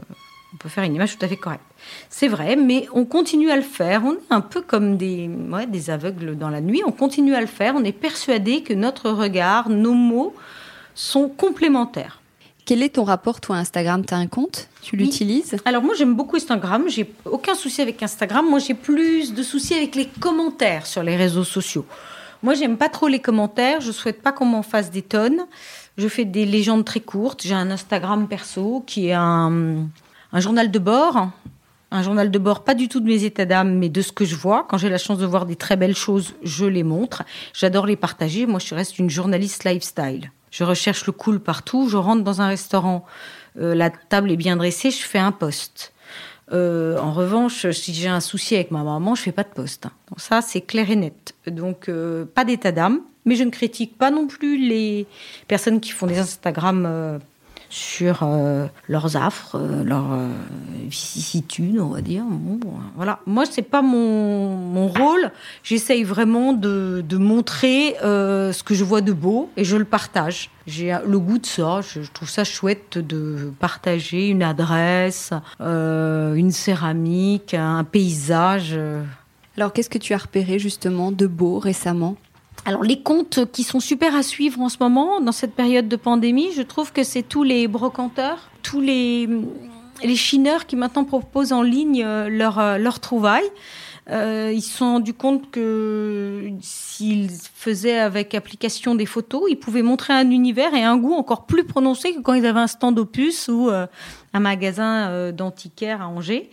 on 0.52 0.56
peut 0.56 0.68
faire 0.68 0.82
une 0.82 0.96
image 0.96 1.16
tout 1.16 1.24
à 1.24 1.28
fait 1.28 1.36
correcte. 1.36 1.62
C'est 2.08 2.28
vrai, 2.28 2.56
mais 2.56 2.86
on 2.92 3.04
continue 3.04 3.50
à 3.50 3.56
le 3.56 3.62
faire. 3.62 4.04
On 4.04 4.14
est 4.14 4.18
un 4.30 4.40
peu 4.40 4.60
comme 4.60 4.96
des, 4.96 5.30
des 5.68 5.90
aveugles 5.90 6.36
dans 6.36 6.50
la 6.50 6.60
nuit. 6.60 6.82
On 6.86 6.92
continue 6.92 7.34
à 7.34 7.40
le 7.40 7.46
faire. 7.46 7.74
On 7.76 7.84
est 7.84 7.92
persuadé 7.92 8.62
que 8.62 8.74
notre 8.74 9.10
regard, 9.10 9.68
nos 9.68 9.94
mots 9.94 10.34
sont 10.94 11.28
complémentaires. 11.28 12.20
Quel 12.66 12.82
est 12.82 12.90
ton 12.90 13.04
rapport, 13.04 13.40
toi, 13.40 13.56
à 13.56 13.58
Instagram? 13.60 14.04
Tu 14.04 14.14
as 14.14 14.18
un 14.18 14.28
compte? 14.28 14.68
Tu 14.82 14.94
l'utilises? 14.96 15.56
Alors, 15.64 15.82
moi, 15.82 15.94
j'aime 15.96 16.14
beaucoup 16.14 16.36
Instagram. 16.36 16.84
J'ai 16.88 17.12
aucun 17.24 17.54
souci 17.54 17.80
avec 17.82 18.00
Instagram. 18.02 18.48
Moi, 18.48 18.60
j'ai 18.60 18.74
plus 18.74 19.34
de 19.34 19.42
soucis 19.42 19.74
avec 19.74 19.96
les 19.96 20.06
commentaires 20.06 20.86
sur 20.86 21.02
les 21.02 21.16
réseaux 21.16 21.42
sociaux. 21.42 21.84
Moi, 22.42 22.54
j'aime 22.54 22.76
pas 22.76 22.88
trop 22.88 23.08
les 23.08 23.18
commentaires. 23.18 23.80
Je 23.80 23.90
souhaite 23.90 24.22
pas 24.22 24.30
qu'on 24.30 24.44
m'en 24.44 24.62
fasse 24.62 24.90
des 24.90 25.02
tonnes. 25.02 25.46
Je 25.98 26.06
fais 26.06 26.24
des 26.24 26.46
légendes 26.46 26.84
très 26.84 27.00
courtes. 27.00 27.42
J'ai 27.42 27.54
un 27.54 27.70
Instagram 27.70 28.28
perso 28.28 28.84
qui 28.86 29.08
est 29.08 29.14
un, 29.14 29.88
un 30.32 30.40
journal 30.40 30.70
de 30.70 30.78
bord. 30.78 31.28
Un 31.92 32.02
journal 32.02 32.30
de 32.30 32.38
bord, 32.38 32.62
pas 32.62 32.74
du 32.74 32.88
tout 32.88 33.00
de 33.00 33.06
mes 33.06 33.24
états 33.24 33.46
d'âme, 33.46 33.76
mais 33.76 33.88
de 33.88 34.00
ce 34.00 34.12
que 34.12 34.24
je 34.24 34.36
vois. 34.36 34.64
Quand 34.68 34.78
j'ai 34.78 34.88
la 34.88 34.98
chance 34.98 35.18
de 35.18 35.26
voir 35.26 35.44
des 35.44 35.56
très 35.56 35.76
belles 35.76 35.96
choses, 35.96 36.34
je 36.42 36.64
les 36.64 36.84
montre. 36.84 37.24
J'adore 37.52 37.86
les 37.86 37.96
partager. 37.96 38.46
Moi, 38.46 38.60
je 38.60 38.74
reste 38.74 38.98
une 38.98 39.10
journaliste 39.10 39.64
lifestyle. 39.64 40.30
Je 40.52 40.62
recherche 40.62 41.06
le 41.06 41.12
cool 41.12 41.40
partout. 41.40 41.88
Je 41.88 41.96
rentre 41.96 42.22
dans 42.22 42.40
un 42.40 42.46
restaurant, 42.46 43.04
euh, 43.58 43.74
la 43.74 43.90
table 43.90 44.30
est 44.30 44.36
bien 44.36 44.56
dressée, 44.56 44.92
je 44.92 45.02
fais 45.02 45.18
un 45.18 45.32
poste. 45.32 45.92
Euh, 46.52 46.98
en 46.98 47.12
revanche, 47.12 47.68
si 47.70 47.94
j'ai 47.94 48.08
un 48.08 48.20
souci 48.20 48.54
avec 48.54 48.70
ma 48.70 48.82
maman, 48.82 49.14
je 49.14 49.22
fais 49.22 49.32
pas 49.32 49.44
de 49.44 49.48
poste. 49.48 49.84
Donc 50.08 50.20
ça, 50.20 50.42
c'est 50.42 50.60
clair 50.60 50.90
et 50.90 50.96
net. 50.96 51.34
Donc 51.46 51.88
euh, 51.88 52.24
pas 52.24 52.44
d'état 52.44 52.72
d'âme, 52.72 53.00
mais 53.24 53.34
je 53.34 53.44
ne 53.44 53.50
critique 53.50 53.98
pas 53.98 54.10
non 54.10 54.26
plus 54.26 54.58
les 54.58 55.06
personnes 55.48 55.80
qui 55.80 55.90
font 55.90 56.06
des 56.06 56.18
Instagram 56.18 57.20
sur 57.70 58.24
euh, 58.24 58.66
leurs 58.88 59.16
affres, 59.16 59.54
euh, 59.54 59.84
leurs 59.84 60.12
euh, 60.12 60.28
vicissitudes, 60.86 61.78
on 61.78 61.88
va 61.88 62.02
dire. 62.02 62.24
voilà. 62.96 63.20
Moi, 63.26 63.44
c'est 63.46 63.62
pas 63.62 63.80
mon, 63.80 64.56
mon 64.56 64.88
rôle. 64.88 65.30
J'essaye 65.62 66.02
vraiment 66.02 66.52
de, 66.52 67.02
de 67.08 67.16
montrer 67.16 67.94
ce 68.02 68.62
que 68.62 68.74
je 68.74 68.84
vois 68.84 69.00
de 69.00 69.12
beau 69.12 69.50
et 69.56 69.64
je 69.64 69.76
le 69.76 69.84
partage. 69.84 70.50
J'ai 70.66 70.96
le 71.06 71.18
goût 71.18 71.38
de 71.38 71.46
ça. 71.46 71.80
Je, 71.80 72.00
trouve 72.12 72.28
ça 72.28 72.44
chouette 72.44 72.98
de 72.98 73.52
partager 73.60 74.28
une 74.28 74.42
adresse, 74.42 75.32
une 75.60 76.50
céramique, 76.50 77.54
un 77.54 77.84
paysage. 77.84 78.78
Alors, 79.56 79.72
qu'est-ce 79.72 79.90
que 79.90 79.98
tu 79.98 80.12
as 80.12 80.18
repéré 80.18 80.58
justement 80.58 81.12
de 81.12 81.26
beau 81.26 81.58
récemment? 81.58 82.16
Alors 82.64 82.82
les 82.82 83.00
comptes 83.00 83.50
qui 83.52 83.62
sont 83.62 83.80
super 83.80 84.14
à 84.14 84.22
suivre 84.22 84.60
en 84.60 84.68
ce 84.68 84.76
moment, 84.80 85.20
dans 85.20 85.32
cette 85.32 85.54
période 85.54 85.88
de 85.88 85.96
pandémie, 85.96 86.50
je 86.54 86.62
trouve 86.62 86.92
que 86.92 87.02
c'est 87.02 87.22
tous 87.22 87.42
les 87.42 87.68
brocanteurs, 87.68 88.50
tous 88.62 88.80
les, 88.80 89.28
les 90.02 90.16
chineurs 90.16 90.66
qui 90.66 90.76
maintenant 90.76 91.04
proposent 91.04 91.52
en 91.52 91.62
ligne 91.62 92.04
euh, 92.04 92.28
leurs 92.28 92.78
leur 92.78 92.96
euh, 92.96 92.98
trouvailles. 93.00 93.50
Euh, 94.10 94.50
ils 94.52 94.62
se 94.62 94.78
sont 94.78 94.92
rendus 94.92 95.14
compte 95.14 95.50
que 95.50 96.50
s'ils 96.60 97.30
faisaient 97.30 97.98
avec 97.98 98.34
application 98.34 98.94
des 98.94 99.06
photos, 99.06 99.44
ils 99.48 99.58
pouvaient 99.58 99.82
montrer 99.82 100.12
un 100.12 100.30
univers 100.30 100.74
et 100.74 100.82
un 100.82 100.96
goût 100.96 101.14
encore 101.14 101.46
plus 101.46 101.64
prononcé 101.64 102.14
que 102.14 102.20
quand 102.20 102.34
ils 102.34 102.44
avaient 102.44 102.60
un 102.60 102.66
stand 102.66 102.98
opus 102.98 103.48
ou 103.48 103.70
un 103.70 104.40
magasin 104.40 105.30
d'antiquaire 105.30 106.02
à 106.02 106.08
Angers. 106.08 106.50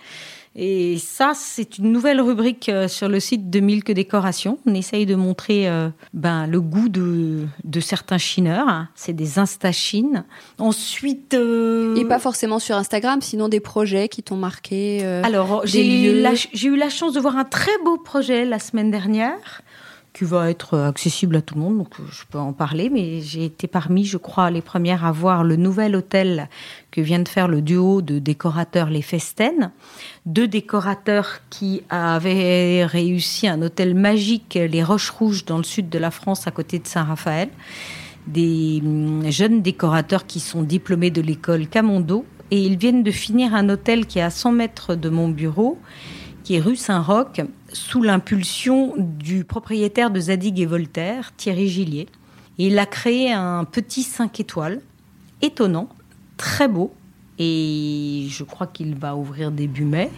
Et 0.59 0.97
ça, 0.97 1.33
c'est 1.35 1.77
une 1.77 1.91
nouvelle 1.91 2.19
rubrique 2.19 2.67
euh, 2.67 2.87
sur 2.87 3.07
le 3.07 3.19
site 3.19 3.51
de 3.51 3.59
Milk 3.59 3.91
Décoration. 3.91 4.57
On 4.65 4.73
essaye 4.73 5.05
de 5.05 5.13
montrer 5.13 5.69
euh, 5.69 5.89
ben, 6.13 6.47
le 6.47 6.59
goût 6.59 6.89
de, 6.89 7.45
de 7.63 7.79
certains 7.79 8.17
chineurs. 8.17 8.87
C'est 8.95 9.13
des 9.13 9.37
insta-chines. 9.37 10.25
Ensuite... 10.57 11.35
Euh, 11.35 11.95
Et 11.95 12.05
pas 12.05 12.17
forcément 12.17 12.57
sur 12.57 12.75
Instagram, 12.75 13.21
sinon 13.21 13.49
des 13.49 13.59
projets 13.59 14.09
qui 14.09 14.23
t'ont 14.23 14.35
marqué 14.35 15.05
Alors, 15.05 15.61
j'ai 15.65 15.85
eu, 15.85 16.23
eu, 16.63 16.75
la 16.75 16.89
chance 16.89 17.13
de 17.13 17.19
voir 17.19 17.37
un 17.37 17.45
très 17.45 17.77
beau 17.85 17.97
projet 17.97 18.43
la 18.43 18.57
semaine 18.57 18.89
dernière 18.89 19.61
qui 20.17 20.23
va 20.23 20.49
être 20.49 20.79
accessible 20.79 21.35
à 21.35 21.41
tout 21.41 21.53
le 21.53 21.61
monde, 21.61 21.77
donc 21.77 21.93
je 22.09 22.23
peux 22.27 22.39
en 22.39 22.51
parler, 22.51 22.89
mais 22.89 23.21
j'ai 23.21 23.45
été 23.45 23.67
parmi, 23.67 24.03
je 24.03 24.17
crois, 24.17 24.49
les 24.49 24.61
premières 24.61 25.05
à 25.05 25.11
voir 25.11 25.43
le 25.43 25.57
nouvel 25.57 25.95
hôtel 25.95 26.49
que 26.89 27.01
vient 27.01 27.19
de 27.19 27.27
faire 27.27 27.47
le 27.47 27.61
duo 27.61 28.01
de 28.01 28.17
décorateurs 28.17 28.89
Les 28.89 29.03
Festen. 29.03 29.71
Deux 30.25 30.47
décorateurs 30.47 31.41
qui 31.51 31.83
avaient 31.91 32.83
réussi 32.85 33.47
un 33.47 33.61
hôtel 33.61 33.93
magique, 33.93 34.55
les 34.55 34.83
Roches 34.83 35.11
Rouges, 35.11 35.45
dans 35.45 35.57
le 35.57 35.63
sud 35.63 35.89
de 35.89 35.99
la 35.99 36.09
France, 36.09 36.47
à 36.47 36.51
côté 36.51 36.79
de 36.79 36.87
Saint-Raphaël. 36.87 37.49
Des 38.25 38.81
hum, 38.83 39.29
jeunes 39.29 39.61
décorateurs 39.61 40.25
qui 40.25 40.39
sont 40.39 40.63
diplômés 40.63 41.11
de 41.11 41.21
l'école 41.21 41.67
Camondo 41.67 42.25
et 42.49 42.59
ils 42.59 42.77
viennent 42.77 43.03
de 43.03 43.11
finir 43.11 43.53
un 43.53 43.69
hôtel 43.69 44.07
qui 44.07 44.17
est 44.17 44.23
à 44.23 44.31
100 44.31 44.51
mètres 44.51 44.95
de 44.95 45.09
mon 45.09 45.29
bureau, 45.29 45.77
qui 46.47 46.55
est 46.55 46.61
rue 46.61 46.77
Saint-Roch, 46.77 47.41
sous 47.73 48.01
l'impulsion 48.01 48.93
du 48.97 49.43
propriétaire 49.43 50.11
de 50.11 50.21
Zadig 50.21 50.61
et 50.61 50.65
Voltaire, 50.65 51.33
Thierry 51.35 51.67
Gillier. 51.67 52.07
il 52.57 52.79
a 52.79 52.85
créé 52.85 53.33
un 53.33 53.65
petit 53.65 54.01
5 54.01 54.39
étoiles, 54.39 54.79
étonnant, 55.41 55.89
très 56.37 56.69
beau, 56.69 56.93
et 57.37 58.27
je 58.29 58.45
crois 58.45 58.65
qu'il 58.65 58.95
va 58.95 59.17
ouvrir 59.17 59.51
début 59.51 59.83
mai. 59.83 60.09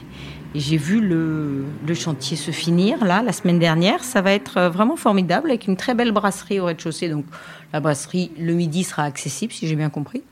j'ai 0.54 0.78
vu 0.78 1.02
le, 1.02 1.66
le, 1.88 1.94
chantier 1.96 2.38
se 2.38 2.52
finir 2.52 3.04
là 3.04 3.24
la 3.24 3.34
semaine 3.34 3.58
dernière. 3.58 4.04
Ça 4.04 4.22
va 4.22 4.32
être 4.32 4.70
vraiment 4.70 4.98
formidable 4.98 5.50
avec 5.50 5.66
une 5.66 5.78
très 5.78 5.96
belle 5.96 6.12
brasserie 6.12 6.60
au 6.60 6.66
rez-de-chaussée. 6.66 7.10
Donc 7.10 7.26
la 7.74 7.80
brasserie 7.80 8.32
le 8.38 8.54
midi 8.54 8.84
sera 8.84 9.04
accessible 9.04 9.54
si 9.54 9.68
j'ai 9.68 9.76
bien 9.76 9.90
compris. 9.90 10.24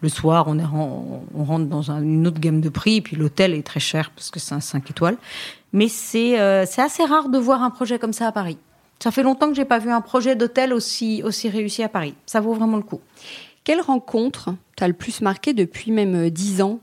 Le 0.00 0.08
soir 0.08 0.44
on, 0.48 0.58
est, 0.58 0.64
on 0.64 1.44
rentre 1.44 1.66
dans 1.66 1.90
une 1.90 2.26
autre 2.26 2.40
gamme 2.40 2.60
de 2.60 2.68
prix 2.68 2.96
et 2.96 3.00
puis 3.00 3.16
l'hôtel 3.16 3.54
est 3.54 3.66
très 3.66 3.80
cher 3.80 4.10
parce 4.10 4.30
que 4.30 4.40
c'est 4.40 4.54
un 4.54 4.60
5 4.60 4.90
étoiles. 4.90 5.16
Mais 5.74 5.88
euh, 6.14 6.64
c'est 6.66 6.82
assez 6.82 7.04
rare 7.04 7.28
de 7.28 7.36
voir 7.36 7.62
un 7.62 7.70
projet 7.70 7.98
comme 7.98 8.12
ça 8.12 8.28
à 8.28 8.32
Paris. 8.32 8.58
Ça 9.00 9.10
fait 9.10 9.24
longtemps 9.24 9.48
que 9.48 9.54
j'ai 9.54 9.64
pas 9.64 9.80
vu 9.80 9.90
un 9.90 10.00
projet 10.00 10.36
d'hôtel 10.36 10.72
aussi, 10.72 11.22
aussi 11.24 11.48
réussi 11.48 11.82
à 11.82 11.88
Paris. 11.88 12.14
Ça 12.26 12.40
vaut 12.40 12.54
vraiment 12.54 12.76
le 12.76 12.84
coup. 12.84 13.00
Quelle 13.64 13.80
rencontre 13.80 14.54
t'as 14.76 14.86
le 14.86 14.94
plus 14.94 15.20
marqué 15.20 15.52
depuis 15.52 15.90
même 15.90 16.14
euh, 16.14 16.30
dix 16.30 16.62
ans? 16.62 16.78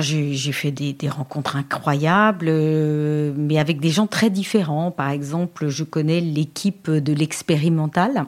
J'ai 0.00 0.52
fait 0.52 0.70
des, 0.70 1.08
rencontres 1.08 1.56
incroyables, 1.56 2.46
euh, 2.48 3.34
mais 3.36 3.58
avec 3.58 3.80
des 3.80 3.90
gens 3.90 4.06
très 4.06 4.30
différents. 4.30 4.90
Par 4.90 5.10
exemple, 5.10 5.68
je 5.68 5.84
connais 5.84 6.20
l'équipe 6.20 6.90
de 6.90 7.12
l'expérimental, 7.12 8.24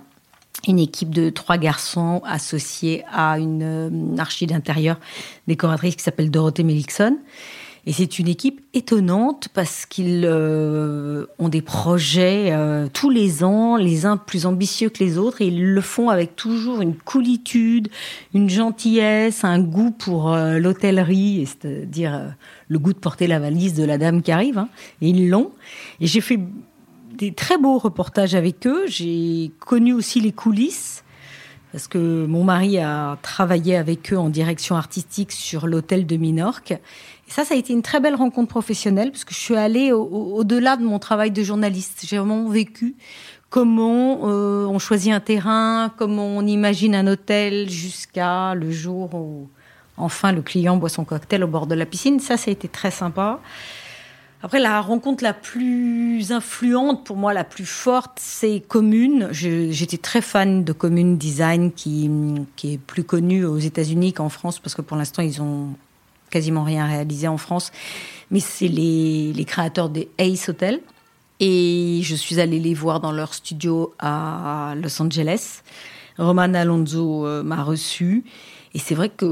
une 0.66 0.78
équipe 0.78 1.10
de 1.10 1.30
trois 1.30 1.58
garçons 1.58 2.22
associés 2.24 3.04
à 3.12 3.38
une, 3.38 3.62
une 3.62 4.20
archi 4.20 4.46
d'intérieur 4.46 4.98
décoratrice 5.46 5.96
qui 5.96 6.02
s'appelle 6.02 6.30
Dorothée 6.30 6.64
Melikson. 6.64 7.18
Et 7.88 7.92
c'est 7.92 8.18
une 8.18 8.26
équipe 8.26 8.60
étonnante 8.74 9.48
parce 9.54 9.86
qu'ils 9.86 10.24
euh, 10.24 11.26
ont 11.38 11.48
des 11.48 11.62
projets 11.62 12.48
euh, 12.50 12.88
tous 12.92 13.10
les 13.10 13.44
ans, 13.44 13.76
les 13.76 14.06
uns 14.06 14.16
plus 14.16 14.44
ambitieux 14.44 14.88
que 14.88 15.04
les 15.04 15.18
autres, 15.18 15.40
et 15.40 15.46
ils 15.46 15.72
le 15.72 15.80
font 15.80 16.10
avec 16.10 16.34
toujours 16.34 16.80
une 16.80 16.96
coolitude, 16.96 17.88
une 18.34 18.50
gentillesse, 18.50 19.44
un 19.44 19.60
goût 19.60 19.92
pour 19.92 20.32
euh, 20.32 20.58
l'hôtellerie, 20.58 21.46
c'est-à-dire 21.46 22.34
le 22.68 22.78
goût 22.80 22.92
de 22.92 22.98
porter 22.98 23.28
la 23.28 23.38
valise 23.38 23.74
de 23.74 23.84
la 23.84 23.98
dame 23.98 24.20
qui 24.20 24.32
arrive. 24.32 24.58
Hein. 24.58 24.68
et 25.00 25.10
ils 25.10 25.28
l'ont. 25.28 25.52
Et 26.00 26.08
j'ai 26.08 26.20
fait 26.20 26.40
des 27.16 27.32
très 27.32 27.58
beaux 27.58 27.78
reportages 27.78 28.34
avec 28.34 28.66
eux. 28.66 28.84
J'ai 28.86 29.50
connu 29.60 29.92
aussi 29.92 30.20
les 30.20 30.32
coulisses 30.32 31.04
parce 31.72 31.88
que 31.88 32.24
mon 32.26 32.44
mari 32.44 32.78
a 32.78 33.18
travaillé 33.22 33.76
avec 33.76 34.12
eux 34.12 34.18
en 34.18 34.30
direction 34.30 34.76
artistique 34.76 35.32
sur 35.32 35.66
l'hôtel 35.66 36.06
de 36.06 36.16
Minorque. 36.16 36.70
Et 36.70 37.30
ça, 37.30 37.44
ça 37.44 37.54
a 37.54 37.56
été 37.56 37.72
une 37.72 37.82
très 37.82 38.00
belle 38.00 38.14
rencontre 38.14 38.48
professionnelle 38.48 39.10
parce 39.10 39.24
que 39.24 39.34
je 39.34 39.40
suis 39.40 39.56
allée 39.56 39.92
au-delà 39.92 40.76
de 40.76 40.84
mon 40.84 40.98
travail 40.98 41.32
de 41.32 41.42
journaliste. 41.42 42.04
J'ai 42.06 42.18
vraiment 42.18 42.48
vécu 42.48 42.94
comment 43.50 44.20
euh, 44.28 44.64
on 44.66 44.78
choisit 44.78 45.12
un 45.12 45.20
terrain, 45.20 45.92
comment 45.96 46.26
on 46.26 46.46
imagine 46.46 46.94
un 46.94 47.06
hôtel 47.06 47.68
jusqu'à 47.68 48.54
le 48.54 48.70
jour 48.70 49.14
où 49.14 49.48
enfin 49.96 50.32
le 50.32 50.42
client 50.42 50.76
boit 50.76 50.88
son 50.88 51.04
cocktail 51.04 51.42
au 51.44 51.48
bord 51.48 51.66
de 51.66 51.74
la 51.74 51.86
piscine. 51.86 52.20
Ça, 52.20 52.36
ça 52.36 52.50
a 52.50 52.52
été 52.52 52.68
très 52.68 52.90
sympa. 52.90 53.40
Après, 54.46 54.60
la 54.60 54.80
rencontre 54.80 55.24
la 55.24 55.34
plus 55.34 56.30
influente, 56.30 57.04
pour 57.04 57.16
moi, 57.16 57.34
la 57.34 57.42
plus 57.42 57.66
forte, 57.66 58.12
c'est 58.20 58.60
Commune. 58.60 59.26
J'étais 59.32 59.96
très 59.96 60.20
fan 60.20 60.62
de 60.62 60.72
Commune 60.72 61.18
Design, 61.18 61.72
qui, 61.72 62.08
est 62.62 62.78
plus 62.78 63.02
connu 63.02 63.44
aux 63.44 63.58
États-Unis 63.58 64.12
qu'en 64.12 64.28
France, 64.28 64.60
parce 64.60 64.76
que 64.76 64.82
pour 64.82 64.96
l'instant, 64.96 65.20
ils 65.24 65.42
ont 65.42 65.70
quasiment 66.30 66.62
rien 66.62 66.86
réalisé 66.86 67.26
en 67.26 67.38
France. 67.38 67.72
Mais 68.30 68.38
c'est 68.38 68.68
les, 68.68 69.44
créateurs 69.48 69.88
des 69.88 70.08
Ace 70.18 70.48
Hotel. 70.48 70.80
Et 71.40 72.02
je 72.04 72.14
suis 72.14 72.38
allée 72.38 72.60
les 72.60 72.74
voir 72.74 73.00
dans 73.00 73.10
leur 73.10 73.34
studio 73.34 73.94
à 73.98 74.74
Los 74.80 75.02
Angeles. 75.02 75.62
Roman 76.18 76.54
Alonso 76.54 77.26
euh, 77.26 77.42
m'a 77.42 77.64
reçu. 77.64 78.22
Et 78.74 78.78
c'est 78.78 78.94
vrai 78.94 79.08
que 79.08 79.26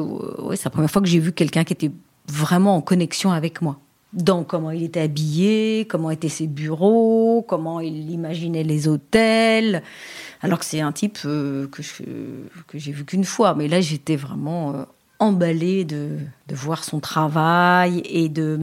c'est 0.56 0.64
la 0.64 0.70
première 0.70 0.90
fois 0.90 1.02
que 1.02 1.08
j'ai 1.08 1.20
vu 1.20 1.30
quelqu'un 1.30 1.62
qui 1.62 1.72
était 1.72 1.92
vraiment 2.26 2.74
en 2.74 2.80
connexion 2.80 3.30
avec 3.30 3.62
moi. 3.62 3.78
Dans 4.14 4.44
comment 4.44 4.70
il 4.70 4.84
était 4.84 5.00
habillé, 5.00 5.86
comment 5.88 6.10
étaient 6.10 6.28
ses 6.28 6.46
bureaux, 6.46 7.44
comment 7.46 7.80
il 7.80 8.10
imaginait 8.10 8.62
les 8.62 8.88
hôtels. 8.88 9.82
Alors 10.40 10.60
que 10.60 10.64
c'est 10.64 10.80
un 10.80 10.92
type 10.92 11.18
euh, 11.24 11.66
que, 11.68 11.82
que 12.68 12.78
j'ai 12.78 12.92
vu 12.92 13.04
qu'une 13.04 13.24
fois. 13.24 13.54
Mais 13.54 13.66
là, 13.66 13.80
j'étais 13.80 14.16
vraiment 14.16 14.74
euh, 14.74 14.84
emballée 15.18 15.84
de, 15.84 16.10
de, 16.48 16.54
voir 16.54 16.84
son 16.84 17.00
travail 17.00 18.02
et 18.04 18.28
de, 18.28 18.58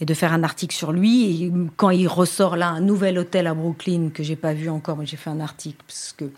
et 0.00 0.04
de 0.04 0.14
faire 0.14 0.32
un 0.32 0.42
article 0.42 0.74
sur 0.74 0.92
lui. 0.92 1.44
Et 1.44 1.52
quand 1.76 1.90
il 1.90 2.08
ressort 2.08 2.56
là 2.56 2.68
un 2.68 2.80
nouvel 2.80 3.18
hôtel 3.18 3.46
à 3.46 3.54
Brooklyn 3.54 4.10
que 4.12 4.22
j'ai 4.22 4.36
pas 4.36 4.54
vu 4.54 4.68
encore, 4.68 4.96
mais 4.96 5.06
j'ai 5.06 5.16
fait 5.16 5.30
un 5.30 5.40
article 5.40 5.78
parce 5.86 6.14
que 6.16 6.30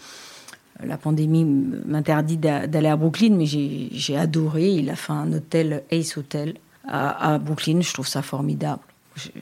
la 0.84 0.98
pandémie 0.98 1.44
m'interdit 1.44 2.36
d'aller 2.36 2.88
à 2.88 2.96
Brooklyn, 2.96 3.34
mais 3.36 3.46
j'ai 3.46 4.16
adoré. 4.16 4.68
Il 4.68 4.90
a 4.90 4.96
fait 4.96 5.12
un 5.12 5.32
hôtel, 5.32 5.82
Ace 5.90 6.16
Hotel, 6.16 6.54
à, 6.88 7.38
Brooklyn. 7.38 7.80
Je 7.80 7.92
trouve 7.92 8.06
ça 8.06 8.22
formidable. 8.22 8.82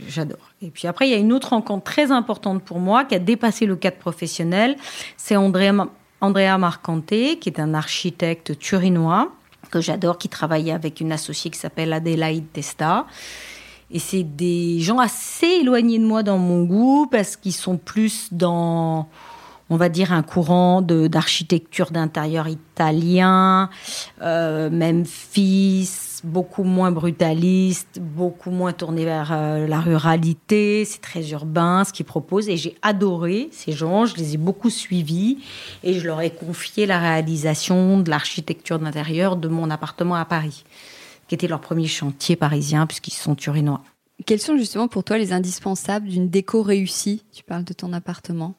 J'adore. 0.08 0.52
Et 0.62 0.70
puis 0.70 0.86
après, 0.86 1.08
il 1.08 1.10
y 1.10 1.14
a 1.14 1.18
une 1.18 1.32
autre 1.32 1.50
rencontre 1.50 1.84
très 1.84 2.12
importante 2.12 2.62
pour 2.62 2.78
moi 2.78 3.04
qui 3.04 3.14
a 3.16 3.18
dépassé 3.18 3.66
le 3.66 3.74
cadre 3.74 3.96
professionnel. 3.96 4.76
C'est 5.16 5.36
Andrea, 5.36 5.72
Andrea 6.20 6.56
Marcante, 6.58 7.06
qui 7.06 7.42
est 7.46 7.58
un 7.58 7.74
architecte 7.74 8.58
turinois 8.58 9.32
que 9.70 9.80
j'adore, 9.80 10.18
qui 10.18 10.28
travaille 10.28 10.70
avec 10.70 11.00
une 11.00 11.10
associée 11.10 11.50
qui 11.50 11.58
s'appelle 11.58 11.92
Adelaide 11.92 12.44
Testa. 12.52 13.06
Et 13.90 13.98
c'est 13.98 14.22
des 14.22 14.78
gens 14.80 14.98
assez 14.98 15.46
éloignés 15.46 15.98
de 15.98 16.04
moi 16.04 16.22
dans 16.22 16.38
mon 16.38 16.62
goût 16.64 17.08
parce 17.10 17.36
qu'ils 17.36 17.52
sont 17.52 17.76
plus 17.76 18.28
dans 18.32 19.08
on 19.70 19.76
va 19.76 19.88
dire, 19.88 20.12
un 20.12 20.22
courant 20.22 20.82
d'architecture 20.82 21.90
d'intérieur 21.90 22.48
italien, 22.48 23.70
euh, 24.22 24.68
Memphis, 24.70 26.13
beaucoup 26.24 26.64
moins 26.64 26.90
brutaliste, 26.90 28.00
beaucoup 28.00 28.50
moins 28.50 28.72
tourné 28.72 29.04
vers 29.04 29.30
euh, 29.32 29.66
la 29.66 29.80
ruralité. 29.80 30.84
C'est 30.84 31.00
très 31.00 31.30
urbain 31.30 31.84
ce 31.84 31.92
qu'ils 31.92 32.06
proposent 32.06 32.48
et 32.48 32.56
j'ai 32.56 32.76
adoré 32.82 33.48
ces 33.52 33.72
gens. 33.72 34.06
Je 34.06 34.16
les 34.16 34.34
ai 34.34 34.36
beaucoup 34.36 34.70
suivis 34.70 35.38
et 35.82 35.94
je 35.94 36.06
leur 36.06 36.20
ai 36.20 36.30
confié 36.30 36.86
la 36.86 36.98
réalisation 36.98 38.00
de 38.00 38.10
l'architecture 38.10 38.78
d'intérieur 38.78 39.36
de 39.36 39.48
mon 39.48 39.70
appartement 39.70 40.16
à 40.16 40.24
Paris, 40.24 40.64
qui 41.28 41.34
était 41.34 41.48
leur 41.48 41.60
premier 41.60 41.86
chantier 41.86 42.36
parisien 42.36 42.86
puisqu'ils 42.86 43.14
sont 43.14 43.34
turinois. 43.34 43.82
Quels 44.26 44.40
sont 44.40 44.56
justement 44.56 44.88
pour 44.88 45.04
toi 45.04 45.18
les 45.18 45.32
indispensables 45.32 46.08
d'une 46.08 46.30
déco 46.30 46.62
réussie? 46.62 47.24
Tu 47.32 47.42
parles 47.42 47.64
de 47.64 47.74
ton 47.74 47.92
appartement. 47.92 48.54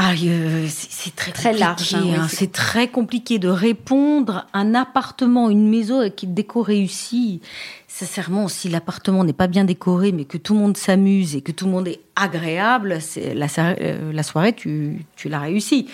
Ah, 0.00 0.12
euh, 0.12 0.66
c'est 0.68 1.16
très, 1.16 1.32
très 1.32 1.52
large. 1.52 1.92
Hein, 1.92 2.04
hein. 2.16 2.28
c'est 2.28 2.52
très 2.52 2.86
compliqué 2.86 3.40
de 3.40 3.48
répondre. 3.48 4.46
Un 4.52 4.76
appartement, 4.76 5.50
une 5.50 5.68
maison 5.68 5.98
avec 5.98 6.22
une 6.22 6.34
déco 6.34 6.62
réussie. 6.62 7.40
Sincèrement, 7.88 8.46
si 8.46 8.68
l'appartement 8.68 9.24
n'est 9.24 9.32
pas 9.32 9.48
bien 9.48 9.64
décoré, 9.64 10.12
mais 10.12 10.24
que 10.24 10.38
tout 10.38 10.54
le 10.54 10.60
monde 10.60 10.76
s'amuse 10.76 11.34
et 11.34 11.40
que 11.40 11.50
tout 11.50 11.64
le 11.64 11.72
monde 11.72 11.88
est 11.88 11.98
agréable, 12.14 12.98
c'est 13.00 13.34
la, 13.34 13.48
euh, 13.58 14.12
la, 14.12 14.22
soirée, 14.22 14.52
tu, 14.52 15.04
tu 15.16 15.28
l'as 15.28 15.40
réussi. 15.40 15.88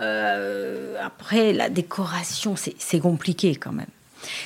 Euh, 0.00 0.94
après, 1.04 1.52
la 1.52 1.68
décoration, 1.68 2.54
c'est 2.56 3.00
compliqué 3.00 3.56
quand 3.56 3.72
même. 3.72 3.86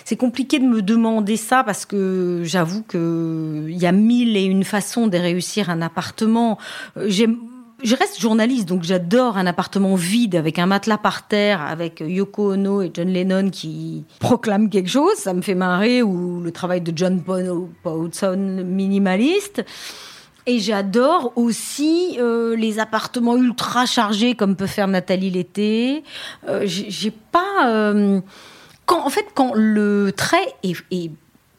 C'est 0.07 0.17
compliqué 0.17 0.59
de 0.59 0.65
me 0.65 0.81
demander 0.81 1.37
ça 1.37 1.63
parce 1.63 1.85
que 1.85 2.41
j'avoue 2.45 2.83
qu'il 2.83 3.77
y 3.77 3.85
a 3.85 3.93
mille 3.93 4.35
et 4.37 4.45
une 4.45 4.65
façons 4.65 5.09
de 5.09 5.19
réussir 5.19 5.69
un 5.69 5.83
appartement. 5.83 6.59
J'aime 6.97 7.37
je 7.85 7.95
reste 7.95 8.19
journaliste, 8.19 8.67
donc 8.67 8.83
j'adore 8.83 9.37
un 9.37 9.47
appartement 9.47 9.95
vide 9.95 10.35
avec 10.35 10.59
un 10.59 10.67
matelas 10.67 10.99
par 10.99 11.29
terre, 11.29 11.61
avec 11.61 12.01
Yoko 12.01 12.55
Ono 12.55 12.83
et 12.83 12.91
John 12.93 13.09
Lennon 13.09 13.51
qui 13.51 14.05
proclament 14.21 14.71
quelque 14.71 14.89
chose. 14.89 15.15
Ça 15.17 15.35
me 15.35 15.43
fait 15.43 15.55
marrer, 15.55 16.03
ou 16.03 16.41
le 16.41 16.51
travail 16.51 16.81
de 16.81 16.93
John 16.97 17.23
Paulson 17.83 18.65
minimaliste. 18.65 19.65
Et 20.47 20.59
j'adore 20.59 21.33
aussi 21.37 22.17
euh, 22.19 22.55
les 22.57 22.79
appartements 22.79 23.37
ultra 23.37 23.87
chargés 23.87 24.35
comme 24.35 24.57
peut 24.57 24.67
faire 24.67 24.89
Nathalie 24.89 25.31
l'été. 25.31 26.05
Euh, 26.49 26.63
j'ai 26.67 27.11
pas. 27.11 27.69
Euh, 27.69 28.21
quand, 28.85 29.07
en 29.07 29.09
fait, 29.09 29.27
quand 29.35 29.53
le 29.55 30.13
trait 30.13 30.55
est 30.63 31.11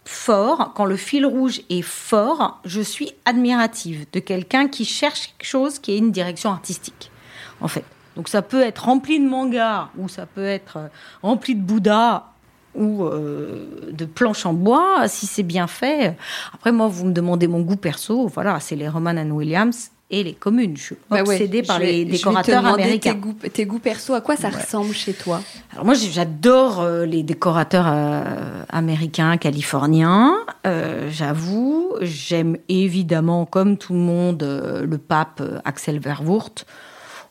fort, 0.06 0.74
quand 0.76 0.86
le 0.86 0.96
fil 0.96 1.26
rouge 1.26 1.62
est 1.70 1.82
fort, 1.82 2.60
je 2.64 2.82
suis 2.82 3.12
admirative 3.26 4.06
de 4.14 4.20
quelqu'un 4.20 4.68
qui 4.68 4.86
cherche 4.86 5.34
quelque 5.38 5.48
chose 5.48 5.80
qui 5.80 5.94
ait 5.94 5.98
une 5.98 6.12
direction 6.12 6.52
artistique, 6.52 7.12
en 7.60 7.68
fait. 7.68 7.84
Donc 8.16 8.30
ça 8.30 8.42
peut 8.42 8.62
être 8.62 8.86
rempli 8.86 9.20
de 9.20 9.28
manga, 9.28 9.90
ou 9.98 10.08
ça 10.08 10.26
peut 10.26 10.46
être 10.46 10.78
euh, 10.78 10.88
rempli 11.22 11.56
de 11.56 11.62
Bouddha, 11.62 12.32
ou 12.76 13.06
euh, 13.06 13.92
de 13.92 14.06
planches 14.06 14.46
en 14.46 14.54
bois, 14.54 15.08
si 15.08 15.26
c'est 15.28 15.44
bien 15.44 15.68
fait. 15.68 16.18
Après, 16.54 16.72
moi, 16.72 16.88
vous 16.88 17.06
me 17.06 17.14
demandez 17.14 17.48
mon 17.48 17.62
goût 17.62 17.78
perso, 17.78 18.28
voilà, 18.28 18.60
c'est 18.60 18.76
les 18.76 18.88
Roman 18.88 19.12
and 19.12 19.32
Williams 19.32 19.92
et 20.12 20.24
les 20.24 20.34
communes. 20.34 20.78
Je 20.78 20.82
suis 20.84 20.96
bah 21.10 21.22
obsédée 21.22 21.64
par 21.64 21.80
les 21.80 22.06
décorateurs 22.06 22.66
américains. 22.66 23.14
Tes 23.14 23.20
goûts, 23.20 23.36
tes 23.54 23.66
goûts, 23.66 23.80
perso, 23.80 24.14
à 24.14 24.22
quoi 24.22 24.36
ça 24.36 24.50
ressemble 24.50 24.94
chez 24.94 25.14
toi 25.14 25.42
Alors 25.72 25.86
moi, 25.86 25.96
j'adore 25.96 26.82
euh, 26.82 27.06
les 27.06 27.24
décorateurs 27.24 27.88
euh, 27.88 28.64
américains, 28.70 29.38
californiens. 29.38 30.36
Euh, 30.68 31.10
j'avoue, 31.12 31.94
j'aime 32.02 32.58
évidemment, 32.70 33.46
comme 33.46 33.78
tout 33.78 33.94
le 33.94 34.00
monde, 34.00 34.44
le 34.44 34.98
pape 34.98 35.42
Axel 35.64 36.00
Verwoerd. 36.00 36.66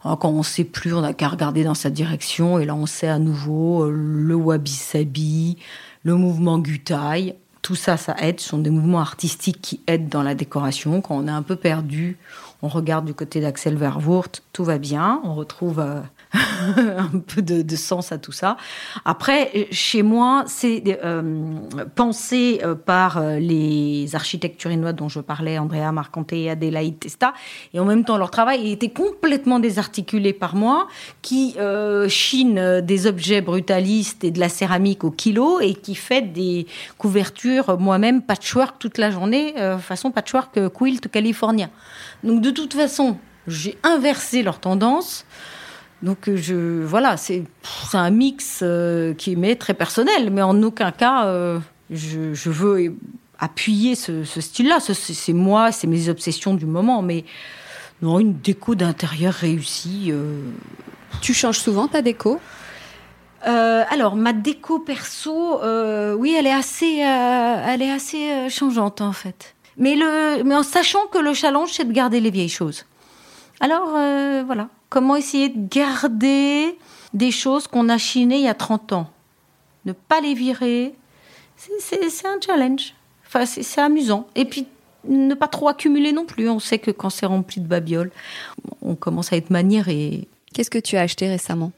Quand 0.03 0.25
on 0.25 0.39
ne 0.39 0.43
sait 0.43 0.64
plus, 0.64 0.93
on 0.93 1.01
n'a 1.01 1.14
qu'à 1.14 1.29
regarder 1.29 1.64
dans 1.64 1.75
sa 1.75 1.89
direction. 1.89 2.59
Et 2.59 2.66
là, 2.66 2.75
on 2.75 2.85
sait 2.85 3.09
à 3.09 3.18
nouveau 3.18 3.89
le 3.89 4.35
wabi-sabi, 4.35 5.57
le 6.03 6.14
mouvement 6.16 6.59
Gutai 6.59 7.37
tout 7.64 7.75
ça, 7.75 7.97
ça 7.97 8.14
aide. 8.20 8.41
Ce 8.41 8.51
sont 8.51 8.59
des 8.59 8.68
mouvements 8.68 9.01
artistiques 9.01 9.61
qui 9.62 9.81
aident 9.87 10.11
dans 10.11 10.22
la 10.22 10.35
décoration. 10.35 11.01
Quand 11.01 11.16
on 11.16 11.27
est 11.27 11.31
un 11.31 11.43
peu 11.43 11.57
perdu, 11.57 12.18
on 12.65 12.69
regarde 12.69 13.05
du 13.05 13.12
côté 13.12 13.43
d'Axel 13.43 13.77
Verwoerd, 13.77 14.41
tout 14.55 14.65
va 14.65 14.79
bien. 14.79 15.21
On 15.23 15.35
retrouve 15.35 15.81
euh, 15.81 16.01
un 16.99 17.18
peu 17.20 17.43
de, 17.43 17.76
sens 17.76 18.12
à 18.12 18.18
tout 18.18 18.32
ça. 18.32 18.57
Après, 19.05 19.68
chez 19.70 20.03
moi, 20.03 20.45
c'est 20.47 20.82
euh, 21.05 21.22
pensé 21.95 22.61
euh, 22.62 22.74
par 22.74 23.18
euh, 23.18 23.39
les 23.39 24.14
architectes 24.14 24.59
turinois 24.59 24.93
dont 24.93 25.09
je 25.09 25.20
parlais, 25.20 25.59
Andrea 25.59 25.93
Marcante 25.93 26.32
et 26.32 26.51
Adelaide 26.51 26.99
Testa, 26.99 27.35
et 27.72 27.78
en 27.78 27.85
même 27.85 28.05
temps 28.05 28.16
leur 28.16 28.30
travail 28.30 28.70
était 28.70 28.89
complètement 28.89 29.61
désarticulé 29.61 30.32
par 30.32 30.57
moi, 30.57 30.89
qui 31.22 31.57
chine 32.09 32.80
des 32.80 33.07
objets 33.07 33.41
brutalistes 33.41 34.24
et 34.24 34.30
de 34.30 34.41
la 34.41 34.49
céramique 34.49 35.05
au 35.05 35.11
kilo 35.11 35.61
et 35.61 35.74
qui 35.74 35.95
fait 35.95 36.22
des 36.22 36.66
couvertures 36.99 37.78
moi-même 37.78 38.22
patchwork 38.22 38.78
toute 38.78 38.99
la 38.99 39.11
journée, 39.11 39.55
façon 39.80 40.11
patchwork 40.11 40.68
quilt 40.72 41.09
californien. 41.11 41.70
Donc 42.22 42.41
de 42.41 42.51
toute 42.51 42.74
façon, 42.74 43.16
j'ai 43.47 43.76
inversé 43.82 44.43
leur 44.43 44.59
tendance. 44.59 45.24
Donc 46.05 46.29
euh, 46.29 46.37
je 46.37 46.85
voilà, 46.85 47.17
c'est 47.17 47.45
un 47.95 48.11
mix 48.11 48.61
euh, 48.63 49.15
qui 49.15 49.37
m'est 49.37 49.57
très 49.57 49.73
personnel, 49.73 50.31
mais 50.31 50.43
en 50.43 50.63
aucun 50.63 50.93
cas 50.93 51.25
euh, 51.25 51.59
je, 51.91 52.51
veux 52.51 52.95
appuyer 53.39 53.95
ce, 53.95 54.23
style-là. 54.23 54.81
C'est 54.81 55.33
moi, 55.33 55.73
c'est 55.73 55.87
mes 55.87 56.11
obsessions 56.11 56.55
du 56.55 56.67
moment, 56.67 57.01
mais 57.01 57.25
non 58.03 58.21
une 58.21 58.35
déco 58.35 58.75
d'intérieur 58.75 59.33
réussie. 59.33 60.13
Tu 61.23 61.33
changes 61.33 61.59
souvent 61.59 61.89
ta 61.89 62.03
déco? 62.03 62.39
Alors 63.43 64.17
ma 64.17 64.33
déco 64.35 64.81
perso, 64.81 65.61
oui, 66.19 66.35
elle 66.39 66.47
est 66.47 66.53
assez, 66.53 66.99
elle 66.99 67.81
est 67.81 67.91
assez 67.91 68.49
changeante 68.51 69.01
en 69.01 69.13
fait. 69.13 69.55
Mais 69.79 69.95
le, 69.97 70.43
mais 70.45 70.55
en 70.55 70.63
sachant 70.63 71.07
que 71.07 71.19
le 71.19 71.33
challenge 71.33 71.71
c'est 71.73 71.85
de 71.85 71.93
garder 71.93 72.21
les 72.21 72.31
vieilles 72.31 72.49
choses. 72.49 72.85
Alors 73.61 73.91
voilà, 74.47 74.69
Comment 74.95 75.17
essayer 75.17 75.49
de 75.49 75.69
garder 75.69 76.79
des 77.15 77.33
choses 77.33 77.67
qu'on 77.67 77.89
a 77.89 77.99
chinées 77.99 78.37
il 78.37 78.45
y 78.45 78.49
a 78.49 78.55
30 78.55 78.93
ans? 78.93 79.11
Ne 79.87 79.93
pas 79.93 80.21
les 80.21 80.35
virer. 80.35 80.95
C'est 81.57 82.27
un 82.29 82.41
challenge. 82.41 82.95
Enfin, 83.27 83.45
c'est 83.45 83.81
amusant. 83.81 84.29
Et 84.37 84.45
puis, 84.45 84.69
ne 85.09 85.35
pas 85.35 85.49
trop 85.49 85.67
accumuler 85.67 86.13
non 86.13 86.25
plus. 86.25 86.49
On 86.49 86.61
sait 86.61 86.79
que 86.79 86.93
quand 86.93 87.11
c'est 87.11 87.27
rempli 87.27 87.61
de 87.61 87.67
babioles, 87.67 88.13
on 88.83 88.95
commence 88.95 89.33
à 89.33 89.37
être 89.37 89.51
maniéré. 89.51 90.29
Qu'est-ce 90.55 90.71
que 90.71 90.79
tu 90.79 90.97
as 90.97 91.01
acheté 91.01 91.29
récemment? 91.29 91.73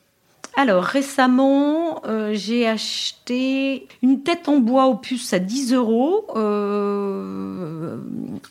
Alors 0.54 0.84
récemment, 0.84 2.02
euh, 2.04 2.34
j'ai 2.34 2.68
acheté 2.68 3.88
une 4.02 4.24
tête 4.24 4.46
en 4.46 4.58
bois 4.58 4.88
opus 4.88 5.32
à 5.32 5.38
10 5.38 5.72
euros 5.72 6.26
euh, 6.36 7.96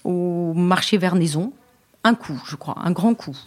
au 0.04 0.54
marché 0.56 0.98
Vernaison. 0.98 1.54
Un 2.04 2.16
coup, 2.16 2.42
je 2.48 2.56
crois, 2.56 2.78
un 2.84 2.92
grand 2.92 3.14
coup. 3.14 3.38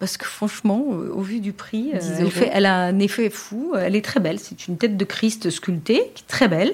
Parce 0.00 0.16
que 0.16 0.26
franchement, 0.26 0.84
euh, 0.90 1.12
au 1.12 1.20
vu 1.20 1.40
du 1.40 1.52
prix, 1.52 1.90
elle, 1.92 2.30
fait, 2.30 2.50
elle, 2.52 2.66
a 2.66 2.76
un 2.86 2.98
effet 2.98 3.30
fou. 3.30 3.74
Elle 3.78 3.94
est 3.94 4.04
très 4.04 4.18
belle. 4.18 4.40
C'est 4.40 4.66
une 4.66 4.76
tête 4.76 4.96
de 4.96 5.04
Christ 5.04 5.50
sculptée, 5.50 6.12
très 6.26 6.48
belle. 6.48 6.72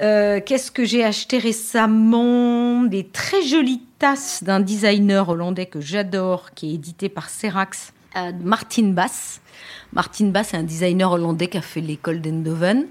Qu'est-ce 0.00 0.70
que 0.70 0.84
j'ai 0.84 1.04
acheté 1.04 1.38
récemment? 1.38 2.84
Des 2.84 3.04
très 3.04 3.42
jolies 3.42 3.82
tasses 3.98 4.42
d'un 4.44 4.60
designer 4.60 5.28
hollandais 5.28 5.66
que 5.66 5.80
j'adore, 5.80 6.50
qui 6.54 6.70
est 6.70 6.74
édité 6.74 7.08
par 7.08 7.28
Serax, 7.28 7.92
Martin 8.42 8.90
Bass. 8.90 9.40
Martin 9.92 10.26
Bass 10.26 10.54
est 10.54 10.56
un 10.56 10.62
designer 10.62 11.10
hollandais 11.10 11.48
qui 11.48 11.58
a 11.58 11.62
fait 11.62 11.80
l'école 11.80 12.20
d'Endoven 12.20 12.86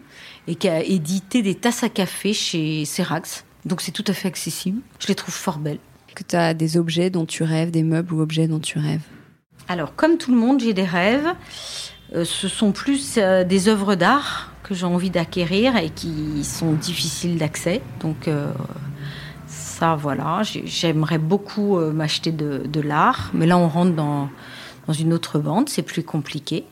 et 0.47 0.55
qui 0.55 0.67
a 0.67 0.83
édité 0.83 1.41
des 1.41 1.55
tasses 1.55 1.83
à 1.83 1.89
café 1.89 2.33
chez 2.33 2.85
Serax. 2.85 3.45
Donc 3.65 3.81
c'est 3.81 3.91
tout 3.91 4.05
à 4.07 4.13
fait 4.13 4.27
accessible. 4.27 4.81
Je 4.99 5.07
les 5.07 5.15
trouve 5.15 5.33
fort 5.33 5.59
belles. 5.59 5.79
Que 6.15 6.23
tu 6.23 6.35
as 6.35 6.53
des 6.53 6.77
objets 6.77 7.09
dont 7.09 7.25
tu 7.25 7.43
rêves, 7.43 7.71
des 7.71 7.83
meubles 7.83 8.13
ou 8.13 8.21
objets 8.21 8.47
dont 8.47 8.59
tu 8.59 8.79
rêves? 8.79 9.01
Alors, 9.67 9.95
comme 9.95 10.17
tout 10.17 10.31
le 10.31 10.37
monde, 10.37 10.61
j'ai 10.61 10.73
des 10.73 10.85
rêves. 10.85 11.27
Euh, 12.15 12.23
ce 12.23 12.47
sont 12.47 12.71
plus 12.71 13.15
euh, 13.17 13.43
des 13.43 13.67
œuvres 13.67 13.95
d'art 13.95 14.51
que 14.63 14.73
j'ai 14.73 14.85
envie 14.85 15.09
d'acquérir 15.09 15.75
et 15.75 15.89
qui 15.89 16.43
sont 16.45 16.71
difficiles 16.73 17.37
d'accès. 17.37 17.81
Donc, 17.99 18.27
euh, 18.27 18.51
ça, 19.47 19.95
voilà. 19.95 20.41
J'aimerais 20.43 21.17
beaucoup 21.17 21.79
m'acheter 21.79 22.31
de, 22.31 22.81
l'art. 22.81 23.31
Mais 23.33 23.45
là, 23.45 23.57
on 23.57 23.67
rentre 23.67 23.93
dans 23.93 24.29
une 24.97 25.13
autre 25.13 25.39
bande. 25.39 25.69
C'est 25.69 25.83
plus 25.83 26.03
compliqué. 26.03 26.65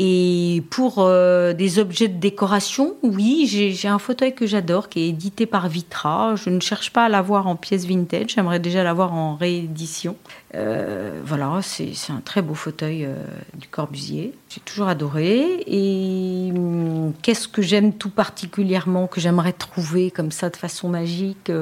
Et 0.00 0.64
pour 0.70 0.96
euh, 0.98 1.52
des 1.52 1.78
objets 1.78 2.08
de 2.08 2.18
décoration, 2.18 2.96
oui, 3.02 3.46
j'ai 3.46 3.88
un 3.88 4.00
fauteuil 4.00 4.34
que 4.34 4.44
j'adore, 4.44 4.88
qui 4.88 5.00
est 5.04 5.08
édité 5.08 5.46
par 5.46 5.68
Vitra. 5.68 6.34
Je 6.34 6.50
ne 6.50 6.58
cherche 6.58 6.92
pas 6.92 7.04
à 7.04 7.08
l'avoir 7.08 7.46
en 7.46 7.54
pièce 7.54 7.86
vintage, 7.86 8.32
j'aimerais 8.34 8.58
déjà 8.58 8.82
l'avoir 8.82 9.14
en 9.14 9.36
réédition. 9.36 10.16
Euh, 10.56 11.20
voilà, 11.24 11.60
c'est 11.62 11.92
un 12.10 12.20
très 12.20 12.42
beau 12.42 12.54
fauteuil 12.54 13.04
euh, 13.04 13.14
du 13.54 13.68
Corbusier. 13.68 14.32
J'ai 14.48 14.60
toujours 14.60 14.88
adoré. 14.88 15.62
Et 15.66 16.50
hum, 16.52 17.12
qu'est-ce 17.22 17.46
que 17.46 17.62
j'aime 17.62 17.92
tout 17.92 18.10
particulièrement, 18.10 19.06
que 19.06 19.20
j'aimerais 19.20 19.52
trouver 19.52 20.10
comme 20.10 20.32
ça 20.32 20.50
de 20.50 20.56
façon 20.56 20.88
magique 20.88 21.52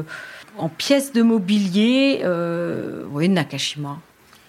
En 0.56 0.70
pièces 0.70 1.12
de 1.12 1.20
mobilier, 1.20 2.24
oui, 3.12 3.28
Nakashima. 3.28 3.98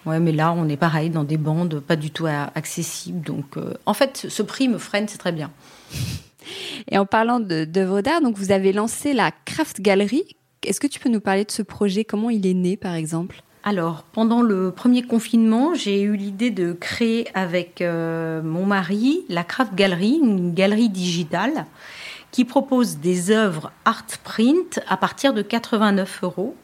Ouais, 0.05 0.19
mais 0.19 0.31
là, 0.31 0.53
on 0.55 0.67
est 0.67 0.77
pareil 0.77 1.09
dans 1.09 1.23
des 1.23 1.37
bandes 1.37 1.79
pas 1.79 1.95
du 1.95 2.11
tout 2.11 2.25
accessibles. 2.25 3.21
Donc, 3.21 3.57
euh, 3.57 3.73
en 3.85 3.93
fait, 3.93 4.25
ce 4.29 4.43
prix 4.43 4.67
me 4.67 4.77
freine, 4.77 5.07
c'est 5.07 5.17
très 5.17 5.31
bien. 5.31 5.51
Et 6.91 6.97
en 6.97 7.05
parlant 7.05 7.39
d'œuvres 7.39 8.01
d'art, 8.01 8.21
donc 8.21 8.37
vous 8.37 8.51
avez 8.51 8.73
lancé 8.73 9.13
la 9.13 9.31
Craft 9.45 9.81
Gallery. 9.81 10.23
Est-ce 10.65 10.79
que 10.79 10.87
tu 10.87 10.99
peux 10.99 11.09
nous 11.09 11.21
parler 11.21 11.45
de 11.45 11.51
ce 11.51 11.61
projet? 11.61 12.03
Comment 12.03 12.29
il 12.29 12.45
est 12.45 12.53
né, 12.53 12.75
par 12.75 12.95
exemple? 12.95 13.41
Alors, 13.65 14.03
pendant 14.11 14.41
le 14.41 14.71
premier 14.71 15.03
confinement, 15.03 15.73
j'ai 15.73 16.01
eu 16.01 16.17
l'idée 16.17 16.51
de 16.51 16.73
créer 16.73 17.27
avec 17.33 17.81
euh, 17.81 18.41
mon 18.43 18.65
mari 18.65 19.21
la 19.29 19.45
Craft 19.45 19.73
Gallery, 19.73 20.19
une 20.21 20.53
galerie 20.53 20.89
digitale 20.89 21.65
qui 22.31 22.43
propose 22.43 22.97
des 22.97 23.31
œuvres 23.31 23.71
art 23.85 24.05
print 24.23 24.81
à 24.89 24.97
partir 24.97 25.33
de 25.33 25.41
89 25.41 26.23
euros. 26.23 26.55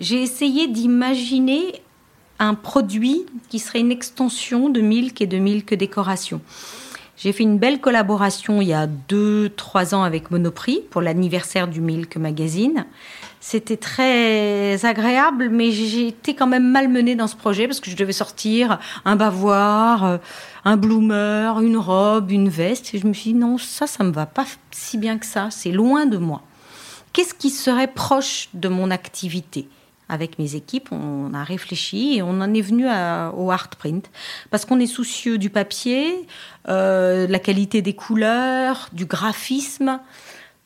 J'ai 0.00 0.22
essayé 0.22 0.66
d'imaginer 0.66 1.82
un 2.38 2.54
produit 2.54 3.26
qui 3.48 3.58
serait 3.58 3.80
une 3.80 3.92
extension 3.92 4.68
de 4.68 4.80
Milk 4.80 5.20
et 5.20 5.26
de 5.26 5.38
Milk 5.38 5.74
Décoration. 5.74 6.40
J'ai 7.16 7.32
fait 7.32 7.44
une 7.44 7.58
belle 7.58 7.80
collaboration 7.80 8.60
il 8.60 8.68
y 8.68 8.72
a 8.72 8.88
2-3 9.08 9.94
ans 9.94 10.02
avec 10.02 10.30
Monoprix 10.32 10.80
pour 10.90 11.00
l'anniversaire 11.00 11.68
du 11.68 11.80
Milk 11.80 12.16
Magazine. 12.16 12.86
C'était 13.40 13.76
très 13.76 14.84
agréable, 14.84 15.48
mais 15.50 15.70
j'ai 15.70 16.08
été 16.08 16.34
quand 16.34 16.46
même 16.46 16.68
malmenée 16.68 17.14
dans 17.14 17.26
ce 17.26 17.36
projet 17.36 17.68
parce 17.68 17.78
que 17.78 17.90
je 17.90 17.96
devais 17.96 18.12
sortir 18.12 18.80
un 19.04 19.16
bavoir, 19.16 20.04
euh, 20.04 20.18
un 20.64 20.76
bloomer, 20.76 21.60
une 21.60 21.76
robe, 21.76 22.30
une 22.30 22.48
veste. 22.48 22.94
Et 22.94 22.98
je 22.98 23.06
me 23.06 23.12
suis 23.12 23.32
dit 23.32 23.38
non, 23.38 23.58
ça, 23.58 23.86
ça 23.86 24.02
me 24.02 24.10
va 24.10 24.26
pas 24.26 24.46
si 24.72 24.98
bien 24.98 25.18
que 25.18 25.26
ça. 25.26 25.48
C'est 25.50 25.72
loin 25.72 26.06
de 26.06 26.16
moi. 26.16 26.42
Qu'est-ce 27.12 27.34
qui 27.34 27.50
serait 27.50 27.86
proche 27.86 28.48
de 28.54 28.68
mon 28.68 28.90
activité? 28.90 29.68
Avec 30.14 30.38
mes 30.38 30.54
équipes, 30.54 30.88
on 30.92 31.34
a 31.34 31.44
réfléchi 31.44 32.16
et 32.16 32.22
on 32.22 32.40
en 32.40 32.54
est 32.54 32.62
venu 32.62 32.86
au 32.86 33.50
art 33.50 33.68
print 33.68 34.10
parce 34.50 34.64
qu'on 34.64 34.80
est 34.80 34.86
soucieux 34.86 35.36
du 35.36 35.50
papier, 35.50 36.26
euh, 36.68 37.26
la 37.26 37.38
qualité 37.38 37.82
des 37.82 37.94
couleurs, 37.94 38.88
du 38.92 39.04
graphisme. 39.04 40.00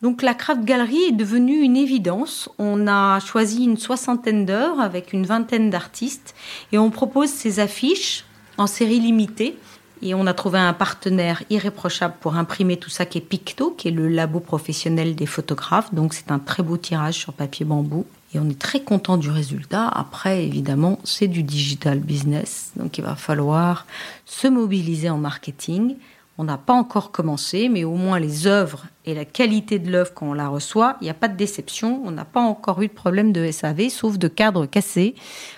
Donc 0.00 0.22
la 0.22 0.34
Craft 0.34 0.64
Gallery 0.64 1.02
est 1.08 1.12
devenue 1.12 1.60
une 1.60 1.76
évidence. 1.76 2.48
On 2.58 2.86
a 2.86 3.18
choisi 3.18 3.64
une 3.64 3.76
soixantaine 3.76 4.46
d'heures 4.46 4.80
avec 4.80 5.12
une 5.12 5.26
vingtaine 5.26 5.70
d'artistes 5.70 6.36
et 6.70 6.78
on 6.78 6.90
propose 6.90 7.30
ces 7.30 7.58
affiches 7.58 8.24
en 8.58 8.68
série 8.68 9.00
limitée. 9.00 9.58
Et 10.00 10.14
on 10.14 10.26
a 10.28 10.34
trouvé 10.34 10.60
un 10.60 10.74
partenaire 10.74 11.42
irréprochable 11.50 12.14
pour 12.20 12.36
imprimer 12.36 12.76
tout 12.76 12.90
ça 12.90 13.04
qui 13.04 13.18
est 13.18 13.22
Picto, 13.22 13.72
qui 13.72 13.88
est 13.88 13.90
le 13.90 14.06
labo 14.06 14.38
professionnel 14.38 15.16
des 15.16 15.26
photographes. 15.26 15.92
Donc 15.92 16.14
c'est 16.14 16.30
un 16.30 16.38
très 16.38 16.62
beau 16.62 16.76
tirage 16.76 17.14
sur 17.14 17.32
papier 17.32 17.66
bambou. 17.66 18.06
Et 18.34 18.38
on 18.38 18.48
est 18.48 18.58
très 18.58 18.80
content 18.80 19.16
du 19.16 19.30
résultat. 19.30 19.88
Après, 19.88 20.44
évidemment, 20.44 20.98
c'est 21.04 21.28
du 21.28 21.42
digital 21.42 21.98
business. 21.98 22.72
Donc 22.76 22.98
il 22.98 23.04
va 23.04 23.16
falloir 23.16 23.86
se 24.26 24.48
mobiliser 24.48 25.08
en 25.08 25.18
marketing. 25.18 25.96
On 26.36 26.44
n'a 26.44 26.58
pas 26.58 26.74
encore 26.74 27.10
commencé, 27.10 27.68
mais 27.68 27.84
au 27.84 27.94
moins 27.94 28.20
les 28.20 28.46
œuvres 28.46 28.86
et 29.06 29.14
la 29.14 29.24
qualité 29.24 29.78
de 29.78 29.90
l'œuvre 29.90 30.12
quand 30.14 30.28
on 30.28 30.34
la 30.34 30.48
reçoit, 30.48 30.96
il 31.00 31.04
n'y 31.04 31.10
a 31.10 31.14
pas 31.14 31.28
de 31.28 31.36
déception. 31.36 32.00
On 32.04 32.10
n'a 32.10 32.24
pas 32.24 32.40
encore 32.40 32.80
eu 32.82 32.88
de 32.88 32.92
problème 32.92 33.32
de 33.32 33.50
SAV, 33.50 33.88
sauf 33.88 34.18
de 34.18 34.28
cadres 34.28 34.66
cassés 34.66 35.14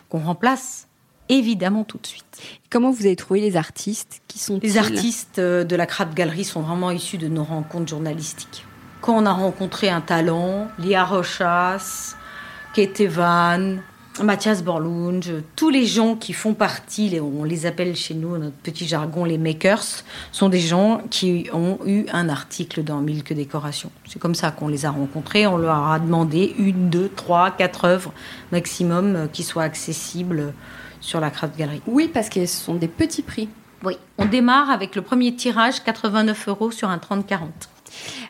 qu'on 0.08 0.20
remplace 0.20 0.86
évidemment 1.28 1.84
tout 1.84 1.98
de 1.98 2.06
suite. 2.06 2.42
Comment 2.70 2.90
vous 2.90 3.06
avez 3.06 3.16
trouvé 3.16 3.40
les 3.40 3.56
artistes 3.56 4.22
qui 4.28 4.38
sont 4.38 4.58
Les 4.62 4.78
artistes 4.78 5.38
euh, 5.38 5.64
de 5.64 5.76
la 5.76 5.86
Crade 5.86 6.14
Galerie 6.14 6.44
sont 6.44 6.60
vraiment 6.60 6.90
issus 6.90 7.18
de 7.18 7.28
nos 7.28 7.44
rencontres 7.44 7.88
journalistiques. 7.88 8.64
Quand 9.00 9.16
on 9.16 9.26
a 9.26 9.32
rencontré 9.32 9.88
un 9.88 10.00
talent, 10.00 10.68
Lia 10.78 11.04
Rochas, 11.04 12.16
Kate 12.72 13.00
Evan, 13.00 13.82
Mathias 14.22 14.62
Borlunge, 14.62 15.32
tous 15.56 15.70
les 15.70 15.86
gens 15.86 16.14
qui 16.14 16.32
font 16.32 16.54
partie, 16.54 17.18
on 17.20 17.42
les 17.42 17.66
appelle 17.66 17.96
chez 17.96 18.14
nous, 18.14 18.38
notre 18.38 18.56
petit 18.56 18.86
jargon, 18.86 19.24
les 19.24 19.38
makers, 19.38 20.04
sont 20.30 20.48
des 20.48 20.60
gens 20.60 21.02
qui 21.10 21.48
ont 21.52 21.78
eu 21.84 22.04
un 22.12 22.28
article 22.28 22.84
dans 22.84 23.00
Milk 23.00 23.32
Décoration. 23.32 23.90
C'est 24.06 24.20
comme 24.20 24.36
ça 24.36 24.52
qu'on 24.52 24.68
les 24.68 24.86
a 24.86 24.90
rencontrés. 24.90 25.48
On 25.48 25.56
leur 25.56 25.88
a 25.88 25.98
demandé 25.98 26.54
une, 26.58 26.90
deux, 26.90 27.08
trois, 27.08 27.50
quatre 27.50 27.84
œuvres 27.84 28.12
maximum 28.52 29.16
euh, 29.16 29.26
qui 29.26 29.42
soient 29.42 29.64
accessibles 29.64 30.52
sur 31.00 31.18
la 31.18 31.30
Craft 31.30 31.56
Gallery. 31.56 31.82
Oui, 31.88 32.08
parce 32.12 32.28
que 32.28 32.46
ce 32.46 32.64
sont 32.64 32.74
des 32.74 32.88
petits 32.88 33.22
prix. 33.22 33.48
Oui, 33.82 33.96
on 34.18 34.26
démarre 34.26 34.70
avec 34.70 34.94
le 34.94 35.02
premier 35.02 35.34
tirage, 35.34 35.82
89 35.82 36.48
euros 36.48 36.70
sur 36.70 36.88
un 36.88 36.98
30-40. 36.98 37.48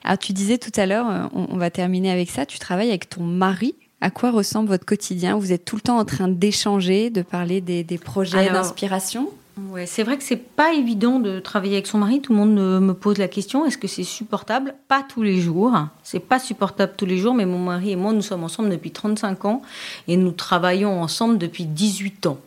Alors 0.05 0.18
tu 0.18 0.32
disais 0.32 0.57
tout 0.57 0.72
à 0.76 0.86
l'heure, 0.86 1.11
euh, 1.11 1.26
on 1.34 1.59
va 1.59 1.70
terminer 1.70 2.11
avec 2.11 2.30
ça, 2.30 2.47
tu 2.47 2.59
travailles 2.59 2.88
avec 2.88 3.11
ton 3.11 3.22
mari 3.22 3.74
à 4.01 4.11
quoi 4.11 4.30
ressemble 4.30 4.68
votre 4.68 4.86
quotidien? 4.86 5.36
Vous 5.36 5.53
êtes 5.53 5.64
tout 5.64 5.76
le 5.76 5.82
temps 5.82 5.98
en 5.98 6.05
train 6.05 6.28
d'échanger, 6.28 7.11
de 7.11 7.22
parler 7.22 7.61
des, 7.61 7.84
projets 7.98 8.51
d'inspiration? 8.51 9.30
Ouais, 9.68 9.84
c'est 9.84 10.03
vrai 10.03 10.16
que 10.16 10.22
c'est 10.22 10.36
pas 10.36 10.72
évident 10.72 11.18
de 11.18 11.38
travailler 11.38 11.74
avec 11.74 11.86
son 11.86 11.98
mari. 11.98 12.20
Tout 12.20 12.32
le 12.32 12.38
monde 12.38 12.55
me 12.80 12.92
pose 12.92 13.18
la 13.18 13.28
question 13.28 13.66
est-ce 13.66 13.76
que 13.76 13.88
c'est 13.88 14.05
supportable? 14.05 14.74
Pas 14.88 15.03
tous 15.07 15.22
les 15.22 15.40
jours. 15.40 15.76
C'est 16.03 16.20
pas 16.20 16.38
supportable 16.38 16.94
tous 16.96 17.07
les 17.07 17.18
jours, 17.18 17.34
mais 17.34 17.44
mon 17.44 17.59
mari 17.59 17.92
et 17.92 17.96
moi, 17.96 18.12
nous 18.12 18.22
sommes 18.22 18.44
ensemble 18.44 18.70
depuis 18.70 18.90
35 18.90 19.44
ans 19.44 19.62
et 20.09 20.16
nous 20.16 20.32
travaillons 20.32 21.03
ensemble 21.03 21.36
depuis 21.36 21.66
18 21.66 22.26
ans. 22.26 22.38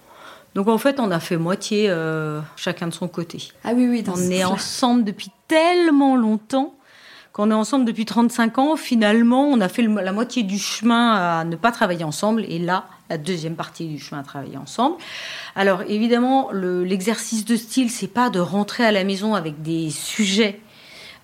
Donc 0.55 0.67
en 0.67 0.77
fait, 0.77 0.99
on 0.99 1.11
a 1.11 1.19
fait 1.19 1.37
moitié 1.37 1.87
euh, 1.89 2.39
chacun 2.55 2.87
de 2.87 2.93
son 2.93 3.07
côté. 3.07 3.49
Ah 3.63 3.71
oui, 3.75 3.87
oui. 3.87 4.03
on 4.07 4.19
est 4.29 4.43
ensemble 4.43 5.03
depuis 5.03 5.29
tellement 5.47 6.15
longtemps 6.15 6.73
quand 7.33 7.47
on 7.47 7.51
est 7.51 7.55
ensemble 7.55 7.85
depuis 7.85 8.05
35 8.05 8.59
ans, 8.59 8.75
finalement, 8.75 9.47
on 9.47 9.59
a 9.59 9.67
fait 9.67 9.81
la 9.81 10.11
moitié 10.11 10.43
du 10.43 10.59
chemin 10.59 11.15
à 11.15 11.43
ne 11.43 11.55
pas 11.55 11.71
travailler 11.71 12.03
ensemble. 12.03 12.45
Et 12.47 12.59
là, 12.59 12.85
la 13.09 13.17
deuxième 13.17 13.55
partie 13.55 13.87
du 13.87 13.97
chemin 13.97 14.21
à 14.21 14.23
travailler 14.23 14.55
ensemble. 14.55 14.97
Alors, 15.55 15.81
évidemment, 15.87 16.51
l'exercice 16.51 17.43
de 17.43 17.55
style, 17.55 17.89
c'est 17.89 18.07
pas 18.07 18.29
de 18.29 18.39
rentrer 18.39 18.85
à 18.85 18.91
la 18.91 19.03
maison 19.03 19.33
avec 19.33 19.63
des 19.63 19.89
sujets 19.89 20.59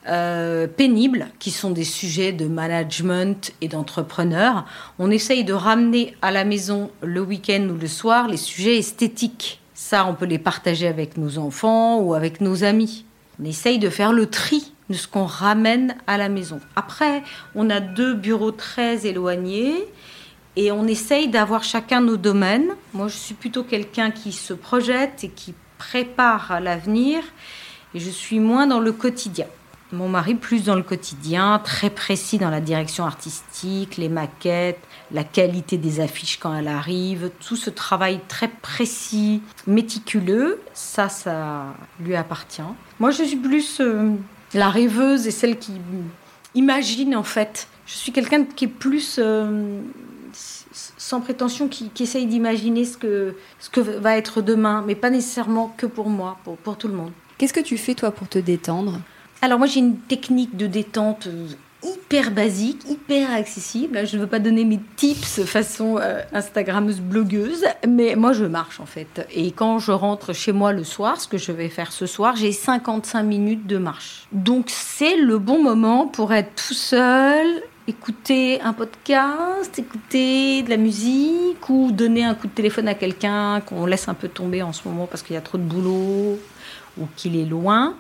euh, 0.08 0.66
pénibles, 0.66 1.28
qui 1.38 1.52
sont 1.52 1.70
des 1.70 1.84
sujets 1.84 2.32
de 2.32 2.48
management 2.48 3.54
et 3.62 3.68
d'entrepreneur. 3.68 4.66
On 4.98 5.12
essaye 5.12 5.44
de 5.44 5.54
ramener 5.54 6.16
à 6.24 6.32
la 6.32 6.44
maison 6.44 6.90
le 7.04 7.22
week-end 7.22 7.68
ou 7.70 7.78
le 7.80 7.88
soir 7.88 8.28
les 8.28 8.38
sujets 8.38 8.80
esthétiques. 8.80 9.62
Ça, 9.76 10.08
on 10.08 10.16
peut 10.16 10.26
les 10.26 10.40
partager 10.40 10.88
avec 10.88 11.18
nos 11.18 11.38
enfants 11.38 12.00
ou 12.00 12.16
avec 12.16 12.42
nos 12.42 12.64
amis. 12.64 13.06
On 13.40 13.46
essaye 13.46 13.78
de 13.78 13.92
faire 13.92 14.12
le 14.12 14.26
tri 14.26 14.74
de 14.90 14.96
ce 14.96 15.08
qu'on 15.08 15.26
ramène 15.26 15.96
à 16.08 16.18
la 16.18 16.30
maison. 16.30 16.60
Après, 16.76 17.24
on 17.56 17.70
a 17.70 17.80
deux 17.80 18.14
bureaux 18.14 18.52
très 18.52 19.06
éloignés 19.06 19.86
et 20.56 20.72
on 20.72 20.88
essaye 20.88 21.28
d'avoir 21.28 21.64
chacun 21.64 22.02
nos 22.02 22.18
domaines. 22.18 22.70
Moi, 22.94 23.08
je 23.08 23.16
suis 23.16 23.36
plutôt 23.36 23.64
quelqu'un 23.64 24.12
qui 24.12 24.32
se 24.32 24.54
projette 24.54 25.24
et 25.24 25.30
qui 25.30 25.54
prépare 25.78 26.60
l'avenir. 26.60 27.24
et 27.96 28.00
je 28.00 28.10
suis 28.10 28.40
moins 28.40 28.68
dans 28.68 28.80
le 28.80 28.92
quotidien. 28.92 29.48
Mon 29.92 30.08
mari 30.08 30.36
plus 30.36 30.66
dans 30.66 30.76
le 30.76 30.84
quotidien, 30.84 31.60
très 31.64 31.90
précis 31.90 32.38
dans 32.38 32.52
la 32.52 32.62
direction 32.62 33.06
artistique, 33.06 33.98
les 33.98 34.10
maquettes, 34.10 34.80
la 35.12 35.24
qualité 35.24 35.78
des 35.80 36.00
affiches 36.00 36.38
quand 36.38 36.54
elles 36.54 36.68
arrivent, 36.68 37.32
tout 37.40 37.56
ce 37.56 37.72
travail 37.72 38.20
très 38.28 38.50
précis, 38.50 39.42
méticuleux, 39.66 40.62
ça, 40.76 41.10
ça 41.10 41.74
lui 42.00 42.16
appartient. 42.16 42.62
Moi, 43.00 43.10
je 43.10 43.24
suis 43.24 43.38
plus 43.38 43.82
euh, 43.82 44.12
la 44.54 44.70
rêveuse 44.70 45.28
et 45.28 45.32
celle 45.32 45.58
qui 45.58 45.74
imagine 46.56 47.16
en 47.16 47.24
fait. 47.24 47.68
Je 47.86 47.94
suis 47.94 48.12
quelqu'un 48.12 48.44
qui 48.44 48.66
est 48.66 48.70
plus 48.70 49.18
euh, 49.20 49.80
sans 50.34 51.22
prétention, 51.22 51.68
qui, 51.68 51.92
essaye 52.00 52.28
d'imaginer 52.28 52.86
ce 52.86 52.98
que, 52.98 53.36
ce 53.60 53.70
que 53.70 53.82
va 53.82 54.18
être 54.18 54.42
demain, 54.42 54.84
mais 54.86 54.96
pas 54.96 55.10
nécessairement 55.10 55.74
que 55.76 55.86
pour 55.86 56.10
moi, 56.10 56.38
pour, 56.44 56.58
pour 56.58 56.78
tout 56.78 56.88
le 56.88 56.94
monde. 56.94 57.12
Qu'est-ce 57.38 57.54
que 57.54 57.60
tu 57.60 57.78
fais 57.78 57.96
toi 57.96 58.12
pour 58.12 58.28
te 58.28 58.38
détendre? 58.38 59.00
Alors 59.42 59.58
moi 59.58 59.68
j'ai 59.68 59.80
une 59.80 59.98
technique 59.98 60.58
de 60.58 60.68
détente 60.68 61.28
euh, 61.28 61.48
hyper 61.84 62.32
basique, 62.32 62.84
hyper 62.90 63.32
accessible. 63.32 64.06
Je 64.06 64.18
ne 64.18 64.22
veux 64.22 64.28
pas 64.28 64.40
donner 64.40 64.66
mes 64.66 64.80
tips 64.96 65.44
façon 65.46 65.98
euh, 66.00 66.22
Instagrammeuse 66.34 67.00
blogueuse, 67.00 67.66
mais 67.88 68.16
moi 68.16 68.34
je 68.34 68.46
marche 68.46 68.80
en 68.80 68.86
fait. 68.86 69.26
Et 69.34 69.52
quand 69.52 69.80
je 69.80 69.92
rentre 69.92 70.34
chez 70.34 70.52
moi 70.52 70.74
le 70.74 70.84
soir, 70.84 71.20
ce 71.20 71.28
que 71.28 71.38
je 71.38 71.52
vais 71.52 71.70
faire 71.70 71.92
ce 71.92 72.06
soir, 72.06 72.36
j'ai 72.36 72.52
55 72.52 73.24
minutes 73.24 73.68
de 73.68 73.78
marche. 73.78 74.28
Donc 74.32 74.66
c'est 74.68 75.16
le 75.16 75.38
bon 75.38 75.62
moment 75.62 76.08
pour 76.08 76.34
être 76.34 76.68
tout 76.68 76.74
seul, 76.74 77.48
écouter 77.88 78.62
un 78.62 78.74
podcast, 78.74 79.78
écouter 79.78 80.64
de 80.64 80.70
la 80.70 80.78
musique 80.78 81.70
ou 81.70 81.92
donner 81.92 82.24
un 82.24 82.36
coup 82.36 82.48
de 82.48 82.54
téléphone 82.54 82.88
à 82.88 82.94
quelqu'un 82.94 83.62
qu'on 83.62 83.86
laisse 83.86 84.08
un 84.08 84.14
peu 84.14 84.28
tomber 84.28 84.62
en 84.62 84.74
ce 84.74 84.88
moment 84.88 85.08
parce 85.08 85.24
qu'il 85.24 85.34
y 85.34 85.38
a 85.38 85.42
trop 85.42 85.58
de 85.58 85.64
boulot 85.64 86.40
ou 86.98 87.08
qu'il 87.16 87.38
est 87.38 87.46
loin 87.46 87.96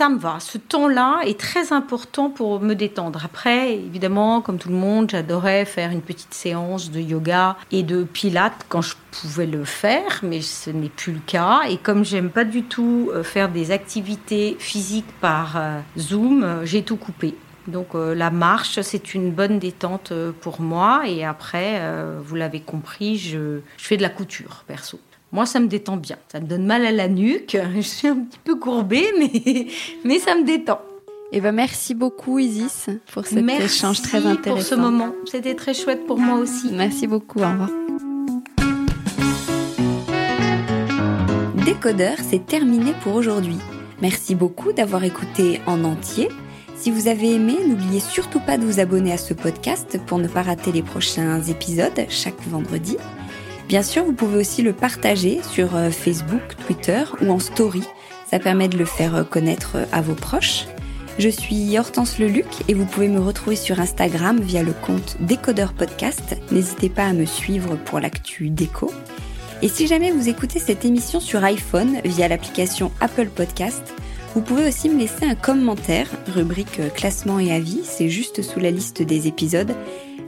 ça 0.00 0.08
me 0.08 0.18
va. 0.18 0.40
Ce 0.40 0.56
temps-là 0.56 1.20
est 1.26 1.38
très 1.38 1.74
important 1.74 2.30
pour 2.30 2.58
me 2.62 2.72
détendre. 2.72 3.20
Après, 3.22 3.74
évidemment, 3.74 4.40
comme 4.40 4.56
tout 4.56 4.70
le 4.70 4.74
monde, 4.74 5.10
j'adorais 5.10 5.66
faire 5.66 5.90
une 5.90 6.00
petite 6.00 6.32
séance 6.32 6.90
de 6.90 7.00
yoga 7.00 7.58
et 7.70 7.82
de 7.82 8.04
pilates 8.04 8.64
quand 8.70 8.80
je 8.80 8.94
pouvais 9.10 9.44
le 9.44 9.66
faire, 9.66 10.20
mais 10.22 10.40
ce 10.40 10.70
n'est 10.70 10.88
plus 10.88 11.12
le 11.12 11.20
cas. 11.26 11.64
Et 11.68 11.76
comme 11.76 12.02
j'aime 12.02 12.30
pas 12.30 12.44
du 12.44 12.62
tout 12.62 13.10
euh, 13.12 13.22
faire 13.22 13.50
des 13.50 13.72
activités 13.72 14.56
physiques 14.58 15.12
par 15.20 15.58
euh, 15.58 15.80
Zoom, 15.98 16.44
euh, 16.44 16.64
j'ai 16.64 16.82
tout 16.82 16.96
coupé. 16.96 17.34
Donc 17.66 17.88
la 17.92 18.30
marche, 18.30 18.80
c'est 18.80 19.12
une 19.12 19.30
bonne 19.30 19.58
détente 19.58 20.14
pour 20.40 20.62
moi. 20.62 21.02
Et 21.06 21.26
après, 21.26 21.80
vous 22.24 22.34
l'avez 22.34 22.60
compris, 22.60 23.16
je, 23.16 23.60
je 23.76 23.84
fais 23.84 23.98
de 23.98 24.02
la 24.02 24.08
couture 24.08 24.64
perso. 24.66 24.98
Moi, 25.32 25.46
ça 25.46 25.60
me 25.60 25.68
détend 25.68 25.96
bien. 25.96 26.16
Ça 26.30 26.40
me 26.40 26.46
donne 26.46 26.66
mal 26.66 26.84
à 26.84 26.90
la 26.90 27.08
nuque. 27.08 27.56
Je 27.76 27.80
suis 27.80 28.08
un 28.08 28.16
petit 28.16 28.38
peu 28.42 28.56
courbée, 28.56 29.06
mais, 29.18 29.66
mais 30.04 30.18
ça 30.18 30.34
me 30.34 30.44
détend. 30.44 30.80
Eh 31.32 31.40
ben, 31.40 31.52
merci 31.52 31.94
beaucoup, 31.94 32.40
Isis, 32.40 32.88
pour 33.12 33.24
cet 33.24 33.48
échange 33.48 34.02
très 34.02 34.26
intéressant. 34.26 34.50
pour 34.50 34.62
ce 34.62 34.74
moment. 34.74 35.12
C'était 35.26 35.54
très 35.54 35.74
chouette 35.74 36.04
pour 36.06 36.18
moi 36.18 36.38
aussi. 36.38 36.70
Merci 36.72 37.06
beaucoup. 37.06 37.38
Au 37.38 37.48
revoir. 37.48 37.70
Décodeur, 41.64 42.16
c'est 42.28 42.44
terminé 42.44 42.92
pour 43.04 43.14
aujourd'hui. 43.14 43.58
Merci 44.02 44.34
beaucoup 44.34 44.72
d'avoir 44.72 45.04
écouté 45.04 45.60
en 45.66 45.84
entier. 45.84 46.28
Si 46.74 46.90
vous 46.90 47.06
avez 47.06 47.34
aimé, 47.34 47.58
n'oubliez 47.64 48.00
surtout 48.00 48.40
pas 48.40 48.58
de 48.58 48.64
vous 48.64 48.80
abonner 48.80 49.12
à 49.12 49.18
ce 49.18 49.34
podcast 49.34 50.00
pour 50.06 50.18
ne 50.18 50.26
pas 50.26 50.42
rater 50.42 50.72
les 50.72 50.82
prochains 50.82 51.40
épisodes 51.42 52.06
chaque 52.08 52.42
vendredi. 52.48 52.96
Bien 53.70 53.84
sûr, 53.84 54.04
vous 54.04 54.12
pouvez 54.12 54.38
aussi 54.38 54.62
le 54.62 54.72
partager 54.72 55.40
sur 55.44 55.76
euh, 55.76 55.90
Facebook, 55.90 56.56
Twitter 56.66 57.04
ou 57.22 57.30
en 57.30 57.38
story. 57.38 57.84
Ça 58.28 58.40
permet 58.40 58.66
de 58.66 58.76
le 58.76 58.84
faire 58.84 59.14
euh, 59.14 59.22
connaître 59.22 59.76
euh, 59.76 59.84
à 59.92 60.00
vos 60.00 60.16
proches. 60.16 60.64
Je 61.20 61.28
suis 61.28 61.78
Hortense 61.78 62.18
Leluc 62.18 62.48
et 62.66 62.74
vous 62.74 62.84
pouvez 62.84 63.06
me 63.06 63.20
retrouver 63.20 63.54
sur 63.54 63.78
Instagram 63.78 64.40
via 64.40 64.64
le 64.64 64.72
compte 64.72 65.18
Décodeur 65.20 65.72
Podcast. 65.72 66.36
N'hésitez 66.50 66.88
pas 66.88 67.04
à 67.04 67.12
me 67.12 67.24
suivre 67.24 67.76
pour 67.76 68.00
l'actu 68.00 68.50
déco. 68.50 68.92
Et 69.62 69.68
si 69.68 69.86
jamais 69.86 70.10
vous 70.10 70.28
écoutez 70.28 70.58
cette 70.58 70.84
émission 70.84 71.20
sur 71.20 71.44
iPhone 71.44 72.00
via 72.04 72.26
l'application 72.26 72.90
Apple 73.00 73.28
Podcast, 73.28 73.94
vous 74.34 74.40
pouvez 74.40 74.66
aussi 74.66 74.88
me 74.88 74.98
laisser 74.98 75.26
un 75.26 75.36
commentaire, 75.36 76.08
rubrique 76.26 76.80
classement 76.94 77.38
et 77.38 77.52
avis, 77.52 77.82
c'est 77.84 78.08
juste 78.08 78.42
sous 78.42 78.58
la 78.58 78.72
liste 78.72 79.02
des 79.02 79.28
épisodes. 79.28 79.76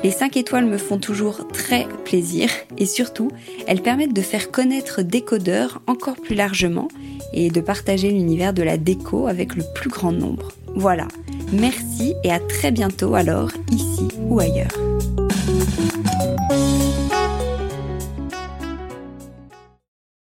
Les 0.03 0.11
5 0.11 0.37
étoiles 0.37 0.67
me 0.67 0.79
font 0.79 0.99
toujours 0.99 1.47
très 1.49 1.87
plaisir 2.05 2.51
et 2.77 2.87
surtout, 2.87 3.31
elles 3.69 3.83
permettent 3.83 4.15
de 4.15 4.21
faire 4.21 4.51
connaître 4.51 5.03
Décodeur 5.03 5.81
encore 5.87 6.17
plus 6.17 6.35
largement 6.35 6.89
et 7.33 7.51
de 7.51 7.61
partager 7.61 8.11
l'univers 8.11 8.53
de 8.53 8.63
la 8.63 8.79
déco 8.79 9.29
avec 9.29 9.55
le 9.55 9.63
plus 9.75 9.91
grand 9.91 10.13
nombre. 10.13 10.53
Voilà, 10.75 11.07
merci 11.53 12.15
et 12.25 12.33
à 12.33 12.41
très 12.41 12.73
bientôt 12.73 13.15
alors, 13.15 13.51
ici 13.71 14.09
ou 14.29 14.41
ailleurs. 14.41 14.92